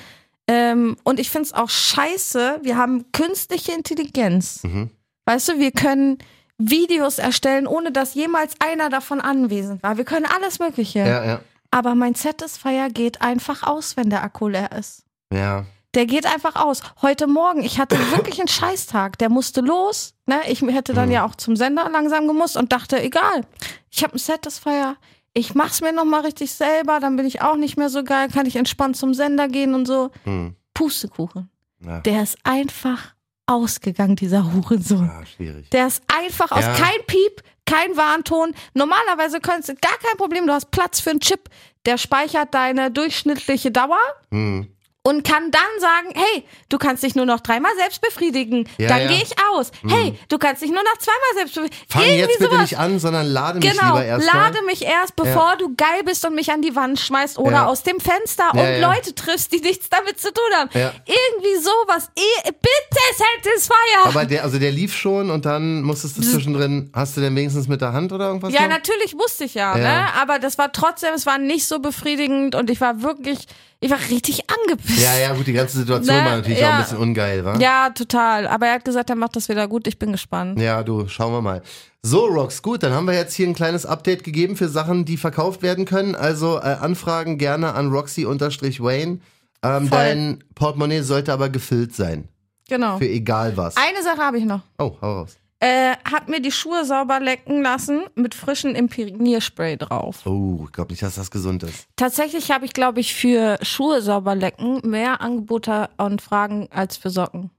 Ähm, 0.47 0.97
und 1.03 1.19
ich 1.19 1.29
finde 1.29 1.47
es 1.47 1.53
auch 1.53 1.69
scheiße. 1.69 2.59
Wir 2.63 2.77
haben 2.77 3.11
künstliche 3.11 3.71
Intelligenz. 3.71 4.63
Mhm. 4.63 4.89
Weißt 5.25 5.49
du, 5.49 5.59
wir 5.59 5.71
können 5.71 6.17
Videos 6.57 7.17
erstellen, 7.17 7.65
ohne 7.67 7.91
dass 7.91 8.13
jemals 8.13 8.53
einer 8.59 8.89
davon 8.89 9.21
anwesend 9.21 9.81
war. 9.83 9.97
Wir 9.97 10.05
können 10.05 10.25
alles 10.25 10.59
Mögliche. 10.59 10.99
Ja, 10.99 11.25
ja. 11.25 11.39
Aber 11.71 11.95
mein 11.95 12.13
Satisfier 12.15 12.89
geht 12.89 13.21
einfach 13.21 13.63
aus, 13.63 13.97
wenn 13.97 14.09
der 14.09 14.23
Akku 14.23 14.47
leer 14.47 14.71
ist. 14.73 15.03
Ja. 15.33 15.65
Der 15.95 16.05
geht 16.05 16.25
einfach 16.25 16.55
aus. 16.55 16.81
Heute 17.01 17.27
Morgen, 17.27 17.63
ich 17.63 17.79
hatte 17.79 17.97
wirklich 18.11 18.39
einen 18.39 18.47
Scheißtag. 18.47 19.17
Der 19.19 19.29
musste 19.29 19.61
los. 19.61 20.13
Ne? 20.25 20.41
Ich 20.47 20.61
hätte 20.61 20.93
dann 20.93 21.07
Mhm. 21.09 21.13
ja 21.13 21.25
auch 21.25 21.35
zum 21.35 21.55
Sender 21.55 21.89
langsam 21.89 22.27
gemusst 22.27 22.57
und 22.57 22.71
dachte, 22.71 23.01
egal, 23.01 23.45
ich 23.89 24.03
habe 24.03 24.13
einen 24.13 24.19
Satisfier. 24.19 24.97
Ich 25.33 25.55
mach's 25.55 25.81
mir 25.81 25.93
nochmal 25.93 26.21
richtig 26.21 26.51
selber, 26.53 26.99
dann 26.99 27.15
bin 27.15 27.25
ich 27.25 27.41
auch 27.41 27.55
nicht 27.55 27.75
mehr 27.77 27.89
so 27.89 28.03
geil, 28.03 28.27
kann 28.29 28.45
ich 28.45 28.55
entspannt 28.55 28.97
zum 28.97 29.13
Sender 29.13 29.47
gehen 29.47 29.73
und 29.73 29.85
so. 29.87 30.11
Hm. 30.25 30.55
Pustekuchen. 30.73 31.49
ja. 31.79 31.99
Der 32.01 32.23
ist 32.23 32.37
einfach 32.43 33.13
ausgegangen, 33.45 34.15
dieser 34.15 34.53
Hurensohn. 34.53 35.09
Ah, 35.09 35.25
schwierig. 35.25 35.69
Der 35.71 35.87
ist 35.87 36.01
einfach 36.07 36.51
aus. 36.51 36.63
Ja. 36.63 36.73
Kein 36.73 37.05
Piep, 37.07 37.43
kein 37.65 37.95
Warnton. 37.97 38.53
Normalerweise 38.73 39.39
könntest 39.39 39.69
du 39.69 39.73
gar 39.75 39.97
kein 39.97 40.17
Problem. 40.17 40.47
Du 40.47 40.53
hast 40.53 40.71
Platz 40.71 40.99
für 40.99 41.09
einen 41.11 41.19
Chip. 41.19 41.49
Der 41.85 41.97
speichert 41.97 42.53
deine 42.53 42.91
durchschnittliche 42.91 43.71
Dauer 43.71 43.97
Hm. 44.31 44.67
Und 45.05 45.25
kann 45.27 45.51
dann 45.51 45.61
sagen, 45.79 46.13
hey, 46.15 46.45
du 46.69 46.77
kannst 46.77 47.03
dich 47.03 47.13
nur 47.13 47.25
noch 47.25 47.41
dreimal 47.41 47.71
selbst 47.77 47.99
befriedigen. 48.01 48.69
Ja, 48.77 48.87
dann 48.87 49.01
ja. 49.01 49.07
gehe 49.09 49.21
ich 49.21 49.33
aus. 49.51 49.71
Hey, 49.85 50.17
du 50.29 50.37
kannst 50.37 50.61
dich 50.61 50.71
nur 50.71 50.81
noch 50.81 50.97
zweimal 50.97 51.19
selbst 51.35 51.55
befriedigen. 51.55 51.85
Fang 51.89 52.01
Irgendwie 52.03 52.19
jetzt 52.21 52.37
bitte 52.39 52.51
sowas. 52.51 52.61
nicht 52.61 52.77
an, 52.79 52.99
sondern 52.99 53.25
lade 53.27 53.59
mich 53.59 53.69
Genau, 53.69 53.87
lieber 53.97 54.05
erst 54.05 54.33
lade 54.33 54.55
mal. 54.61 54.65
mich 54.65 54.81
erst, 54.83 55.15
bevor 55.17 55.57
du 55.57 55.75
geil 55.75 56.03
bist 56.05 56.25
und 56.25 56.35
mich 56.35 56.51
an 56.53 56.61
die 56.61 56.73
Wand 56.75 57.01
schmeißt 57.01 57.37
oder 57.37 57.51
Ja. 57.51 57.65
aus 57.65 57.83
dem 57.83 57.99
Fenster 57.99 58.45
Ja, 58.53 58.61
und 58.61 58.79
ja. 58.79 58.93
Leute 58.93 59.13
triffst, 59.13 59.51
die 59.51 59.59
nichts 59.59 59.89
damit 59.89 60.21
zu 60.21 60.31
tun 60.33 60.43
haben. 60.55 60.69
Ja. 60.73 60.93
Irgendwie 61.05 61.61
sowas. 61.61 62.09
Eh, 62.15 62.51
Bitte 62.51 63.23
Satisfier. 63.43 64.05
Aber 64.05 64.25
der, 64.25 64.43
also 64.43 64.57
der 64.57 64.71
lief 64.71 64.95
schon 64.95 65.29
und 65.29 65.45
dann 65.45 65.81
musstest 65.81 66.17
du 66.17 66.21
zwischendrin, 66.21 66.89
hast 66.93 67.17
du 67.17 67.21
denn 67.21 67.35
wenigstens 67.35 67.67
mit 67.67 67.81
der 67.81 67.91
Hand 67.93 68.11
oder 68.13 68.27
irgendwas? 68.27 68.53
Ja, 68.53 68.61
noch? 68.61 68.69
natürlich 68.69 69.13
wusste 69.17 69.43
ich 69.43 69.53
ja, 69.53 69.77
Ja. 69.77 69.83
ne? 69.83 70.07
Aber 70.21 70.39
das 70.39 70.57
war 70.57 70.71
trotzdem, 70.71 71.13
es 71.13 71.25
war 71.25 71.37
nicht 71.37 71.65
so 71.67 71.79
befriedigend 71.79 72.55
und 72.55 72.69
ich 72.69 72.79
war 72.81 73.01
wirklich, 73.01 73.39
ich 73.83 73.91
war 73.91 73.99
richtig 74.09 74.43
angepisst. 74.49 75.01
Ja, 75.01 75.17
ja, 75.17 75.33
gut, 75.33 75.45
die 75.45 75.53
ganze 75.53 75.77
Situation 75.77 76.15
Ne, 76.15 76.23
war 76.23 76.37
natürlich 76.37 76.59
ja. 76.59 76.69
auch 76.69 76.73
ein 76.73 76.81
bisschen 76.83 76.97
ungeil, 76.97 77.43
wa? 77.43 77.57
Ja, 77.59 77.89
total. 77.89 78.47
Aber 78.47 78.67
er 78.67 78.75
hat 78.75 78.85
gesagt, 78.85 79.09
er 79.09 79.15
macht 79.15 79.35
das 79.35 79.49
wieder 79.49 79.67
gut. 79.67 79.87
Ich 79.87 79.99
bin 79.99 80.11
gespannt. 80.11 80.59
Ja, 80.59 80.83
du, 80.83 81.07
schauen 81.07 81.33
wir 81.33 81.41
mal. 81.41 81.61
So, 82.01 82.25
Rox, 82.25 82.61
gut, 82.61 82.83
dann 82.83 82.93
haben 82.93 83.05
wir 83.05 83.13
jetzt 83.13 83.33
hier 83.33 83.47
ein 83.47 83.53
kleines 83.53 83.85
Update 83.85 84.23
gegeben 84.23 84.55
für 84.55 84.69
Sachen, 84.69 85.05
die 85.05 85.17
verkauft 85.17 85.61
werden 85.61 85.85
können. 85.85 86.15
Also 86.15 86.57
äh, 86.57 86.77
Anfragen 86.79 87.37
gerne 87.37 87.73
an 87.73 87.91
Roxy-Wayne. 87.91 89.19
Ähm, 89.63 89.89
dein 89.89 90.43
Portemonnaie 90.55 91.01
sollte 91.01 91.31
aber 91.31 91.49
gefüllt 91.49 91.95
sein. 91.95 92.27
Genau. 92.69 92.97
Für 92.97 93.07
egal 93.07 93.55
was. 93.57 93.75
Eine 93.77 94.03
Sache 94.03 94.17
habe 94.19 94.37
ich 94.37 94.45
noch. 94.45 94.61
Oh, 94.77 94.97
hau 95.01 95.19
raus. 95.19 95.37
Äh, 95.65 95.95
hat 96.03 96.27
mir 96.27 96.41
die 96.41 96.51
Schuhe 96.51 96.83
sauber 96.83 97.21
lecken 97.21 97.61
lassen 97.61 98.01
mit 98.15 98.35
frischem 98.35 98.75
Imprägnierspray 98.75 99.77
drauf. 99.77 100.25
Oh, 100.25 100.63
ich 100.65 100.73
glaube 100.73 100.91
nicht, 100.91 101.01
dass 101.03 101.15
das 101.15 101.31
gesund 101.31 101.63
ist. 101.63 101.87
Tatsächlich 101.95 102.51
habe 102.51 102.65
ich, 102.65 102.73
glaube 102.73 102.99
ich, 102.99 103.13
für 103.15 103.57
Schuhe 103.61 104.01
sauber 104.01 104.35
lecken 104.35 104.81
mehr 104.83 105.21
Angebote 105.21 105.89
und 105.97 106.21
Fragen 106.21 106.67
als 106.69 106.97
für 106.97 107.09
Socken. 107.09 107.49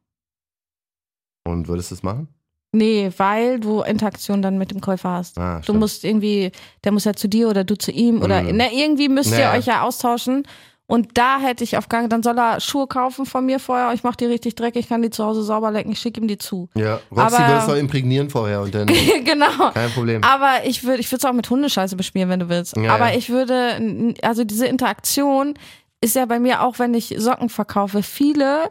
Und 1.45 1.69
würdest 1.69 1.91
du 1.91 1.95
es 1.95 2.03
machen? 2.03 2.29
Nee, 2.73 3.11
weil 3.19 3.61
du 3.61 3.83
Interaktion 3.83 4.43
dann 4.43 4.59
mit 4.59 4.71
dem 4.73 4.81
Käufer 4.81 5.11
hast. 5.11 5.39
Ah, 5.39 5.63
Du 5.65 5.75
musst 5.75 6.05
irgendwie, 6.05 6.51
der 6.83 6.93
muss 6.93 7.05
ja 7.05 7.15
zu 7.15 7.29
dir 7.29 7.49
oder 7.49 7.63
du 7.65 7.77
zu 7.79 7.93
ihm 7.93 8.21
oder 8.21 8.43
Mhm. 8.43 8.57
ne, 8.57 8.75
irgendwie 8.75 9.09
müsst 9.09 9.31
ihr 9.31 9.39
Naja. 9.39 9.55
euch 9.59 9.67
ja 9.67 9.83
austauschen. 9.83 10.47
Und 10.87 11.17
da 11.17 11.39
hätte 11.39 11.65
ich 11.65 11.79
auf 11.79 11.89
Gang, 11.89 12.11
dann 12.11 12.23
soll 12.23 12.39
er 12.39 12.61
Schuhe 12.61 12.87
kaufen 12.87 13.25
von 13.25 13.47
mir 13.47 13.59
vorher. 13.59 13.93
Ich 13.95 14.03
mache 14.03 14.19
die 14.19 14.27
richtig 14.27 14.55
dreckig, 14.55 14.87
kann 14.89 15.01
die 15.01 15.09
zu 15.09 15.25
Hause 15.25 15.43
sauber 15.43 15.71
lecken, 15.71 15.91
ich 15.93 15.99
schicke 15.99 16.21
ihm 16.21 16.29
die 16.29 16.37
zu. 16.37 16.69
Ja, 16.75 17.01
Roxy 17.11 17.37
Aber- 17.37 17.57
es 17.59 17.67
doch 17.67 17.77
imprägnieren 17.77 18.29
vorher 18.29 18.61
und 18.61 18.75
dann 18.75 18.87
genau. 19.25 19.71
kein 19.73 19.91
Problem. 19.91 20.23
Aber 20.23 20.67
ich 20.67 20.85
würde 20.85 21.01
ich 21.01 21.11
würde 21.11 21.21
es 21.21 21.25
auch 21.25 21.33
mit 21.33 21.49
Hundescheiße 21.49 21.97
beschmieren, 21.97 22.29
wenn 22.29 22.41
du 22.41 22.49
willst. 22.51 22.77
Ja, 22.77 22.95
Aber 22.95 23.11
ja. 23.13 23.17
ich 23.17 23.31
würde, 23.31 24.15
also 24.23 24.45
diese 24.45 24.67
Interaktion 24.67 25.55
ist 26.03 26.17
ja 26.17 26.27
bei 26.27 26.39
mir 26.39 26.61
auch, 26.63 26.79
wenn 26.79 26.93
ich 26.93 27.15
Socken 27.17 27.49
verkaufe. 27.49 28.03
Viele 28.03 28.69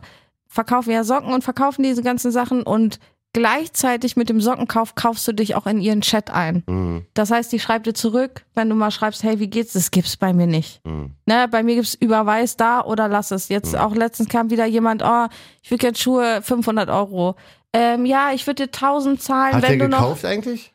verkaufen 0.48 0.92
ja 0.92 1.04
Socken 1.04 1.34
und 1.34 1.44
verkaufen 1.44 1.82
diese 1.82 2.04
ganzen 2.04 2.32
Sachen 2.32 2.62
und 2.62 3.00
gleichzeitig 3.34 4.16
mit 4.16 4.30
dem 4.30 4.40
Sockenkauf 4.40 4.96
kaufst 4.96 5.28
du 5.28 5.34
dich 5.34 5.56
auch 5.56 5.66
in 5.66 5.82
ihren 5.82 6.02
Chat 6.02 6.30
ein. 6.30 6.64
Mhm. 6.68 7.06
Das 7.14 7.32
heißt, 7.32 7.52
die 7.52 7.60
schreibt 7.60 7.88
dir 7.88 7.94
zurück, 7.94 8.46
wenn 8.54 8.70
du 8.70 8.76
mal 8.76 8.92
schreibst, 8.92 9.24
hey, 9.24 9.40
wie 9.40 9.48
geht's? 9.48 9.74
Das 9.74 9.92
gibt's 9.92 10.16
bei 10.16 10.34
mir 10.34 10.48
nicht. 10.48 10.86
Mhm. 10.86 11.12
Ne, 11.26 11.48
bei 11.50 11.64
mir 11.64 11.76
gibt's 11.76 11.96
überweis 11.96 12.56
da 12.56 12.82
oder 12.82 13.08
lass 13.08 13.32
es. 13.32 13.50
Jetzt 13.50 13.76
auch 13.76 13.96
letztens 13.96 14.30
kam 14.30 14.50
wieder 14.52 14.66
jemand, 14.66 15.04
oh, 15.04 15.28
ich 15.62 15.72
will 15.72 15.80
jetzt 15.82 16.00
Schuhe 16.00 16.42
500 16.42 16.90
Euro. 16.90 17.36
Ähm, 17.74 18.06
ja, 18.06 18.32
ich 18.34 18.46
würde 18.46 18.68
dir 18.68 18.72
1000 18.72 19.22
zahlen, 19.22 19.56
Hat 19.56 19.64
wenn 19.64 19.80
der 19.80 19.88
du 19.88 19.92
noch 19.92 20.02
gekauft 20.02 20.26
eigentlich? 20.26 20.73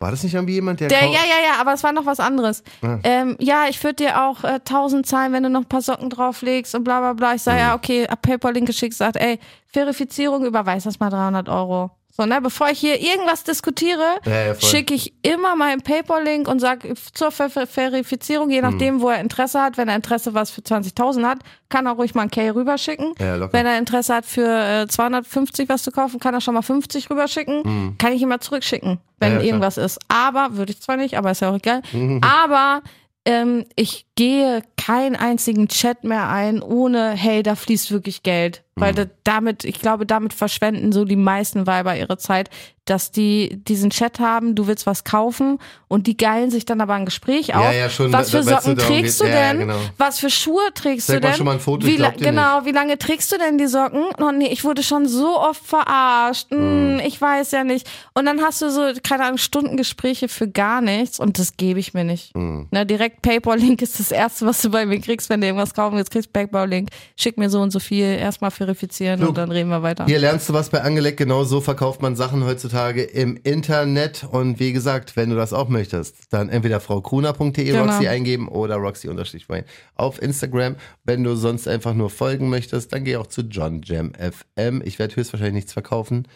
War 0.00 0.12
das 0.12 0.22
nicht 0.22 0.34
irgendwie 0.34 0.54
jemand, 0.54 0.78
der, 0.78 0.86
der, 0.88 1.00
ja, 1.06 1.10
ja, 1.10 1.44
ja, 1.54 1.60
aber 1.60 1.72
es 1.72 1.82
war 1.82 1.92
noch 1.92 2.06
was 2.06 2.20
anderes. 2.20 2.62
Ja. 2.82 3.00
Ähm, 3.02 3.36
ja, 3.40 3.64
ich 3.68 3.82
würde 3.82 3.96
dir 4.04 4.22
auch 4.22 4.44
äh, 4.44 4.60
1000 4.64 5.04
zahlen, 5.04 5.32
wenn 5.32 5.42
du 5.42 5.50
noch 5.50 5.62
ein 5.62 5.68
paar 5.68 5.82
Socken 5.82 6.08
drauflegst 6.08 6.74
und 6.76 6.84
bla 6.84 7.00
bla 7.00 7.14
bla. 7.14 7.34
Ich 7.34 7.42
sage, 7.42 7.56
Mhm. 7.58 7.62
ja, 7.62 7.74
okay, 7.74 8.06
hab 8.08 8.22
PayPal-Link 8.22 8.66
geschickt, 8.66 8.94
sagt, 8.94 9.16
ey, 9.16 9.40
Verifizierung, 9.66 10.44
überweis 10.44 10.84
das 10.84 11.00
mal 11.00 11.10
300 11.10 11.48
Euro. 11.48 11.90
So, 12.20 12.26
ne, 12.26 12.40
bevor 12.40 12.68
ich 12.68 12.80
hier 12.80 13.00
irgendwas 13.00 13.44
diskutiere, 13.44 14.18
Ja, 14.24 14.46
ja, 14.46 14.60
schicke 14.60 14.92
ich 14.92 15.14
immer 15.22 15.54
meinen 15.54 15.82
PayPal-Link 15.82 16.48
und 16.48 16.58
sage 16.58 16.94
zur 17.12 17.30
Ver 17.30 17.48
Ver 17.48 17.68
Verifizierung, 17.68 18.50
je 18.50 18.60
nachdem, 18.60 19.00
wo 19.00 19.08
er 19.08 19.20
Interesse 19.20 19.62
hat. 19.62 19.78
Wenn 19.78 19.88
er 19.88 19.94
Interesse 19.94 20.34
was 20.34 20.50
für 20.50 20.60
20.000 20.60 21.24
hat, 21.24 21.38
kann 21.68 21.86
er 21.86 21.92
ruhig 21.92 22.16
mal 22.16 22.22
ein 22.22 22.30
K 22.32 22.50
rüberschicken. 22.50 23.14
Ja. 23.20 23.52
Wenn 23.52 23.66
er 23.66 23.78
Interesse 23.78 24.16
hat 24.16 24.26
für 24.26 24.82
äh, 24.82 24.88
250 24.88 25.68
was 25.68 25.84
zu 25.84 25.92
kaufen, 25.92 26.18
kann 26.18 26.34
er 26.34 26.40
schon 26.40 26.54
mal 26.54 26.62
50 26.62 27.08
rüberschicken. 27.08 27.96
Kann 27.98 28.12
ich 28.12 28.20
ihm 28.20 28.30
mal 28.30 28.40
zurückschicken, 28.40 28.98
wenn 29.20 29.40
irgendwas 29.40 29.76
ist. 29.76 30.00
Aber, 30.08 30.56
würde 30.56 30.72
ich 30.72 30.80
zwar 30.80 30.96
nicht, 30.96 31.16
aber 31.16 31.30
ist 31.30 31.40
ja 31.40 31.50
auch 31.50 31.56
egal. 31.56 31.82
Mhm. 31.92 32.20
Aber 32.24 32.82
ähm, 33.26 33.64
ich 33.76 34.06
gehe 34.16 34.62
keinen 34.78 35.16
einzigen 35.16 35.68
Chat 35.68 36.04
mehr 36.04 36.28
ein, 36.30 36.62
ohne, 36.62 37.10
hey, 37.10 37.42
da 37.42 37.54
fließt 37.56 37.90
wirklich 37.90 38.22
Geld. 38.22 38.62
Weil 38.76 38.92
Mhm. 38.92 38.96
da, 38.96 39.04
damit, 39.24 39.64
ich 39.64 39.80
glaube, 39.80 40.06
damit 40.06 40.32
verschwenden 40.32 40.92
so 40.92 41.04
die 41.04 41.16
meisten 41.16 41.66
Weiber 41.66 41.96
ihre 41.96 42.16
Zeit, 42.16 42.48
dass 42.84 43.10
die 43.10 43.60
diesen 43.64 43.90
Chat 43.90 44.20
haben, 44.20 44.54
du 44.54 44.66
willst 44.68 44.86
was 44.86 45.02
kaufen 45.04 45.58
und 45.88 46.06
die 46.06 46.16
geilen 46.16 46.50
sich 46.50 46.64
dann 46.64 46.80
aber 46.80 46.94
ein 46.94 47.04
Gespräch 47.04 47.54
auf. 47.56 47.74
ja, 47.74 47.90
schon, 47.90 48.12
was 48.12 48.30
für 48.30 48.42
Socken 48.44 48.60
so 48.62 48.74
darum 48.74 48.94
trägst 48.96 49.18
geht. 49.20 49.28
du 49.28 49.30
Ja, 49.32 49.40
ja, 49.40 49.48
denn? 49.48 49.58
genau. 49.66 49.78
Was 49.98 50.20
für 50.20 50.30
Schuhe 50.30 50.62
trägst 50.74 51.08
Zeig 51.08 51.16
du 51.16 51.20
mal 51.22 51.28
denn? 51.30 51.36
schon 51.36 51.46
mal 51.46 51.52
ein 51.54 51.60
Foto, 51.60 51.86
wie, 51.86 51.96
genau, 51.96 52.64
wie 52.64 52.70
lange 52.70 52.96
trägst 52.96 53.32
du 53.32 53.36
denn 53.36 53.58
die 53.58 53.66
Socken? 53.66 54.04
Oh 54.22 54.30
nee, 54.30 54.46
ich 54.46 54.62
wurde 54.64 54.82
schon 54.84 55.06
so 55.08 55.38
oft 55.38 55.66
verarscht. 55.66 56.50
Hm, 56.50 56.94
Mhm. 56.94 57.00
Ich 57.04 57.20
weiß 57.20 57.50
ja 57.50 57.64
nicht. 57.64 57.88
Und 58.14 58.26
dann 58.26 58.40
hast 58.42 58.62
du 58.62 58.70
so, 58.70 58.92
keine 59.02 59.24
Ahnung, 59.24 59.38
Stundengespräche 59.38 60.28
für 60.28 60.48
gar 60.48 60.80
nichts 60.80 61.18
und 61.18 61.38
das 61.38 61.56
gebe 61.56 61.80
ich 61.80 61.94
mir 61.94 62.04
nicht. 62.04 62.34
Mhm. 62.36 62.68
Ne, 62.70 62.86
direkt 62.86 63.22
PayPal-Link 63.22 63.82
ist 63.82 63.98
das 63.98 64.12
erste, 64.12 64.46
was 64.46 64.62
du 64.62 64.67
bei 64.70 64.78
bei 64.78 64.86
mir 64.86 65.00
kriegst, 65.00 65.28
wenn 65.28 65.40
du 65.40 65.48
irgendwas 65.48 65.74
kaufen 65.74 65.96
willst, 65.96 66.12
kriegst 66.12 66.32
Backbau-Link, 66.32 66.90
schick 67.16 67.36
mir 67.36 67.50
so 67.50 67.60
und 67.60 67.72
so 67.72 67.80
viel, 67.80 68.04
erstmal 68.04 68.52
verifizieren 68.52 69.18
Luke, 69.18 69.30
und 69.30 69.38
dann 69.38 69.50
reden 69.50 69.70
wir 69.70 69.82
weiter. 69.82 70.06
Hier 70.06 70.20
lernst 70.20 70.48
du 70.48 70.52
was 70.52 70.70
bei 70.70 70.82
Angelegt. 70.82 71.16
Genau 71.16 71.42
so 71.42 71.60
verkauft 71.60 72.00
man 72.00 72.14
Sachen 72.14 72.44
heutzutage 72.44 73.02
im 73.02 73.36
Internet. 73.42 74.24
Und 74.30 74.60
wie 74.60 74.72
gesagt, 74.72 75.16
wenn 75.16 75.30
du 75.30 75.36
das 75.36 75.52
auch 75.52 75.68
möchtest, 75.68 76.14
dann 76.30 76.48
entweder 76.48 76.78
fraukruner.de 76.78 77.64
Genau. 77.64 77.84
Roxy 77.84 78.06
eingeben 78.06 78.46
oder 78.46 78.76
Roxy-Wayne 78.76 79.64
auf 79.96 80.22
Instagram. 80.22 80.76
Wenn 81.04 81.24
du 81.24 81.34
sonst 81.34 81.66
einfach 81.66 81.94
nur 81.94 82.10
folgen 82.10 82.48
möchtest, 82.48 82.92
dann 82.92 83.02
geh 83.04 83.16
auch 83.16 83.26
zu 83.26 83.42
John 83.42 83.82
Jam 83.82 84.12
FM. 84.14 84.82
Ich 84.84 85.00
werde 85.00 85.16
höchstwahrscheinlich 85.16 85.54
nichts 85.54 85.72
verkaufen, 85.72 86.28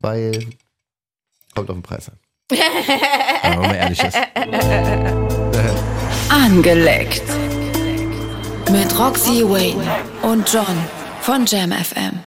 weil 0.00 0.46
kommt 1.54 1.70
auf 1.70 1.76
den 1.76 1.82
Preis 1.82 2.08
an. 2.08 2.18
Wenn 2.50 3.58
man 3.58 3.68
mal 3.68 3.74
ehrlich 3.76 4.02
ist. 4.02 4.18
Angeleckt. 6.28 7.22
Mit 8.70 8.98
Roxy 8.98 9.42
Wayne 9.42 9.84
und 10.22 10.50
John 10.52 10.64
von 11.20 11.44
Jam 11.46 11.70
FM. 11.72 12.20